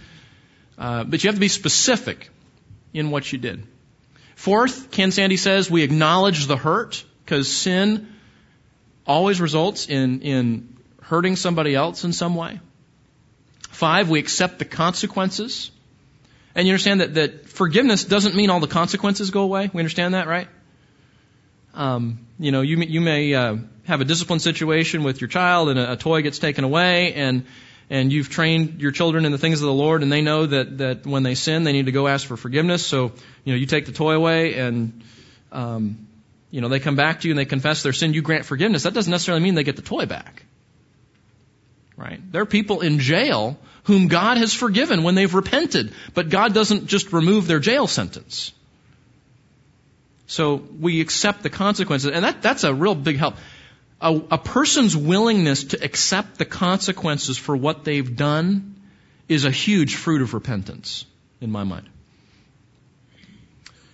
uh, 0.78 1.04
but 1.04 1.24
you 1.24 1.28
have 1.28 1.36
to 1.36 1.42
be 1.42 1.48
specific 1.48 2.30
in 2.94 3.12
what 3.12 3.32
you 3.32 3.38
did. 3.38 3.64
Fourth, 4.36 4.92
Ken 4.92 5.12
Sande 5.12 5.40
says 5.40 5.70
we 5.70 5.84
acknowledge 5.84 6.48
the 6.48 6.58
hurt, 6.58 7.04
because 7.24 7.52
sin 7.52 8.14
always 9.08 9.42
results 9.42 9.88
in, 9.88 10.22
in 10.22 10.78
hurting 11.02 11.36
somebody 11.36 11.76
else 11.76 12.04
in 12.04 12.14
some 12.14 12.36
way. 12.36 12.60
Five, 13.70 14.10
we 14.10 14.20
accept 14.20 14.60
the 14.60 14.66
consequences. 14.66 15.72
And 16.56 16.68
you 16.68 16.74
understand 16.74 17.02
that, 17.02 17.14
that 17.16 17.50
forgiveness 17.50 18.06
doesn't 18.06 18.36
mean 18.36 18.50
all 18.50 18.62
the 18.62 18.68
consequences 18.68 19.30
go 19.30 19.42
away. 19.42 19.70
We 19.74 19.82
understand 19.82 20.14
that, 20.14 20.28
right? 20.28 20.48
Um, 21.74 22.26
you 22.40 22.52
know, 22.52 22.62
you, 22.62 22.78
you 22.78 23.02
may 23.02 23.34
uh, 23.34 23.58
have 23.84 24.00
a 24.00 24.06
discipline 24.06 24.40
situation 24.40 25.04
with 25.04 25.20
your 25.20 25.28
child 25.28 25.70
and 25.70 25.78
a, 25.78 25.94
a 25.94 25.98
toy 25.98 26.22
gets 26.22 26.40
taken 26.40 26.64
away 26.64 27.14
and 27.14 27.46
and 27.88 28.12
you've 28.12 28.30
trained 28.30 28.82
your 28.82 28.92
children 28.92 29.26
in 29.26 29.32
the 29.32 29.38
things 29.38 29.62
of 29.62 29.68
the 29.68 29.74
Lord 29.74 30.02
and 30.02 30.12
they 30.12 30.24
know 30.24 30.48
that, 30.48 30.80
that 30.80 31.06
when 31.06 31.22
they 31.22 31.36
sin 31.36 31.64
they 31.64 31.74
need 31.74 31.86
to 31.86 31.92
go 31.92 32.08
ask 32.08 32.26
for 32.26 32.36
forgiveness. 32.36 32.84
So, 32.84 33.12
you 33.44 33.54
know, 33.54 33.60
you 33.60 33.68
take 33.68 33.86
the 33.86 33.92
toy 33.92 34.14
away 34.14 34.56
and 34.56 35.04
um, 35.52 36.08
you 36.50 36.62
know, 36.62 36.70
they 36.70 36.80
come 36.80 36.96
back 36.96 37.20
to 37.20 37.28
you 37.28 37.34
and 37.34 37.40
they 37.40 37.46
confess 37.46 37.84
their 37.84 37.94
sin, 37.94 38.14
you 38.14 38.22
grant 38.22 38.46
forgiveness. 38.46 38.84
That 38.84 38.94
doesn't 38.94 39.12
necessarily 39.12 39.44
mean 39.44 39.56
they 39.56 39.64
get 39.64 39.76
the 39.76 39.82
toy 39.82 40.06
back. 40.06 40.46
Right? 41.98 42.20
There 42.32 42.42
are 42.42 42.46
people 42.46 42.82
in 42.82 43.00
jail 43.00 43.58
whom 43.84 44.08
God 44.08 44.38
has 44.38 44.54
forgiven 44.54 45.04
when 45.04 45.16
they've 45.16 45.34
repented, 45.34 45.94
but 46.14 46.30
God 46.30 46.54
doesn't 46.54 46.88
just 46.88 47.14
remove 47.14 47.48
their 47.48 47.60
jail 47.60 47.88
sentence. 47.88 48.52
So 50.28 50.56
we 50.56 51.02
accept 51.02 51.44
the 51.44 51.52
consequences, 51.52 52.12
and 52.12 52.26
that, 52.26 52.42
that's 52.42 52.64
a 52.64 52.74
real 52.74 52.96
big 52.96 53.18
help. 53.18 53.36
A, 54.02 54.14
a 54.32 54.38
person's 54.38 54.98
willingness 54.98 55.66
to 55.66 55.84
accept 55.84 56.38
the 56.38 56.46
consequences 56.46 57.38
for 57.38 57.56
what 57.56 57.84
they've 57.84 58.16
done 58.16 58.76
is 59.30 59.46
a 59.46 59.52
huge 59.52 59.96
fruit 59.96 60.22
of 60.22 60.34
repentance, 60.34 61.06
in 61.40 61.52
my 61.52 61.64
mind. 61.64 61.88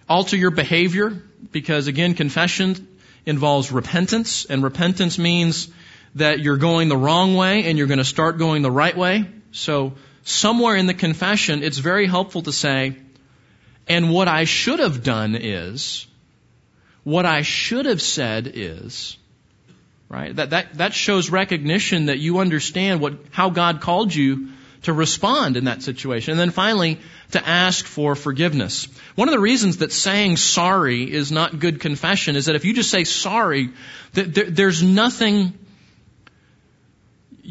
Alter 0.08 0.38
your 0.38 0.52
behavior, 0.52 1.22
because 1.52 1.88
again, 1.88 2.14
confession 2.14 2.88
involves 3.26 3.72
repentance, 3.72 4.45
and 4.45 4.64
repentance 4.64 5.20
means 5.20 5.70
that 6.16 6.39
you're 6.39 6.57
going 6.57 6.89
the 6.89 6.97
wrong 6.97 7.36
way 7.36 7.66
and 7.66 7.78
you're 7.78 7.88
going 7.88 7.97
to 7.97 8.05
start 8.05 8.38
going 8.38 8.62
the 8.62 8.72
right 8.72 8.95
way. 8.95 9.26
So 9.51 9.93
somewhere 10.24 10.76
in 10.76 10.88
the 10.88 10.93
confession, 10.93 11.64
it's 11.64 11.78
very 11.78 12.07
helpful 12.07 12.41
to 12.43 12.51
say, 12.51 12.95
and 13.88 14.12
what 14.12 14.28
I 14.28 14.45
should 14.45 14.80
have 14.80 15.03
done 15.03 15.36
is, 15.36 16.07
what 17.03 17.26
I 17.26 17.41
should 17.41 17.86
have 17.86 18.01
said 18.01 18.51
is, 18.53 19.18
right? 20.09 20.36
That, 20.36 20.51
that, 20.51 20.74
that 20.76 20.93
shows 20.93 21.30
recognition 21.30 22.07
that 22.07 22.20
you 22.20 22.39
understand 22.39 23.01
what, 23.01 23.14
how 23.32 23.49
God 23.49 23.82
called 23.82 24.14
you 24.14 24.49
to 24.84 24.93
respond 24.93 25.57
in 25.57 25.66
that 25.66 25.84
situation. 25.84 26.32
And 26.32 26.39
then 26.39 26.51
finally, 26.51 26.99
to 27.32 27.47
ask 27.47 27.86
for 27.86 28.16
forgiveness. 28.16 28.88
One 29.16 29.28
of 29.28 29.34
the 29.34 29.39
reasons 29.39 29.78
that 29.78 29.91
saying 29.91 30.38
sorry 30.38 31.12
is 31.12 31.32
not 31.32 31.59
good 31.59 31.80
confession 31.80 32.36
is 32.36 32.45
that 32.45 32.55
if 32.55 32.66
you 32.66 32.74
just 32.74 32.89
say 32.89 33.03
sorry, 33.03 33.70
there's 34.14 34.82
nothing, 34.82 35.53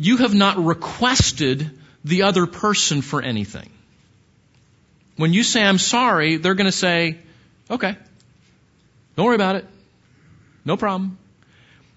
you 0.00 0.16
have 0.16 0.32
not 0.32 0.56
requested 0.56 1.78
the 2.04 2.22
other 2.22 2.46
person 2.46 3.02
for 3.02 3.20
anything. 3.20 3.68
When 5.16 5.34
you 5.34 5.42
say, 5.42 5.62
I'm 5.62 5.76
sorry, 5.76 6.36
they're 6.38 6.54
going 6.54 6.70
to 6.70 6.72
say, 6.72 7.18
okay, 7.70 7.94
don't 9.14 9.26
worry 9.26 9.34
about 9.34 9.56
it. 9.56 9.66
No 10.64 10.78
problem. 10.78 11.18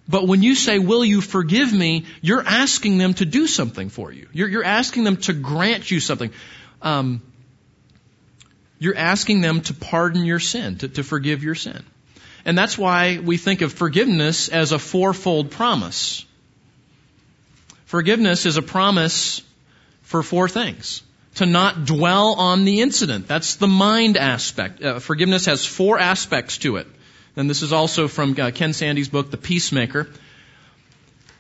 But 0.06 0.28
when 0.28 0.44
you 0.44 0.54
say, 0.54 0.80
will 0.80 1.06
you 1.06 1.22
forgive 1.22 1.72
me, 1.72 2.04
you're 2.22 2.44
asking 2.46 2.98
them 2.98 3.14
to 3.14 3.26
do 3.26 3.48
something 3.48 3.88
for 3.88 4.12
you. 4.12 4.28
You're, 4.34 4.50
you're 4.50 4.66
asking 4.66 5.06
them 5.06 5.16
to 5.18 5.32
grant 5.32 5.90
you 5.90 6.02
something. 6.02 6.32
Um, 6.82 7.22
you're 8.80 8.98
asking 8.98 9.40
them 9.40 9.62
to 9.62 9.74
pardon 9.74 10.26
your 10.26 10.42
sin, 10.42 10.78
to, 10.80 10.90
to 10.90 11.04
forgive 11.04 11.42
your 11.42 11.56
sin. 11.56 11.86
And 12.44 12.58
that's 12.58 12.78
why 12.78 13.20
we 13.20 13.38
think 13.38 13.62
of 13.62 13.72
forgiveness 13.72 14.50
as 14.50 14.74
a 14.74 14.80
fourfold 14.80 15.52
promise. 15.52 16.26
Forgiveness 17.94 18.48
is 18.48 18.58
a 18.58 18.64
promise 18.64 19.44
for 20.02 20.24
four 20.24 20.50
things. 20.50 21.04
To 21.36 21.46
not 21.46 21.86
dwell 21.86 22.34
on 22.40 22.66
the 22.66 22.82
incident. 22.82 23.28
That's 23.28 23.58
the 23.58 23.68
mind 23.68 24.18
aspect. 24.18 24.82
Uh, 24.82 24.98
forgiveness 24.98 25.46
has 25.46 25.64
four 25.64 26.00
aspects 26.00 26.58
to 26.66 26.78
it. 26.78 26.88
And 27.36 27.48
this 27.48 27.62
is 27.62 27.72
also 27.72 28.08
from 28.08 28.36
uh, 28.40 28.50
Ken 28.50 28.74
Sande's 28.74 29.10
book, 29.10 29.30
The 29.30 29.38
Peacemaker. 29.38 30.10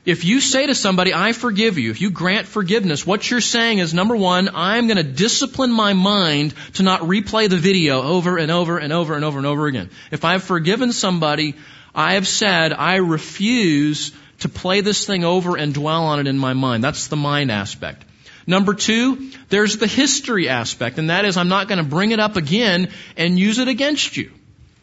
If 0.06 0.26
you 0.26 0.40
say 0.40 0.68
to 0.68 0.76
somebody, 0.76 1.12
I 1.12 1.32
forgive 1.32 1.80
you, 1.80 1.90
if 1.90 2.02
you 2.02 2.12
grant 2.12 2.46
forgiveness, 2.46 3.04
what 3.04 3.28
you're 3.32 3.42
saying 3.42 3.80
is 3.80 3.96
number 3.96 4.16
one, 4.16 4.48
I'm 4.54 4.86
going 4.86 4.98
to 4.98 5.12
discipline 5.12 5.72
my 5.72 5.94
mind 5.94 6.54
to 6.76 6.84
not 6.84 7.02
replay 7.02 7.50
the 7.50 7.58
video 7.58 8.04
over 8.04 8.38
and 8.38 8.52
over 8.52 8.78
and 8.78 8.94
over 8.94 9.16
and 9.16 9.26
over 9.26 9.40
and 9.40 9.48
over 9.48 9.66
again. 9.66 9.90
If 10.12 10.24
I've 10.24 10.44
forgiven 10.44 10.92
somebody, 10.92 11.56
I 11.96 12.14
have 12.14 12.28
said, 12.28 12.74
I 12.74 12.98
refuse 12.98 14.12
to 14.40 14.50
play 14.50 14.82
this 14.82 15.06
thing 15.06 15.24
over 15.24 15.56
and 15.58 15.74
dwell 15.74 16.06
on 16.06 16.20
it 16.20 16.28
in 16.28 16.38
my 16.38 16.54
mind. 16.54 16.84
That's 16.84 17.08
the 17.08 17.16
mind 17.16 17.52
aspect. 17.52 18.06
Number 18.46 18.74
two, 18.74 19.32
there's 19.50 19.78
the 19.78 19.88
history 19.88 20.50
aspect, 20.50 20.98
and 21.00 21.10
that 21.10 21.26
is 21.26 21.38
I'm 21.38 21.48
not 21.48 21.68
going 21.68 21.78
to 21.78 21.90
bring 21.90 22.12
it 22.12 22.20
up 22.20 22.36
again 22.36 22.90
and 23.16 23.40
use 23.40 23.58
it 23.58 23.68
against 23.68 24.18
you. 24.18 24.32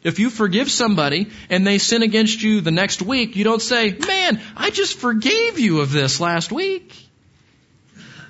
If 0.03 0.19
you 0.19 0.31
forgive 0.31 0.71
somebody 0.71 1.31
and 1.51 1.67
they 1.67 1.77
sin 1.77 2.03
against 2.03 2.43
you 2.43 2.63
the 2.63 2.71
next 2.71 3.03
week, 3.03 3.37
you 3.37 3.45
don't 3.45 3.61
say, 3.61 3.91
man, 3.93 4.41
I 4.57 4.71
just 4.71 4.99
forgave 4.99 5.59
you 5.59 5.81
of 5.81 5.93
this 5.93 6.21
last 6.21 6.51
week. 6.51 6.95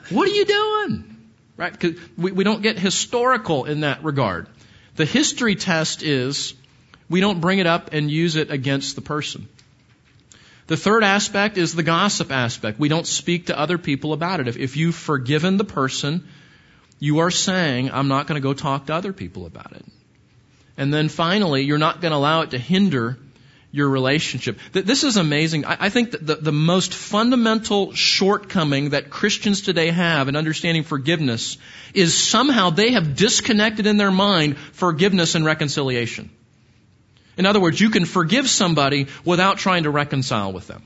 What 0.09 0.29
are 0.29 0.33
you 0.33 0.45
doing? 0.45 1.17
Right? 1.57 1.97
We, 2.19 2.33
we 2.33 2.43
don't 2.43 2.63
get 2.63 2.77
historical 2.77 3.67
in 3.67 3.81
that 3.81 4.03
regard. 4.03 4.49
The 4.97 5.05
history 5.05 5.55
test 5.55 6.03
is 6.03 6.55
we 7.09 7.21
don't 7.21 7.41
bring 7.41 7.61
it 7.61 7.67
up 7.67 7.93
and 7.93 8.11
use 8.11 8.35
it 8.35 8.51
against 8.51 8.97
the 8.97 9.03
person. 9.03 9.49
The 10.71 10.77
third 10.77 11.03
aspect 11.03 11.59
is 11.59 11.75
the 11.75 11.83
gossip 11.83 12.31
aspect. 12.31 12.79
We 12.79 12.89
don't 12.89 13.05
speak 13.05 13.47
to 13.47 13.59
other 13.59 13.77
people 13.77 14.13
about 14.13 14.39
it. 14.39 14.47
If, 14.47 14.57
if 14.57 14.77
you've 14.77 14.95
forgiven 14.95 15.57
the 15.57 15.65
person, 15.65 16.29
you 17.01 17.19
are 17.19 17.33
saying, 17.33 17.91
I'm 17.91 18.07
not 18.07 18.29
going 18.29 18.41
to 18.41 18.41
go 18.41 18.55
talk 18.55 18.87
to 18.87 18.95
other 18.95 19.13
people 19.13 19.47
about 19.47 19.73
it. 19.73 19.85
And 20.77 20.95
then 20.95 21.09
finally, 21.09 21.65
you're 21.65 21.77
not 21.77 22.01
going 22.01 22.13
to 22.13 22.17
allow 22.17 22.43
it 22.43 22.53
to 22.53 22.59
hinder 22.59 23.19
your 23.73 23.89
relationship. 23.89 24.61
This 24.71 25.03
is 25.03 25.17
amazing. 25.17 25.65
I 25.65 25.89
think 25.89 26.13
that 26.13 26.25
the, 26.25 26.37
the 26.37 26.53
most 26.53 26.95
fundamental 26.95 27.93
shortcoming 27.93 28.91
that 28.91 29.11
Christians 29.11 29.63
today 29.63 29.89
have 29.89 30.29
in 30.29 30.37
understanding 30.37 30.85
forgiveness 30.85 31.59
is 31.95 32.17
somehow 32.17 32.71
they 32.71 32.93
have 32.93 33.17
disconnected 33.17 33.89
in 33.89 33.97
their 33.97 34.13
mind 34.13 34.57
forgiveness 34.57 35.35
and 35.35 35.45
reconciliation. 35.45 36.31
In 37.37 37.47
other 37.47 37.61
words, 37.61 37.81
you 37.81 37.91
can 37.91 38.05
forgive 38.05 38.49
somebody 38.49 39.07
without 39.25 39.59
trying 39.59 39.85
to 39.85 39.91
reconcile 39.91 40.53
with 40.53 40.67
them. 40.67 40.83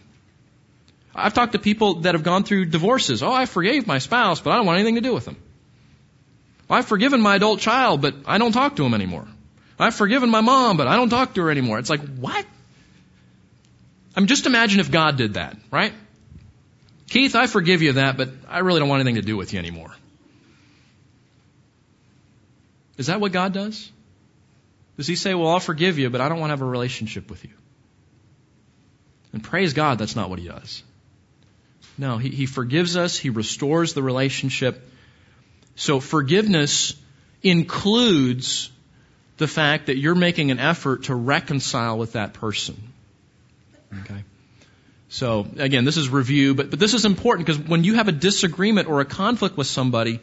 I've 1.14 1.34
talked 1.34 1.52
to 1.52 1.58
people 1.58 2.00
that 2.00 2.14
have 2.14 2.24
gone 2.24 2.44
through 2.44 2.66
divorces. 2.66 3.22
Oh, 3.22 3.32
I 3.32 3.46
forgave 3.46 3.86
my 3.86 3.98
spouse, 3.98 4.40
but 4.40 4.50
I 4.50 4.56
don't 4.56 4.66
want 4.66 4.78
anything 4.78 4.96
to 4.96 5.00
do 5.00 5.14
with 5.14 5.24
them. 5.24 5.36
Well, 6.68 6.78
I've 6.78 6.86
forgiven 6.86 7.20
my 7.20 7.36
adult 7.36 7.60
child, 7.60 8.02
but 8.02 8.14
I 8.26 8.38
don't 8.38 8.52
talk 8.52 8.76
to 8.76 8.84
him 8.84 8.94
anymore. 8.94 9.26
I've 9.78 9.94
forgiven 9.94 10.30
my 10.30 10.40
mom, 10.40 10.76
but 10.76 10.86
I 10.86 10.96
don't 10.96 11.10
talk 11.10 11.34
to 11.34 11.42
her 11.42 11.50
anymore. 11.50 11.78
It's 11.78 11.90
like, 11.90 12.00
what? 12.16 12.44
I 14.16 14.20
mean, 14.20 14.28
just 14.28 14.46
imagine 14.46 14.80
if 14.80 14.90
God 14.90 15.16
did 15.16 15.34
that, 15.34 15.56
right? 15.70 15.92
Keith, 17.08 17.34
I 17.34 17.46
forgive 17.46 17.82
you 17.82 17.92
that, 17.94 18.16
but 18.16 18.30
I 18.48 18.60
really 18.60 18.80
don't 18.80 18.88
want 18.88 19.00
anything 19.00 19.20
to 19.20 19.26
do 19.26 19.36
with 19.36 19.52
you 19.52 19.58
anymore. 19.58 19.94
Is 22.96 23.08
that 23.08 23.20
what 23.20 23.32
God 23.32 23.52
does? 23.52 23.90
Does 24.96 25.06
He 25.06 25.16
say, 25.16 25.34
well, 25.34 25.48
I'll 25.48 25.60
forgive 25.60 25.98
you, 25.98 26.10
but 26.10 26.20
I 26.20 26.28
don't 26.28 26.38
want 26.38 26.50
to 26.50 26.52
have 26.52 26.62
a 26.62 26.66
relationship 26.66 27.30
with 27.30 27.44
you? 27.44 27.50
And 29.32 29.42
praise 29.42 29.72
God, 29.72 29.98
that's 29.98 30.14
not 30.14 30.30
what 30.30 30.38
He 30.38 30.48
does. 30.48 30.82
No, 31.98 32.18
He, 32.18 32.30
he 32.30 32.46
forgives 32.46 32.96
us, 32.96 33.18
He 33.18 33.30
restores 33.30 33.94
the 33.94 34.02
relationship. 34.02 34.88
So 35.76 36.00
forgiveness 36.00 36.94
includes 37.42 38.70
the 39.36 39.48
fact 39.48 39.86
that 39.86 39.96
you're 39.96 40.14
making 40.14 40.50
an 40.50 40.60
effort 40.60 41.04
to 41.04 41.14
reconcile 41.14 41.98
with 41.98 42.12
that 42.12 42.34
person. 42.34 42.80
Okay? 44.02 44.24
So, 45.08 45.46
again, 45.58 45.84
this 45.84 45.96
is 45.96 46.08
review, 46.08 46.54
but, 46.54 46.70
but 46.70 46.78
this 46.78 46.94
is 46.94 47.04
important 47.04 47.46
because 47.46 47.60
when 47.68 47.84
you 47.84 47.94
have 47.94 48.08
a 48.08 48.12
disagreement 48.12 48.88
or 48.88 49.00
a 49.00 49.04
conflict 49.04 49.56
with 49.56 49.66
somebody, 49.66 50.20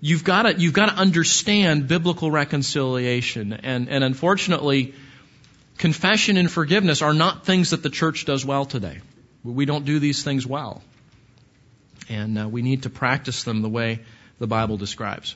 you've 0.00 0.24
got 0.24 0.42
to, 0.42 0.54
you've 0.54 0.72
got 0.72 0.86
to 0.86 0.94
understand 0.94 1.88
biblical 1.88 2.30
reconciliation. 2.30 3.52
And, 3.52 3.88
and 3.88 4.04
unfortunately, 4.04 4.94
confession 5.78 6.36
and 6.36 6.50
forgiveness 6.50 7.02
are 7.02 7.14
not 7.14 7.46
things 7.46 7.70
that 7.70 7.82
the 7.82 7.90
church 7.90 8.24
does 8.24 8.44
well 8.44 8.64
today. 8.64 9.00
We 9.44 9.64
don't 9.64 9.84
do 9.84 9.98
these 9.98 10.22
things 10.22 10.46
well. 10.46 10.82
And 12.08 12.38
uh, 12.38 12.48
we 12.48 12.62
need 12.62 12.84
to 12.84 12.90
practice 12.90 13.44
them 13.44 13.62
the 13.62 13.68
way 13.68 14.00
the 14.38 14.46
Bible 14.46 14.76
describes. 14.76 15.34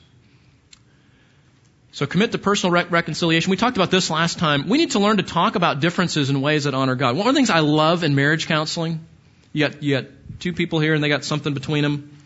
So 1.93 2.05
commit 2.05 2.31
to 2.31 2.37
personal 2.37 2.71
rec- 2.71 2.91
reconciliation. 2.91 3.51
We 3.51 3.57
talked 3.57 3.75
about 3.75 3.91
this 3.91 4.09
last 4.09 4.39
time. 4.39 4.69
We 4.69 4.77
need 4.77 4.91
to 4.91 4.99
learn 4.99 5.17
to 5.17 5.23
talk 5.23 5.55
about 5.55 5.81
differences 5.81 6.29
in 6.29 6.41
ways 6.41 6.63
that 6.63 6.73
honor 6.73 6.95
God. 6.95 7.17
One 7.17 7.27
of 7.27 7.33
the 7.33 7.37
things 7.37 7.49
I 7.49 7.59
love 7.59 8.05
in 8.05 8.15
marriage 8.15 8.47
counseling, 8.47 9.05
you 9.51 9.67
got, 9.67 9.83
you 9.83 9.99
got 9.99 10.09
two 10.39 10.53
people 10.53 10.79
here 10.79 10.93
and 10.93 11.03
they 11.03 11.09
got 11.09 11.25
something 11.25 11.53
between 11.53 11.83
them. 11.83 12.17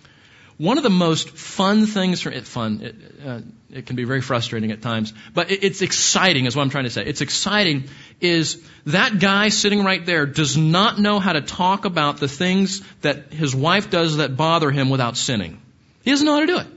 One 0.58 0.78
of 0.78 0.84
the 0.84 0.90
most 0.90 1.32
fun 1.32 1.86
things 1.86 2.22
for 2.22 2.30
it, 2.30 2.48
fun, 2.48 2.82
it, 2.82 2.96
uh, 3.26 3.42
it 3.70 3.86
can 3.86 3.98
be 3.98 4.06
very 4.06 4.22
frustrating 4.22 4.72
at 4.72 4.82
times, 4.82 5.14
but 5.34 5.52
it, 5.52 5.64
it's 5.66 5.82
exciting 5.82 6.46
is 6.46 6.56
what 6.56 6.62
I'm 6.62 6.70
trying 6.70 6.86
to 6.86 6.90
say. 6.90 7.06
It's 7.06 7.20
exciting 7.20 7.90
is 8.22 8.66
that 8.86 9.20
guy 9.20 9.50
sitting 9.50 9.84
right 9.84 10.06
there 10.06 10.26
does 10.26 10.56
not 10.56 10.98
know 10.98 11.20
how 11.20 11.34
to 11.34 11.42
talk 11.42 11.84
about 11.84 12.18
the 12.18 12.30
things 12.30 12.82
that 13.02 13.34
his 13.34 13.54
wife 13.54 13.90
does 13.90 14.18
that 14.18 14.38
bother 14.38 14.72
him 14.72 14.90
without 14.90 15.18
sinning. 15.18 15.62
He 16.04 16.12
doesn't 16.12 16.26
know 16.26 16.36
how 16.36 16.40
to 16.40 16.48
do 16.48 16.60
it. 16.60 16.68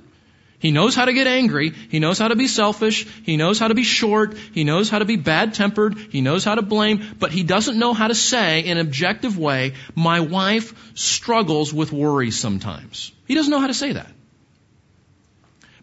He 0.60 0.72
knows 0.72 0.96
how 0.96 1.04
to 1.04 1.12
get 1.12 1.28
angry. 1.28 1.70
He 1.70 2.00
knows 2.00 2.18
how 2.18 2.28
to 2.28 2.36
be 2.36 2.48
selfish. 2.48 3.06
He 3.22 3.36
knows 3.36 3.60
how 3.60 3.68
to 3.68 3.74
be 3.74 3.84
short. 3.84 4.36
He 4.36 4.64
knows 4.64 4.90
how 4.90 4.98
to 4.98 5.04
be 5.04 5.16
bad 5.16 5.54
tempered. 5.54 5.96
He 5.96 6.20
knows 6.20 6.44
how 6.44 6.56
to 6.56 6.62
blame, 6.62 7.16
but 7.18 7.30
he 7.30 7.44
doesn't 7.44 7.78
know 7.78 7.94
how 7.94 8.08
to 8.08 8.14
say 8.14 8.60
in 8.64 8.76
an 8.76 8.86
objective 8.86 9.38
way, 9.38 9.74
my 9.94 10.20
wife 10.20 10.74
struggles 10.94 11.72
with 11.72 11.92
worry 11.92 12.32
sometimes. 12.32 13.12
He 13.26 13.34
doesn't 13.34 13.50
know 13.50 13.60
how 13.60 13.68
to 13.68 13.74
say 13.74 13.92
that. 13.92 14.10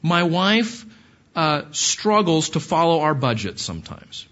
My 0.02 0.24
wife 0.24 0.86
uh, 1.36 1.64
struggles 1.72 2.50
to 2.50 2.60
follow 2.60 3.00
our 3.00 3.14
budget 3.14 3.60
sometimes. 3.60 4.28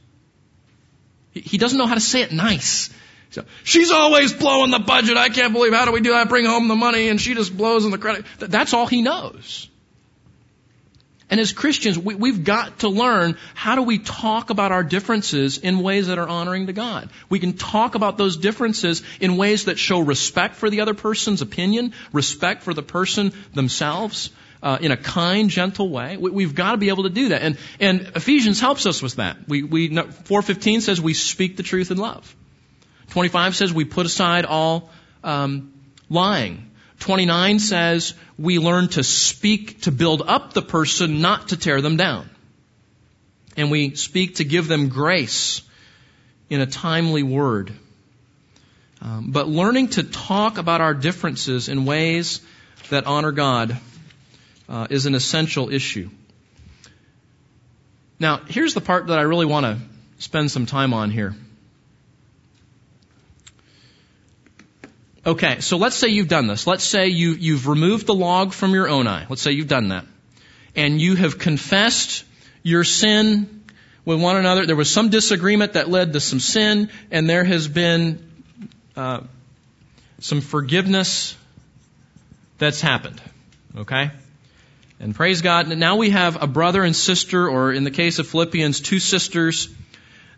He 1.31 1.57
doesn't 1.57 1.77
know 1.77 1.87
how 1.87 1.95
to 1.95 2.01
say 2.01 2.21
it 2.21 2.33
nice. 2.33 2.89
So, 3.31 3.45
She's 3.63 3.91
always 3.91 4.33
blowing 4.33 4.71
the 4.71 4.79
budget. 4.79 5.17
I 5.17 5.29
can't 5.29 5.53
believe 5.53 5.73
how 5.73 5.85
do 5.85 5.91
we 5.91 6.01
do 6.01 6.11
that? 6.11 6.29
Bring 6.29 6.45
home 6.45 6.67
the 6.67 6.75
money 6.75 7.07
and 7.07 7.19
she 7.19 7.33
just 7.33 7.55
blows 7.55 7.85
in 7.85 7.91
the 7.91 7.97
credit. 7.97 8.25
That's 8.39 8.73
all 8.73 8.87
he 8.87 9.01
knows. 9.01 9.69
And 11.29 11.39
as 11.39 11.53
Christians, 11.53 11.97
we, 11.97 12.29
have 12.29 12.43
got 12.43 12.79
to 12.79 12.89
learn 12.89 13.37
how 13.55 13.75
do 13.75 13.83
we 13.83 13.97
talk 13.99 14.49
about 14.49 14.71
our 14.71 14.83
differences 14.83 15.57
in 15.57 15.79
ways 15.79 16.07
that 16.07 16.19
are 16.19 16.27
honoring 16.27 16.67
to 16.67 16.73
God. 16.73 17.09
We 17.29 17.39
can 17.39 17.53
talk 17.53 17.95
about 17.95 18.17
those 18.17 18.37
differences 18.37 19.01
in 19.19 19.37
ways 19.37 19.65
that 19.65 19.79
show 19.79 19.99
respect 19.99 20.55
for 20.55 20.69
the 20.69 20.81
other 20.81 20.93
person's 20.93 21.41
opinion, 21.41 21.93
respect 22.11 22.63
for 22.63 22.73
the 22.73 22.83
person 22.83 23.31
themselves, 23.53 24.31
uh, 24.61 24.77
in 24.79 24.91
a 24.91 24.97
kind, 24.97 25.49
gentle 25.49 25.89
way. 25.89 26.17
We, 26.17 26.43
have 26.43 26.55
got 26.55 26.71
to 26.71 26.77
be 26.77 26.89
able 26.89 27.03
to 27.03 27.09
do 27.09 27.29
that. 27.29 27.41
And, 27.41 27.57
and 27.79 28.11
Ephesians 28.15 28.59
helps 28.61 28.85
us 28.85 29.01
with 29.01 29.15
that. 29.15 29.37
We, 29.47 29.63
we, 29.63 29.89
415 29.89 30.81
says 30.81 31.01
we 31.01 31.13
speak 31.13 31.57
the 31.57 31.63
truth 31.63 31.91
in 31.91 31.97
love. 31.97 32.33
25 33.09 33.55
says 33.55 33.73
we 33.73 33.85
put 33.85 34.05
aside 34.05 34.45
all 34.45 34.89
um, 35.23 35.73
lying. 36.09 36.71
29 36.99 37.59
says 37.59 38.13
we 38.37 38.59
learn 38.59 38.87
to 38.89 39.03
speak 39.03 39.81
to 39.81 39.91
build 39.91 40.21
up 40.25 40.53
the 40.53 40.61
person, 40.61 41.21
not 41.21 41.49
to 41.49 41.57
tear 41.57 41.81
them 41.81 41.97
down. 41.97 42.29
And 43.57 43.69
we 43.69 43.95
speak 43.95 44.35
to 44.35 44.43
give 44.43 44.67
them 44.67 44.89
grace 44.89 45.61
in 46.49 46.61
a 46.61 46.65
timely 46.65 47.23
word. 47.23 47.73
Um, 49.01 49.31
but 49.31 49.47
learning 49.47 49.89
to 49.89 50.03
talk 50.03 50.57
about 50.57 50.81
our 50.81 50.93
differences 50.93 51.67
in 51.67 51.85
ways 51.85 52.41
that 52.89 53.05
honor 53.05 53.31
God 53.31 53.77
uh, 54.69 54.87
is 54.89 55.05
an 55.05 55.13
essential 55.13 55.69
issue. 55.69 56.09
Now, 58.19 58.41
here's 58.47 58.73
the 58.73 58.81
part 58.81 59.07
that 59.07 59.19
I 59.19 59.23
really 59.23 59.45
want 59.45 59.65
to 59.65 59.77
spend 60.19 60.51
some 60.51 60.65
time 60.65 60.93
on 60.93 61.09
here. 61.11 61.35
Okay, 65.25 65.61
so 65.61 65.77
let's 65.77 65.95
say 65.95 66.09
you've 66.09 66.27
done 66.27 66.47
this. 66.47 66.67
Let's 66.67 66.83
say 66.83 67.07
you, 67.07 67.31
you've 67.31 67.67
removed 67.67 68.07
the 68.07 68.13
log 68.13 68.51
from 68.51 68.73
your 68.73 68.89
own 68.89 69.07
eye. 69.07 69.25
Let's 69.29 69.41
say 69.41 69.51
you've 69.51 69.69
done 69.69 69.89
that. 69.89 70.05
And 70.75 70.99
you 70.99 71.15
have 71.15 71.39
confessed 71.39 72.25
your 72.61 72.83
sin 72.83 73.63
with 74.03 74.21
one 74.21 74.35
another. 74.35 74.65
There 74.65 74.75
was 74.75 74.91
some 74.91 75.09
disagreement 75.09 75.73
that 75.73 75.89
led 75.89 76.11
to 76.11 76.19
some 76.19 76.41
sin, 76.41 76.89
and 77.09 77.29
there 77.29 77.45
has 77.45 77.69
been 77.69 78.29
uh, 78.97 79.21
some 80.19 80.41
forgiveness 80.41 81.37
that's 82.57 82.81
happened. 82.81 83.21
Okay? 83.77 84.11
And 84.99 85.15
praise 85.15 85.41
God, 85.41 85.69
now 85.69 85.95
we 85.95 86.09
have 86.09 86.41
a 86.41 86.47
brother 86.47 86.83
and 86.83 86.93
sister, 86.93 87.47
or 87.47 87.71
in 87.71 87.85
the 87.85 87.91
case 87.91 88.19
of 88.19 88.27
Philippians, 88.27 88.81
two 88.81 88.99
sisters 88.99 89.69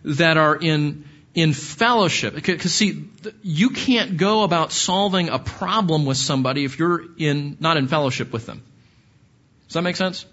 that 0.03 0.37
are 0.37 0.55
in 0.55 1.05
in 1.35 1.51
fellowship. 1.53 2.33
Because 2.33 2.73
see, 2.73 3.07
you 3.43 3.69
can't 3.69 4.17
go 4.17 4.43
about 4.43 4.71
solving 4.71 5.29
a 5.29 5.37
problem 5.37 6.05
with 6.05 6.17
somebody 6.17 6.63
if 6.63 6.79
you're 6.79 7.03
in 7.17 7.57
not 7.59 7.77
in 7.77 7.87
fellowship 7.87 8.33
with 8.33 8.45
them. 8.45 8.63
Does 9.67 9.73
that 9.73 9.81
make 9.81 9.97
sense? 9.97 10.25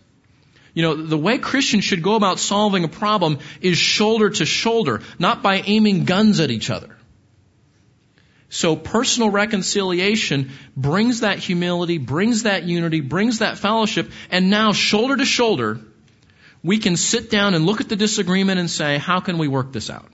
You 0.75 0.83
know, 0.83 0.95
the 0.95 1.19
way 1.19 1.37
Christians 1.37 1.85
should 1.85 2.03
go 2.03 2.15
about 2.15 2.39
solving 2.39 2.85
a 2.85 2.89
problem 2.89 3.41
is 3.61 3.77
shoulder 3.77 4.31
to 4.31 4.47
shoulder, 4.47 5.03
not 5.19 5.43
by 5.43 5.57
aiming 5.67 6.05
guns 6.05 6.41
at 6.41 6.51
each 6.51 6.71
other. 6.71 6.97
So 8.49 8.77
personal 8.77 9.31
reconciliation 9.31 10.51
brings 10.77 11.21
that 11.21 11.39
humility, 11.39 11.99
brings 11.99 12.45
that 12.45 12.65
unity, 12.65 13.01
brings 13.01 13.41
that 13.41 13.59
fellowship, 13.59 14.11
and 14.31 14.51
now 14.51 14.73
shoulder 14.73 15.17
to 15.17 15.25
shoulder, 15.25 15.81
we 16.63 16.79
can 16.79 16.97
sit 16.97 17.31
down 17.31 17.55
and 17.55 17.67
look 17.67 17.81
at 17.81 17.89
the 17.89 17.97
disagreement 17.97 18.61
and 18.61 18.71
say, 18.71 18.99
how 18.99 19.21
can 19.21 19.39
we 19.39 19.49
work 19.49 19.73
this 19.73 19.91
out? 19.91 20.12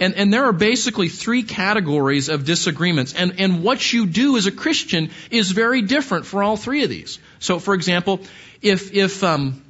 And, 0.00 0.14
and 0.14 0.32
there 0.32 0.44
are 0.44 0.52
basically 0.52 1.08
three 1.08 1.42
categories 1.42 2.28
of 2.28 2.44
disagreements. 2.44 3.14
And, 3.14 3.38
and 3.40 3.62
what 3.62 3.92
you 3.92 4.06
do 4.06 4.36
as 4.36 4.46
a 4.46 4.52
Christian 4.52 5.10
is 5.30 5.50
very 5.50 5.82
different 5.82 6.26
for 6.26 6.42
all 6.42 6.56
three 6.56 6.82
of 6.82 6.90
these. 6.90 7.18
So, 7.38 7.58
for 7.58 7.74
example, 7.74 8.20
if, 8.60 8.92
if, 8.92 9.22
um, 9.22 9.62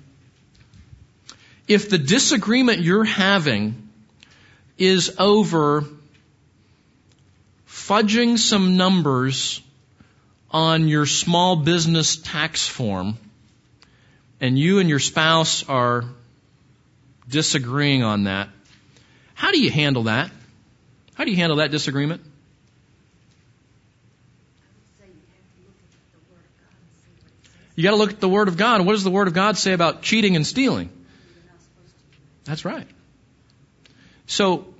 if 1.68 1.90
the 1.90 1.98
disagreement 1.98 2.80
you're 2.80 3.04
having 3.04 3.88
is 4.78 5.16
over 5.18 5.84
fudging 7.66 8.38
some 8.38 8.76
numbers 8.76 9.60
on 10.50 10.88
your 10.88 11.06
small 11.06 11.56
business 11.56 12.16
tax 12.16 12.66
form, 12.66 13.16
and 14.40 14.58
you 14.58 14.80
and 14.80 14.88
your 14.88 14.98
spouse 14.98 15.68
are 15.68 16.04
disagreeing 17.28 18.02
on 18.02 18.24
that, 18.24 18.48
how 19.42 19.50
do 19.50 19.60
you 19.60 19.72
handle 19.72 20.04
that? 20.04 20.30
How 21.14 21.24
do 21.24 21.32
you 21.32 21.36
handle 21.36 21.56
that 21.56 21.72
disagreement? 21.72 22.22
You 27.74 27.82
got 27.82 27.90
to 27.90 27.96
look 27.96 28.12
at 28.12 28.20
the 28.20 28.28
Word 28.28 28.46
of 28.46 28.56
God. 28.56 28.86
What 28.86 28.92
does 28.92 29.02
the 29.02 29.10
Word 29.10 29.26
of 29.26 29.34
God 29.34 29.58
say 29.58 29.72
about 29.72 30.02
cheating 30.02 30.36
and 30.36 30.46
stealing? 30.46 30.90
That's 32.44 32.64
right. 32.64 32.86
So, 34.26 34.72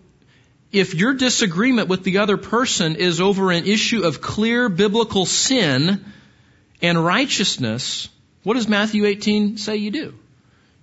if 0.70 0.94
your 0.94 1.14
disagreement 1.14 1.88
with 1.88 2.04
the 2.04 2.18
other 2.18 2.36
person 2.36 2.94
is 2.94 3.20
over 3.20 3.50
an 3.50 3.66
issue 3.66 4.04
of 4.04 4.20
clear 4.20 4.68
biblical 4.68 5.26
sin 5.26 6.04
and 6.80 7.04
righteousness, 7.04 8.08
what 8.44 8.54
does 8.54 8.68
Matthew 8.68 9.06
18 9.06 9.56
say 9.56 9.78
you 9.78 9.90
do? 9.90 10.14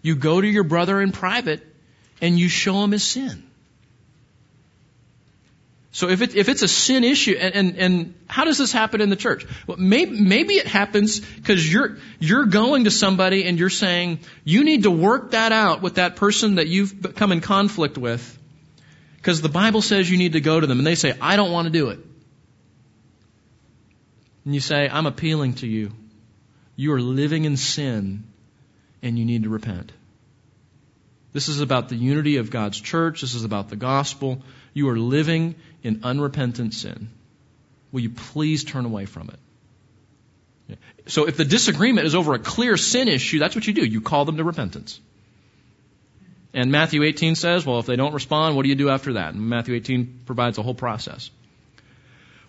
You 0.02 0.16
go 0.16 0.42
to 0.42 0.48
your 0.48 0.66
brother 0.66 1.00
in 1.00 1.14
private 1.14 1.66
and 2.20 2.38
you 2.38 2.50
show 2.50 2.84
him 2.84 2.92
his 2.92 3.04
sin. 3.04 3.46
So 5.92 6.08
if, 6.08 6.22
it, 6.22 6.36
if 6.36 6.50
it's 6.50 6.62
a 6.62 6.68
sin 6.68 7.04
issue, 7.04 7.36
and, 7.40 7.56
and, 7.56 7.78
and 7.78 8.14
how 8.28 8.46
does 8.46 8.60
this 8.60 8.72
happen 8.72 9.02
in 9.02 9.10
the 9.10 9.16
church? 9.16 9.46
Well, 9.66 9.78
maybe, 9.78 10.20
maybe 10.20 10.54
it 10.54 10.68
happens 10.68 11.20
because 11.20 11.72
you're, 11.72 11.98
you're 12.20 12.46
going 12.46 12.84
to 12.84 12.92
somebody 12.92 13.46
and 13.46 13.58
you're 13.58 13.72
saying, 13.72 14.20
you 14.44 14.64
need 14.64 14.84
to 14.84 14.92
work 14.92 15.32
that 15.32 15.52
out 15.52 15.82
with 15.82 15.96
that 15.96 16.16
person 16.16 16.56
that 16.56 16.68
you've 16.68 17.16
come 17.16 17.32
in 17.32 17.42
conflict 17.42 17.98
with. 17.98 18.38
Because 19.18 19.42
the 19.42 19.50
Bible 19.50 19.82
says 19.82 20.10
you 20.10 20.18
need 20.18 20.34
to 20.34 20.42
go 20.42 20.60
to 20.60 20.68
them. 20.68 20.78
And 20.78 20.86
they 20.86 20.96
say, 20.96 21.16
I 21.20 21.36
don't 21.36 21.52
want 21.52 21.66
to 21.66 21.72
do 21.72 21.90
it. 21.90 22.00
And 24.46 24.54
you 24.54 24.62
say, 24.62 24.88
I'm 24.88 25.08
appealing 25.08 25.56
to 25.56 25.68
you. 25.68 25.92
You 26.76 26.94
are 26.94 27.02
living 27.02 27.46
in 27.46 27.58
sin 27.58 28.24
and 29.02 29.18
you 29.18 29.26
need 29.26 29.44
to 29.44 29.50
repent. 29.50 29.92
This 31.34 31.48
is 31.48 31.62
about 31.62 31.90
the 31.90 31.96
unity 31.96 32.38
of 32.38 32.50
God's 32.50 32.80
church. 32.80 33.22
This 33.22 33.34
is 33.34 33.44
about 33.44 33.70
the 33.70 33.76
gospel. 33.76 34.42
You 34.74 34.90
are 34.90 34.98
living 34.98 35.56
in 35.84 36.02
unrepentant 36.04 36.74
sin. 36.74 37.10
Will 37.92 38.02
you 38.02 38.10
please 38.10 38.64
turn 38.64 38.86
away 38.86 39.06
from 39.06 39.30
it? 39.30 40.78
So 41.08 41.28
if 41.28 41.38
the 41.38 41.46
disagreement 41.46 42.06
is 42.06 42.14
over 42.14 42.36
a 42.36 42.40
clear 42.40 42.78
sin 42.78 43.08
issue, 43.08 43.40
that's 43.40 43.56
what 43.56 43.66
you 43.66 43.74
do. 43.74 43.84
You 43.84 44.02
call 44.02 44.26
them 44.26 44.38
to 44.38 44.44
repentance. 44.44 45.00
And 46.54 46.72
Matthew 46.72 47.04
18 47.04 47.36
says, 47.36 47.66
well, 47.66 47.80
if 47.80 47.86
they 47.86 47.96
don't 47.96 48.14
respond, 48.14 48.56
what 48.56 48.64
do 48.64 48.70
you 48.70 48.76
do 48.76 48.90
after 48.90 49.14
that? 49.14 49.34
And 49.34 49.50
Matthew 49.50 49.76
18 49.76 50.22
provides 50.26 50.58
a 50.58 50.64
whole 50.64 50.76
process. 50.76 51.32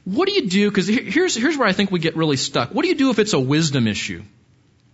What 0.05 0.29
do 0.29 0.35
you 0.35 0.49
do? 0.49 0.71
Because 0.71 0.89
here's, 0.89 1.35
here's 1.35 1.57
where 1.57 1.69
I 1.69 1.73
think 1.73 1.91
we 1.91 1.99
get 1.99 2.17
really 2.17 2.37
stuck. 2.37 2.75
What 2.75 2.83
do 2.83 2.89
you 2.89 2.95
do 2.95 3.11
if 3.11 3.19
it's 3.19 3.35
a 3.35 3.41
wisdom 3.41 3.87
issue? 3.87 4.23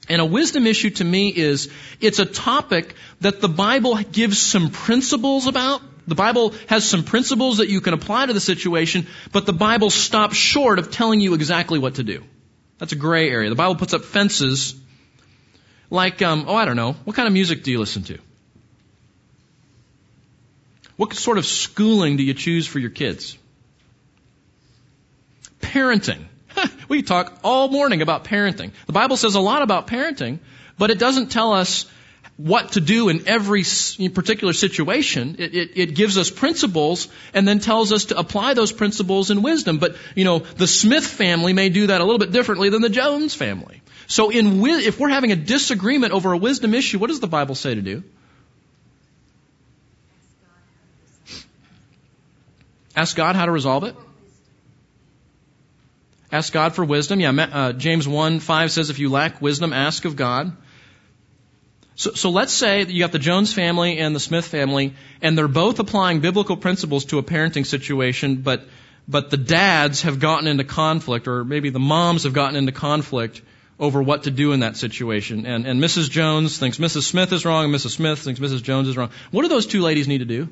And 0.08 0.20
a 0.20 0.24
wisdom 0.24 0.66
issue 0.66 0.90
to 0.90 1.04
me 1.04 1.28
is, 1.28 1.70
it's 2.00 2.18
a 2.18 2.26
topic 2.26 2.94
that 3.20 3.40
the 3.40 3.48
Bible 3.48 3.96
gives 3.96 4.38
some 4.38 4.70
principles 4.70 5.46
about, 5.46 5.82
the 6.06 6.14
Bible 6.14 6.54
has 6.68 6.88
some 6.88 7.04
principles 7.04 7.58
that 7.58 7.68
you 7.68 7.80
can 7.80 7.94
apply 7.94 8.26
to 8.26 8.32
the 8.32 8.40
situation, 8.40 9.06
but 9.32 9.46
the 9.46 9.52
Bible 9.52 9.90
stops 9.90 10.36
short 10.36 10.78
of 10.78 10.90
telling 10.90 11.20
you 11.20 11.34
exactly 11.34 11.78
what 11.78 11.96
to 11.96 12.04
do. 12.04 12.22
That's 12.78 12.92
a 12.92 12.96
gray 12.96 13.30
area. 13.30 13.48
The 13.48 13.56
Bible 13.56 13.76
puts 13.76 13.94
up 13.94 14.04
fences 14.04 14.74
like, 15.90 16.22
um, 16.22 16.44
oh, 16.46 16.54
I 16.54 16.64
don't 16.64 16.76
know. 16.76 16.92
What 17.04 17.16
kind 17.16 17.26
of 17.26 17.32
music 17.32 17.62
do 17.62 17.70
you 17.70 17.78
listen 17.78 18.02
to? 18.04 18.18
What 20.96 21.12
sort 21.14 21.38
of 21.38 21.46
schooling 21.46 22.16
do 22.16 22.22
you 22.22 22.34
choose 22.34 22.66
for 22.66 22.78
your 22.78 22.90
kids? 22.90 23.36
Parenting. 25.60 26.24
we 26.88 27.02
talk 27.02 27.38
all 27.44 27.68
morning 27.68 28.00
about 28.00 28.24
parenting. 28.24 28.72
The 28.86 28.92
Bible 28.92 29.16
says 29.16 29.34
a 29.34 29.40
lot 29.40 29.62
about 29.62 29.86
parenting, 29.86 30.38
but 30.78 30.90
it 30.90 30.98
doesn't 30.98 31.30
tell 31.30 31.52
us 31.52 31.86
what 32.36 32.72
to 32.72 32.80
do 32.80 33.08
in 33.08 33.26
every 33.26 33.64
particular 34.12 34.52
situation. 34.52 35.36
It, 35.38 35.54
it, 35.54 35.70
it, 35.74 35.94
gives 35.94 36.18
us 36.18 36.30
principles 36.30 37.08
and 37.32 37.48
then 37.48 37.60
tells 37.60 37.92
us 37.92 38.06
to 38.06 38.18
apply 38.18 38.54
those 38.54 38.72
principles 38.72 39.30
in 39.30 39.40
wisdom. 39.40 39.78
But, 39.78 39.96
you 40.14 40.24
know, 40.24 40.40
the 40.40 40.66
Smith 40.66 41.06
family 41.06 41.54
may 41.54 41.70
do 41.70 41.86
that 41.86 42.00
a 42.00 42.04
little 42.04 42.18
bit 42.18 42.32
differently 42.32 42.68
than 42.68 42.82
the 42.82 42.90
Jones 42.90 43.34
family. 43.34 43.80
So 44.06 44.30
in, 44.30 44.64
if 44.66 45.00
we're 45.00 45.08
having 45.08 45.32
a 45.32 45.36
disagreement 45.36 46.12
over 46.12 46.32
a 46.32 46.36
wisdom 46.36 46.74
issue, 46.74 46.98
what 46.98 47.08
does 47.08 47.20
the 47.20 47.26
Bible 47.26 47.54
say 47.54 47.74
to 47.74 47.82
do? 47.82 48.04
Ask 52.94 53.16
God 53.16 53.34
how 53.34 53.46
to 53.46 53.52
resolve 53.52 53.84
it. 53.84 53.96
Ask 56.30 56.52
God 56.52 56.74
for 56.74 56.84
wisdom. 56.84 57.20
Yeah, 57.20 57.30
uh, 57.30 57.72
James 57.72 58.06
1 58.06 58.40
5 58.40 58.72
says, 58.72 58.90
if 58.90 58.98
you 58.98 59.10
lack 59.10 59.40
wisdom, 59.40 59.72
ask 59.72 60.04
of 60.04 60.16
God. 60.16 60.56
So, 61.96 62.12
so 62.12 62.28
let's 62.28 62.52
say 62.52 62.84
that 62.84 62.92
you 62.92 63.02
got 63.02 63.12
the 63.12 63.18
Jones 63.18 63.54
family 63.54 63.98
and 63.98 64.14
the 64.14 64.20
Smith 64.20 64.46
family, 64.46 64.94
and 65.22 65.36
they're 65.36 65.48
both 65.48 65.78
applying 65.78 66.20
biblical 66.20 66.58
principles 66.58 67.06
to 67.06 67.18
a 67.18 67.22
parenting 67.22 67.64
situation, 67.64 68.42
but, 68.42 68.68
but 69.08 69.30
the 69.30 69.38
dads 69.38 70.02
have 70.02 70.20
gotten 70.20 70.46
into 70.46 70.62
conflict, 70.62 71.26
or 71.26 71.42
maybe 71.42 71.70
the 71.70 71.80
moms 71.80 72.24
have 72.24 72.34
gotten 72.34 72.56
into 72.56 72.70
conflict 72.70 73.40
over 73.80 74.02
what 74.02 74.24
to 74.24 74.30
do 74.30 74.52
in 74.52 74.60
that 74.60 74.76
situation. 74.76 75.46
And, 75.46 75.66
and 75.66 75.82
Mrs. 75.82 76.10
Jones 76.10 76.58
thinks 76.58 76.76
Mrs. 76.76 77.04
Smith 77.04 77.32
is 77.32 77.46
wrong, 77.46 77.64
and 77.64 77.74
Mrs. 77.74 77.92
Smith 77.92 78.18
thinks 78.18 78.40
Mrs. 78.40 78.62
Jones 78.62 78.88
is 78.88 78.96
wrong. 78.98 79.10
What 79.30 79.42
do 79.42 79.48
those 79.48 79.66
two 79.66 79.80
ladies 79.80 80.06
need 80.06 80.18
to 80.18 80.26
do? 80.26 80.50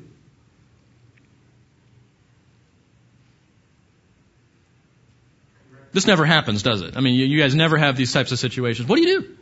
This 5.93 6.07
never 6.07 6.25
happens, 6.25 6.63
does 6.63 6.81
it? 6.81 6.97
I 6.97 7.01
mean, 7.01 7.13
you, 7.13 7.25
you 7.25 7.39
guys 7.39 7.53
never 7.53 7.77
have 7.77 7.95
these 7.95 8.11
types 8.11 8.31
of 8.31 8.39
situations. 8.39 8.89
What 8.89 8.95
do 8.97 9.07
you 9.07 9.21
do? 9.21 9.37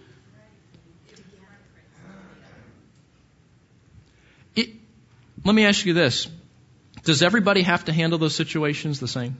Let 5.45 5.53
me 5.53 5.65
ask 5.65 5.85
you 5.85 5.93
this. 5.93 6.27
Does 7.03 7.21
everybody 7.21 7.63
have 7.63 7.85
to 7.85 7.93
handle 7.93 8.17
those 8.17 8.35
situations 8.35 8.99
the 8.99 9.07
same? 9.07 9.37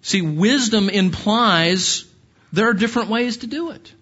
See, 0.00 0.22
wisdom 0.22 0.88
implies 0.88 2.04
there 2.52 2.68
are 2.68 2.74
different 2.74 3.10
ways 3.10 3.38
to 3.38 3.46
do 3.46 3.70
it. 3.70 3.92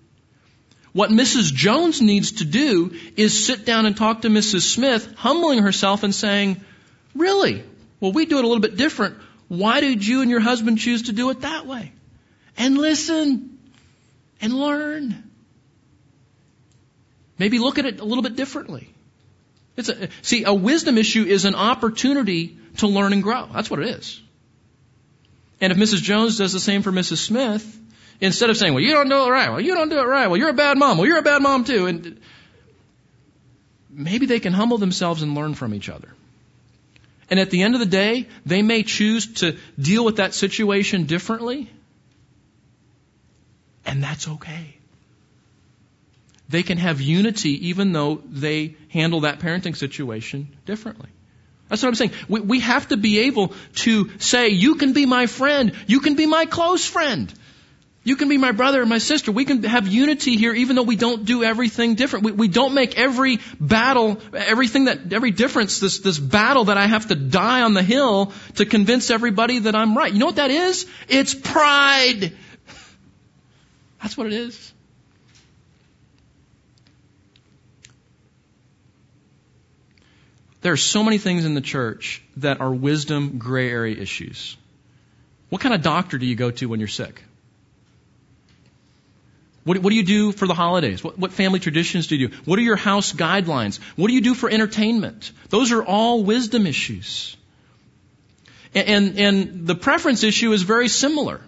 What 0.93 1.11
Mrs. 1.11 1.53
Jones 1.53 2.01
needs 2.01 2.33
to 2.33 2.45
do 2.45 2.97
is 3.16 3.47
sit 3.47 3.64
down 3.64 3.87
and 3.87 3.97
talk 3.97 4.22
to 4.22 4.28
Mrs. 4.28 4.62
Smith, 4.62 5.14
humbling 5.16 5.61
herself 5.62 6.03
and 6.03 6.14
saying, 6.14 6.61
Really? 7.14 7.64
Well, 8.01 8.12
we 8.12 8.26
do 8.26 8.39
it 8.39 8.45
a 8.45 8.47
little 8.47 8.62
bit 8.62 8.76
different. 8.76 9.16
Why 9.49 9.81
did 9.81 10.07
you 10.07 10.22
and 10.22 10.31
your 10.31 10.41
husband 10.41 10.78
choose 10.78 11.03
to 11.03 11.12
do 11.12 11.31
it 11.31 11.41
that 11.43 11.66
way? 11.66 11.93
And 12.57 12.78
listen 12.78 13.59
and 14.41 14.53
learn. 14.53 15.31
Maybe 17.39 17.59
look 17.59 17.78
at 17.78 17.85
it 17.85 18.01
a 18.01 18.05
little 18.05 18.22
bit 18.22 18.37
differently. 18.37 18.89
It's 19.77 19.89
a, 19.89 20.09
see, 20.23 20.45
a 20.45 20.55
wisdom 20.55 20.99
issue 20.99 21.25
is 21.25 21.45
an 21.45 21.55
opportunity 21.55 22.59
to 22.79 22.87
learn 22.87 23.12
and 23.12 23.23
grow. 23.23 23.49
That's 23.53 23.71
what 23.71 23.81
it 23.81 23.89
is. 23.89 24.21
And 25.61 25.73
if 25.73 25.79
Mrs. 25.79 26.03
Jones 26.03 26.39
does 26.39 26.53
the 26.53 26.61
same 26.61 26.83
for 26.83 26.91
Mrs. 26.91 27.18
Smith, 27.18 27.79
instead 28.21 28.51
of 28.51 28.57
saying, 28.57 28.75
well, 28.75 28.83
you 28.83 28.93
don't 28.93 29.09
do 29.09 29.25
it 29.25 29.29
right, 29.29 29.51
well, 29.51 29.61
you 29.61 29.75
don't 29.75 29.89
do 29.89 29.99
it 29.99 30.05
right, 30.05 30.27
well, 30.27 30.37
you're 30.37 30.51
a 30.51 30.55
bad 30.55 30.79
mom, 30.79 30.99
well, 30.99 31.07
you're 31.07 31.18
a 31.18 31.23
bad 31.23 31.43
mom 31.43 31.64
too, 31.64 31.87
and 31.87 32.21
maybe 33.91 34.27
they 34.27 34.41
can 34.41 34.53
humble 34.53 34.79
themselves 34.79 35.23
and 35.23 35.35
learn 35.35 35.55
from 35.55 35.75
each 35.75 35.89
other. 35.89 36.09
And 37.29 37.39
at 37.39 37.51
the 37.51 37.62
end 37.62 37.75
of 37.75 37.81
the 37.81 37.87
day, 37.87 38.29
they 38.45 38.62
may 38.62 38.83
choose 38.83 39.35
to 39.35 39.57
deal 39.79 40.05
with 40.05 40.16
that 40.16 40.35
situation 40.35 41.05
differently, 41.05 41.71
and 43.85 44.03
that's 44.03 44.29
okay. 44.29 44.80
They 46.51 46.62
can 46.62 46.78
have 46.78 47.01
unity 47.01 47.68
even 47.68 47.92
though 47.92 48.22
they 48.28 48.76
handle 48.88 49.20
that 49.20 49.38
parenting 49.38 49.76
situation 49.76 50.48
differently. 50.66 51.09
That's 51.68 51.82
what 51.82 51.88
I'm 51.88 51.94
saying. 51.94 52.12
We, 52.28 52.40
we 52.40 52.61
have 52.61 52.88
to 52.88 52.96
be 52.96 53.20
able 53.20 53.55
to 53.76 54.11
say, 54.18 54.48
you 54.48 54.74
can 54.74 54.92
be 54.92 55.07
my 55.07 55.26
friend. 55.26 55.72
You 55.86 56.01
can 56.01 56.16
be 56.16 56.26
my 56.26 56.46
close 56.46 56.84
friend. 56.84 57.32
You 58.03 58.16
can 58.16 58.28
be 58.28 58.38
my 58.38 58.51
brother 58.51 58.82
or 58.82 58.86
my 58.86 58.98
sister. 58.98 59.30
We 59.30 59.44
can 59.44 59.62
have 59.62 59.86
unity 59.86 60.36
here 60.36 60.53
even 60.53 60.74
though 60.74 60.82
we 60.82 60.96
don't 60.96 61.24
do 61.24 61.44
everything 61.44 61.94
different. 61.94 62.24
We, 62.24 62.32
we 62.32 62.48
don't 62.48 62.74
make 62.74 62.98
every 62.98 63.38
battle, 63.61 64.18
everything 64.34 64.86
that, 64.86 65.12
every 65.12 65.30
difference, 65.30 65.78
this, 65.78 66.01
this 66.01 66.18
battle 66.18 66.64
that 66.64 66.78
I 66.78 66.86
have 66.86 67.07
to 67.09 67.14
die 67.14 67.62
on 67.62 67.74
the 67.74 67.82
hill 67.82 68.32
to 68.57 68.66
convince 68.66 69.11
everybody 69.11 69.61
that 69.61 69.76
I'm 69.76 69.96
right. 69.96 70.12
You 70.12 70.18
know 70.18 70.26
what 70.26 70.36
that 70.36 70.51
is? 70.51 70.86
It's 71.09 71.34
pride. 71.34 72.32
That's 74.03 74.16
what 74.16 74.26
it 74.26 74.32
is. 74.32 74.72
There 80.63 80.73
are 80.73 80.77
so 80.77 81.03
many 81.03 81.19
things 81.19 81.45
in 81.45 81.55
the 81.55 81.61
church 81.61 82.23
that 82.37 82.61
are 82.61 82.73
wisdom 82.73 83.39
gray 83.39 83.71
area 83.71 83.97
issues. 83.97 84.57
What 85.49 85.61
kind 85.61 85.75
of 85.75 85.83
doctor 85.83 86.19
do 86.19 86.27
you 86.27 86.37
go 86.37 86.51
to 86.51 86.67
when 86.67 86.81
you're 86.81 86.89
sick? 86.89 87.23
What, 89.65 89.79
what 89.79 89.91
do 89.91 89.97
you 89.97 90.05
do 90.05 90.33
for 90.33 90.47
the 90.47 90.55
holidays? 90.55 91.05
What, 91.05 91.19
what 91.19 91.33
family 91.33 91.61
traditions 91.61 92.07
do 92.07 92.17
you 92.17 92.29
do? 92.29 92.37
What 92.45 92.59
are 92.59 92.63
your 92.63 92.77
house 92.77 93.13
guidelines? 93.13 93.79
What 93.97 94.09
do 94.09 94.15
you 94.15 94.21
do 94.21 94.35
for 94.35 94.49
entertainment? 94.51 95.33
Those 95.49 95.73
are 95.73 95.83
all 95.83 96.25
wisdom 96.25 96.67
issues. 96.67 97.37
And, 98.75 98.89
and, 98.89 99.19
and 99.19 99.67
the 99.67 99.75
preference 99.75 100.23
issue 100.23 100.53
is 100.53 100.63
very 100.63 100.89
similar. 100.89 101.41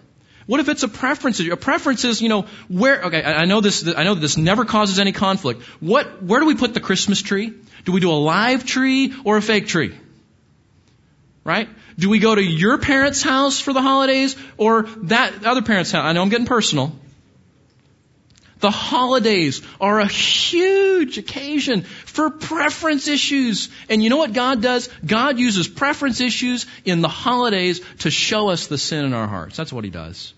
What 0.45 0.59
if 0.59 0.67
it's 0.67 0.83
a 0.83 0.89
preference 0.89 1.39
issue? 1.39 1.53
A 1.53 1.57
preference 1.57 2.03
is, 2.03 2.21
you 2.21 2.29
know, 2.29 2.45
where, 2.67 3.03
okay, 3.03 3.23
I 3.23 3.45
know 3.45 3.61
this, 3.61 3.87
I 3.87 4.03
know 4.03 4.13
this 4.13 4.37
never 4.37 4.65
causes 4.65 4.99
any 4.99 5.13
conflict. 5.13 5.61
What, 5.79 6.21
where 6.21 6.39
do 6.39 6.45
we 6.45 6.55
put 6.55 6.73
the 6.73 6.81
Christmas 6.81 7.21
tree? 7.21 7.53
Do 7.85 7.91
we 7.91 7.99
do 7.99 8.11
a 8.11 8.13
live 8.13 8.65
tree 8.65 9.13
or 9.23 9.37
a 9.37 9.41
fake 9.41 9.67
tree? 9.67 9.97
Right? 11.43 11.67
Do 11.97 12.09
we 12.09 12.19
go 12.19 12.33
to 12.33 12.43
your 12.43 12.77
parents' 12.77 13.21
house 13.21 13.59
for 13.59 13.73
the 13.73 13.81
holidays 13.81 14.35
or 14.57 14.83
that 15.03 15.45
other 15.45 15.61
parent's 15.61 15.91
house? 15.91 16.03
I 16.03 16.13
know 16.13 16.21
I'm 16.21 16.29
getting 16.29 16.45
personal. 16.45 16.95
The 18.63 18.71
holidays 18.71 19.61
are 19.81 19.99
a 19.99 20.07
huge 20.07 21.17
occasion 21.17 21.81
for 21.81 22.29
preference 22.29 23.09
issues. 23.09 23.67
And 23.89 24.01
you 24.01 24.09
know 24.09 24.15
what 24.15 24.31
God 24.31 24.61
does? 24.61 24.87
God 25.05 25.37
uses 25.37 25.67
preference 25.67 26.21
issues 26.21 26.65
in 26.85 27.01
the 27.01 27.09
holidays 27.09 27.81
to 27.99 28.09
show 28.09 28.47
us 28.47 28.67
the 28.67 28.77
sin 28.77 29.03
in 29.03 29.13
our 29.13 29.27
hearts. 29.27 29.57
That's 29.57 29.73
what 29.73 29.83
He 29.83 29.89
does. 29.89 30.33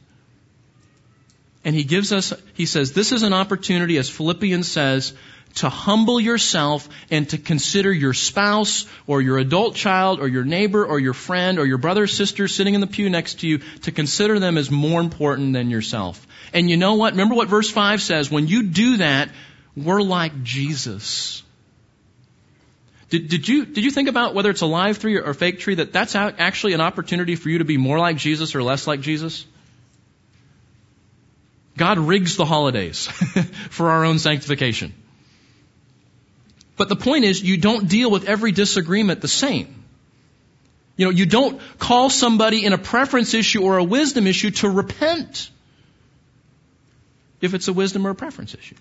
And 1.64 1.76
He 1.76 1.84
gives 1.84 2.12
us, 2.12 2.34
He 2.56 2.66
says, 2.66 2.94
this 2.94 3.12
is 3.12 3.22
an 3.22 3.34
opportunity, 3.34 3.98
as 3.98 4.10
Philippians 4.10 4.68
says, 4.68 5.14
to 5.56 5.70
humble 5.70 6.20
yourself 6.20 6.88
and 7.10 7.30
to 7.30 7.38
consider 7.38 7.92
your 7.92 8.14
spouse 8.14 8.86
or 9.08 9.22
your 9.22 9.38
adult 9.38 9.76
child 9.76 10.20
or 10.20 10.28
your 10.28 10.44
neighbor 10.44 10.86
or 10.86 11.00
your 11.00 11.14
friend 11.14 11.60
or 11.60 11.66
your 11.66 11.78
brother 11.78 12.04
or 12.04 12.08
sister 12.08 12.48
sitting 12.48 12.76
in 12.76 12.82
the 12.82 12.88
pew 12.88 13.10
next 13.10 13.40
to 13.40 13.48
you, 13.48 13.60
to 13.84 13.92
consider 13.92 14.40
them 14.40 14.58
as 14.58 14.70
more 14.70 15.00
important 15.00 15.54
than 15.54 15.70
yourself. 15.70 16.26
And 16.54 16.70
you 16.70 16.78
know 16.78 16.96
what? 16.96 17.14
Remember 17.14 17.36
what 17.36 17.48
verse 17.48 17.70
5 17.70 18.02
says? 18.02 18.30
When 18.30 18.48
you 18.48 18.64
do 18.64 18.98
that, 18.98 19.30
we're 19.76 20.02
like 20.02 20.44
Jesus. 20.44 21.42
Did, 23.10 23.30
did, 23.30 23.48
you, 23.48 23.66
did 23.66 23.84
you 23.84 23.92
think 23.92 24.10
about 24.10 24.34
whether 24.34 24.50
it's 24.50 24.62
a 24.62 24.66
live 24.66 25.00
tree 25.00 25.16
or 25.18 25.30
a 25.30 25.36
fake 25.36 25.60
tree 25.60 25.76
that 25.76 25.94
that's 25.94 26.16
actually 26.16 26.74
an 26.74 26.82
opportunity 26.82 27.36
for 27.36 27.50
you 27.50 27.60
to 27.60 27.66
be 27.66 27.78
more 27.78 28.00
like 28.00 28.18
Jesus 28.18 28.56
or 28.56 28.64
less 28.64 28.88
like 28.88 29.00
Jesus? 29.00 29.46
God 31.78 31.98
rigs 31.98 32.36
the 32.36 32.46
holidays 32.46 33.08
for 33.70 33.92
our 33.92 34.06
own 34.06 34.20
sanctification. 34.20 34.94
But 36.78 36.90
the 36.90 36.96
point 36.96 37.26
is, 37.26 37.42
you 37.42 37.58
don't 37.58 37.88
deal 37.88 38.12
with 38.12 38.28
every 38.28 38.52
disagreement 38.52 39.22
the 39.22 39.28
same. 39.28 39.84
You 40.98 41.06
know, 41.06 41.12
you 41.12 41.26
don't 41.26 41.60
call 41.78 42.10
somebody 42.10 42.66
in 42.66 42.74
a 42.74 42.78
preference 42.78 43.34
issue 43.34 43.64
or 43.64 43.78
a 43.78 43.84
wisdom 43.84 44.28
issue 44.28 44.52
to 44.52 44.70
repent 44.70 45.50
if 47.42 47.54
it's 47.54 47.68
a 47.68 47.74
wisdom 47.74 48.08
or 48.08 48.12
a 48.12 48.16
preference 48.16 48.54
issue. 48.54 48.76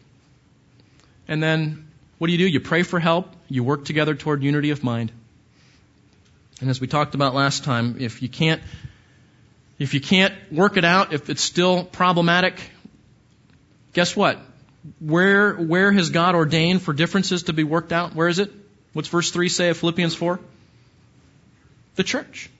And 1.27 1.43
then, 1.43 1.89
what 2.19 2.29
do 2.29 2.33
you 2.33 2.39
do? 2.39 2.47
You 2.47 2.61
pray 2.61 2.83
for 2.83 3.01
help. 3.01 3.29
You 3.49 3.65
work 3.65 3.85
together 3.85 4.15
toward 4.15 4.43
unity 4.43 4.71
of 4.71 4.85
mind. 4.85 5.11
And 6.61 6.71
as 6.71 6.81
we 6.81 6.87
talked 6.87 7.15
about 7.15 7.35
last 7.35 7.65
time, 7.65 7.97
if 7.99 8.23
you 8.23 8.29
can't, 8.29 8.63
if 9.79 9.93
you 9.95 10.01
can't 10.01 10.35
work 10.53 10.77
it 10.77 10.85
out, 10.85 11.13
if 11.13 11.29
it's 11.31 11.43
still 11.43 11.85
problematic, 11.85 12.61
guess 13.93 14.15
what? 14.15 14.39
Where, 15.01 15.55
where 15.55 15.93
has 15.93 16.11
God 16.11 16.35
ordained 16.35 16.83
for 16.83 16.93
differences 16.93 17.45
to 17.45 17.53
be 17.53 17.65
worked 17.65 17.93
out? 17.93 18.15
Where 18.15 18.29
is 18.29 18.39
it? 18.39 18.53
What's 18.93 19.09
verse 19.09 19.31
3 19.31 19.49
say 19.49 19.71
of 19.71 19.79
Philippians 19.79 20.15
4? 20.15 20.39
The 21.97 22.03
church. 22.03 22.51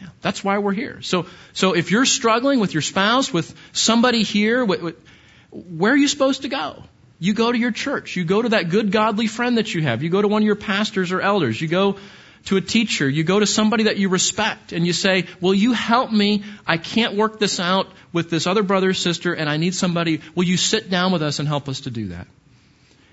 Yeah, 0.00 0.08
that's 0.22 0.42
why 0.44 0.58
we're 0.58 0.72
here. 0.72 1.02
So, 1.02 1.26
so 1.52 1.74
if 1.74 1.90
you're 1.90 2.06
struggling 2.06 2.60
with 2.60 2.72
your 2.72 2.82
spouse, 2.82 3.32
with 3.32 3.54
somebody 3.72 4.22
here, 4.22 4.64
where 4.64 5.92
are 5.92 5.96
you 5.96 6.08
supposed 6.08 6.42
to 6.42 6.48
go? 6.48 6.84
You 7.18 7.34
go 7.34 7.52
to 7.52 7.58
your 7.58 7.70
church. 7.70 8.16
You 8.16 8.24
go 8.24 8.40
to 8.40 8.50
that 8.50 8.70
good 8.70 8.92
godly 8.92 9.26
friend 9.26 9.58
that 9.58 9.74
you 9.74 9.82
have. 9.82 10.02
You 10.02 10.08
go 10.08 10.22
to 10.22 10.28
one 10.28 10.42
of 10.42 10.46
your 10.46 10.56
pastors 10.56 11.12
or 11.12 11.20
elders. 11.20 11.60
You 11.60 11.68
go 11.68 11.98
to 12.46 12.56
a 12.56 12.60
teacher. 12.60 13.08
You 13.08 13.24
go 13.24 13.38
to 13.38 13.46
somebody 13.46 13.84
that 13.84 13.96
you 13.96 14.08
respect 14.08 14.72
and 14.72 14.86
you 14.86 14.92
say, 14.92 15.26
will 15.40 15.54
you 15.54 15.72
help 15.72 16.10
me? 16.10 16.44
I 16.66 16.78
can't 16.78 17.16
work 17.16 17.38
this 17.38 17.60
out 17.60 17.88
with 18.12 18.30
this 18.30 18.46
other 18.46 18.62
brother 18.62 18.90
or 18.90 18.94
sister 18.94 19.34
and 19.34 19.48
I 19.48 19.56
need 19.56 19.74
somebody. 19.74 20.20
Will 20.34 20.44
you 20.44 20.56
sit 20.56 20.90
down 20.90 21.12
with 21.12 21.22
us 21.22 21.38
and 21.38 21.46
help 21.46 21.68
us 21.68 21.82
to 21.82 21.90
do 21.90 22.08
that? 22.08 22.26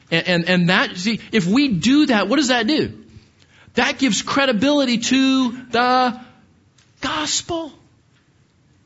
And, 0.10 0.28
and, 0.28 0.50
and 0.50 0.70
that, 0.70 0.98
see, 0.98 1.20
if 1.32 1.46
we 1.46 1.68
do 1.70 2.08
that, 2.08 2.28
what 2.28 2.38
does 2.38 2.48
that 2.48 2.68
do? 2.68 3.04
That 3.74 4.00
gives 4.00 4.22
credibility 4.22 4.98
to 4.98 5.52
the 5.70 6.22
gospel. 7.02 7.74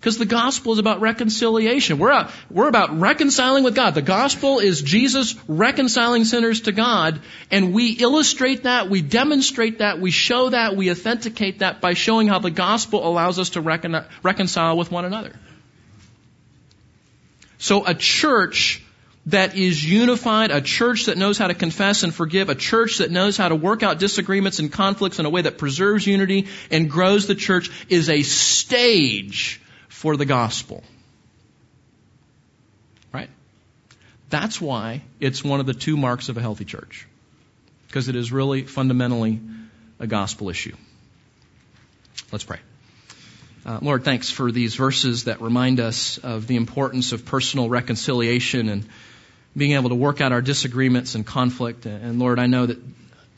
Because 0.01 0.17
the 0.17 0.25
gospel 0.25 0.73
is 0.73 0.79
about 0.79 0.99
reconciliation. 0.99 1.99
We're, 1.99 2.09
a, 2.09 2.31
we're 2.49 2.67
about 2.67 2.99
reconciling 2.99 3.63
with 3.63 3.75
God. 3.75 3.93
The 3.93 4.01
gospel 4.01 4.57
is 4.57 4.81
Jesus 4.81 5.35
reconciling 5.47 6.25
sinners 6.25 6.61
to 6.61 6.71
God, 6.71 7.21
and 7.51 7.71
we 7.71 7.91
illustrate 7.91 8.63
that, 8.63 8.89
we 8.89 9.03
demonstrate 9.03 9.77
that, 9.77 9.99
we 9.99 10.09
show 10.09 10.49
that, 10.49 10.75
we 10.75 10.89
authenticate 10.89 11.59
that 11.59 11.81
by 11.81 11.93
showing 11.93 12.27
how 12.27 12.39
the 12.39 12.49
gospel 12.49 13.07
allows 13.07 13.37
us 13.37 13.51
to 13.51 13.61
recon, 13.61 14.03
reconcile 14.23 14.75
with 14.75 14.91
one 14.91 15.05
another. 15.05 15.35
So 17.59 17.85
a 17.85 17.93
church 17.93 18.83
that 19.27 19.55
is 19.55 19.87
unified, 19.87 20.49
a 20.49 20.61
church 20.61 21.05
that 21.05 21.17
knows 21.19 21.37
how 21.37 21.45
to 21.45 21.53
confess 21.53 22.01
and 22.01 22.11
forgive, 22.11 22.49
a 22.49 22.55
church 22.55 22.97
that 22.97 23.11
knows 23.11 23.37
how 23.37 23.49
to 23.49 23.55
work 23.55 23.83
out 23.83 23.99
disagreements 23.99 24.57
and 24.57 24.71
conflicts 24.73 25.19
in 25.19 25.27
a 25.27 25.29
way 25.29 25.43
that 25.43 25.59
preserves 25.59 26.07
unity 26.07 26.47
and 26.71 26.89
grows 26.89 27.27
the 27.27 27.35
church 27.35 27.69
is 27.87 28.09
a 28.09 28.23
stage 28.23 29.61
for 30.01 30.17
the 30.17 30.25
gospel. 30.25 30.83
Right? 33.13 33.29
That's 34.31 34.59
why 34.59 35.03
it's 35.19 35.43
one 35.43 35.59
of 35.59 35.67
the 35.67 35.75
two 35.75 35.95
marks 35.95 36.27
of 36.27 36.37
a 36.37 36.41
healthy 36.41 36.65
church. 36.65 37.07
Because 37.85 38.09
it 38.09 38.15
is 38.15 38.31
really 38.31 38.63
fundamentally 38.63 39.39
a 39.99 40.07
gospel 40.07 40.49
issue. 40.49 40.75
Let's 42.31 42.43
pray. 42.43 42.57
Uh, 43.63 43.77
Lord, 43.83 44.03
thanks 44.03 44.31
for 44.31 44.51
these 44.51 44.73
verses 44.73 45.25
that 45.25 45.39
remind 45.39 45.79
us 45.79 46.17
of 46.17 46.47
the 46.47 46.55
importance 46.55 47.11
of 47.11 47.23
personal 47.23 47.69
reconciliation 47.69 48.69
and 48.69 48.89
being 49.55 49.73
able 49.73 49.89
to 49.89 49.95
work 49.95 50.19
out 50.19 50.31
our 50.31 50.41
disagreements 50.41 51.13
and 51.13 51.27
conflict. 51.27 51.85
And 51.85 52.17
Lord, 52.17 52.39
I 52.39 52.47
know 52.47 52.65
that 52.65 52.79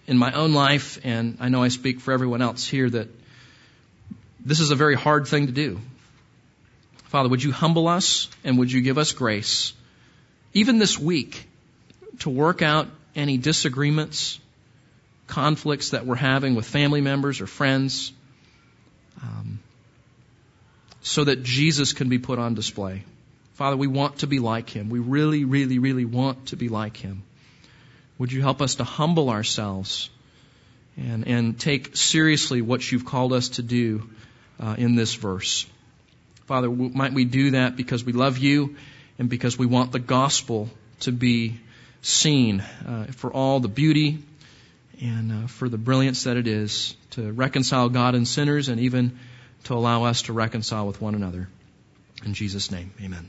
in 0.07 0.17
my 0.17 0.31
own 0.31 0.53
life, 0.53 0.97
and 1.03 1.39
I 1.41 1.49
know 1.49 1.61
I 1.61 1.67
speak 1.67 1.99
for 1.99 2.13
everyone 2.13 2.41
else 2.41 2.65
here, 2.65 2.89
that 2.89 3.09
this 4.39 4.61
is 4.61 4.71
a 4.71 4.75
very 4.75 4.95
hard 4.95 5.27
thing 5.27 5.47
to 5.47 5.51
do. 5.51 5.81
Father, 7.13 7.29
would 7.29 7.43
you 7.43 7.51
humble 7.51 7.87
us 7.87 8.27
and 8.43 8.57
would 8.57 8.71
you 8.71 8.81
give 8.81 8.97
us 8.97 9.11
grace, 9.11 9.73
even 10.51 10.79
this 10.79 10.97
week, 10.97 11.47
to 12.21 12.31
work 12.31 12.63
out 12.63 12.87
any 13.15 13.37
disagreements, 13.37 14.39
conflicts 15.27 15.91
that 15.91 16.07
we're 16.07 16.15
having 16.15 16.55
with 16.55 16.65
family 16.65 17.01
members 17.01 17.39
or 17.39 17.45
friends, 17.45 18.11
um, 19.21 19.59
so 21.03 21.23
that 21.23 21.43
Jesus 21.43 21.93
can 21.93 22.09
be 22.09 22.17
put 22.17 22.39
on 22.39 22.55
display. 22.55 23.03
Father, 23.53 23.77
we 23.77 23.85
want 23.85 24.17
to 24.21 24.25
be 24.25 24.39
like 24.39 24.71
him. 24.71 24.89
We 24.89 24.97
really, 24.97 25.45
really, 25.45 25.77
really 25.77 26.05
want 26.05 26.47
to 26.47 26.55
be 26.55 26.67
like 26.67 26.97
him. 26.97 27.21
Would 28.17 28.31
you 28.31 28.41
help 28.41 28.59
us 28.59 28.73
to 28.75 28.83
humble 28.83 29.29
ourselves 29.29 30.09
and, 30.97 31.27
and 31.27 31.59
take 31.59 31.95
seriously 31.95 32.63
what 32.63 32.91
you've 32.91 33.05
called 33.05 33.33
us 33.33 33.49
to 33.49 33.61
do 33.61 34.09
uh, 34.59 34.73
in 34.79 34.95
this 34.95 35.13
verse? 35.13 35.67
Father, 36.53 36.69
might 36.69 37.13
we 37.13 37.25
do 37.25 37.49
that 37.51 37.75
because 37.75 38.05
we 38.05 38.13
love 38.13 38.37
you 38.37 38.75
and 39.17 39.27
because 39.27 39.57
we 39.57 39.65
want 39.65 39.91
the 39.91 39.97
gospel 39.97 40.69
to 40.99 41.11
be 41.11 41.59
seen 42.03 42.59
uh, 42.61 43.05
for 43.05 43.33
all 43.33 43.59
the 43.59 43.67
beauty 43.67 44.19
and 45.01 45.31
uh, 45.31 45.47
for 45.47 45.67
the 45.67 45.79
brilliance 45.79 46.25
that 46.25 46.37
it 46.37 46.47
is 46.47 46.95
to 47.09 47.31
reconcile 47.31 47.89
God 47.89 48.13
and 48.13 48.27
sinners 48.27 48.69
and 48.69 48.79
even 48.81 49.17
to 49.63 49.73
allow 49.73 50.03
us 50.03 50.21
to 50.23 50.33
reconcile 50.33 50.85
with 50.85 51.01
one 51.01 51.15
another. 51.15 51.49
In 52.23 52.35
Jesus' 52.35 52.69
name, 52.69 52.93
amen. 53.03 53.27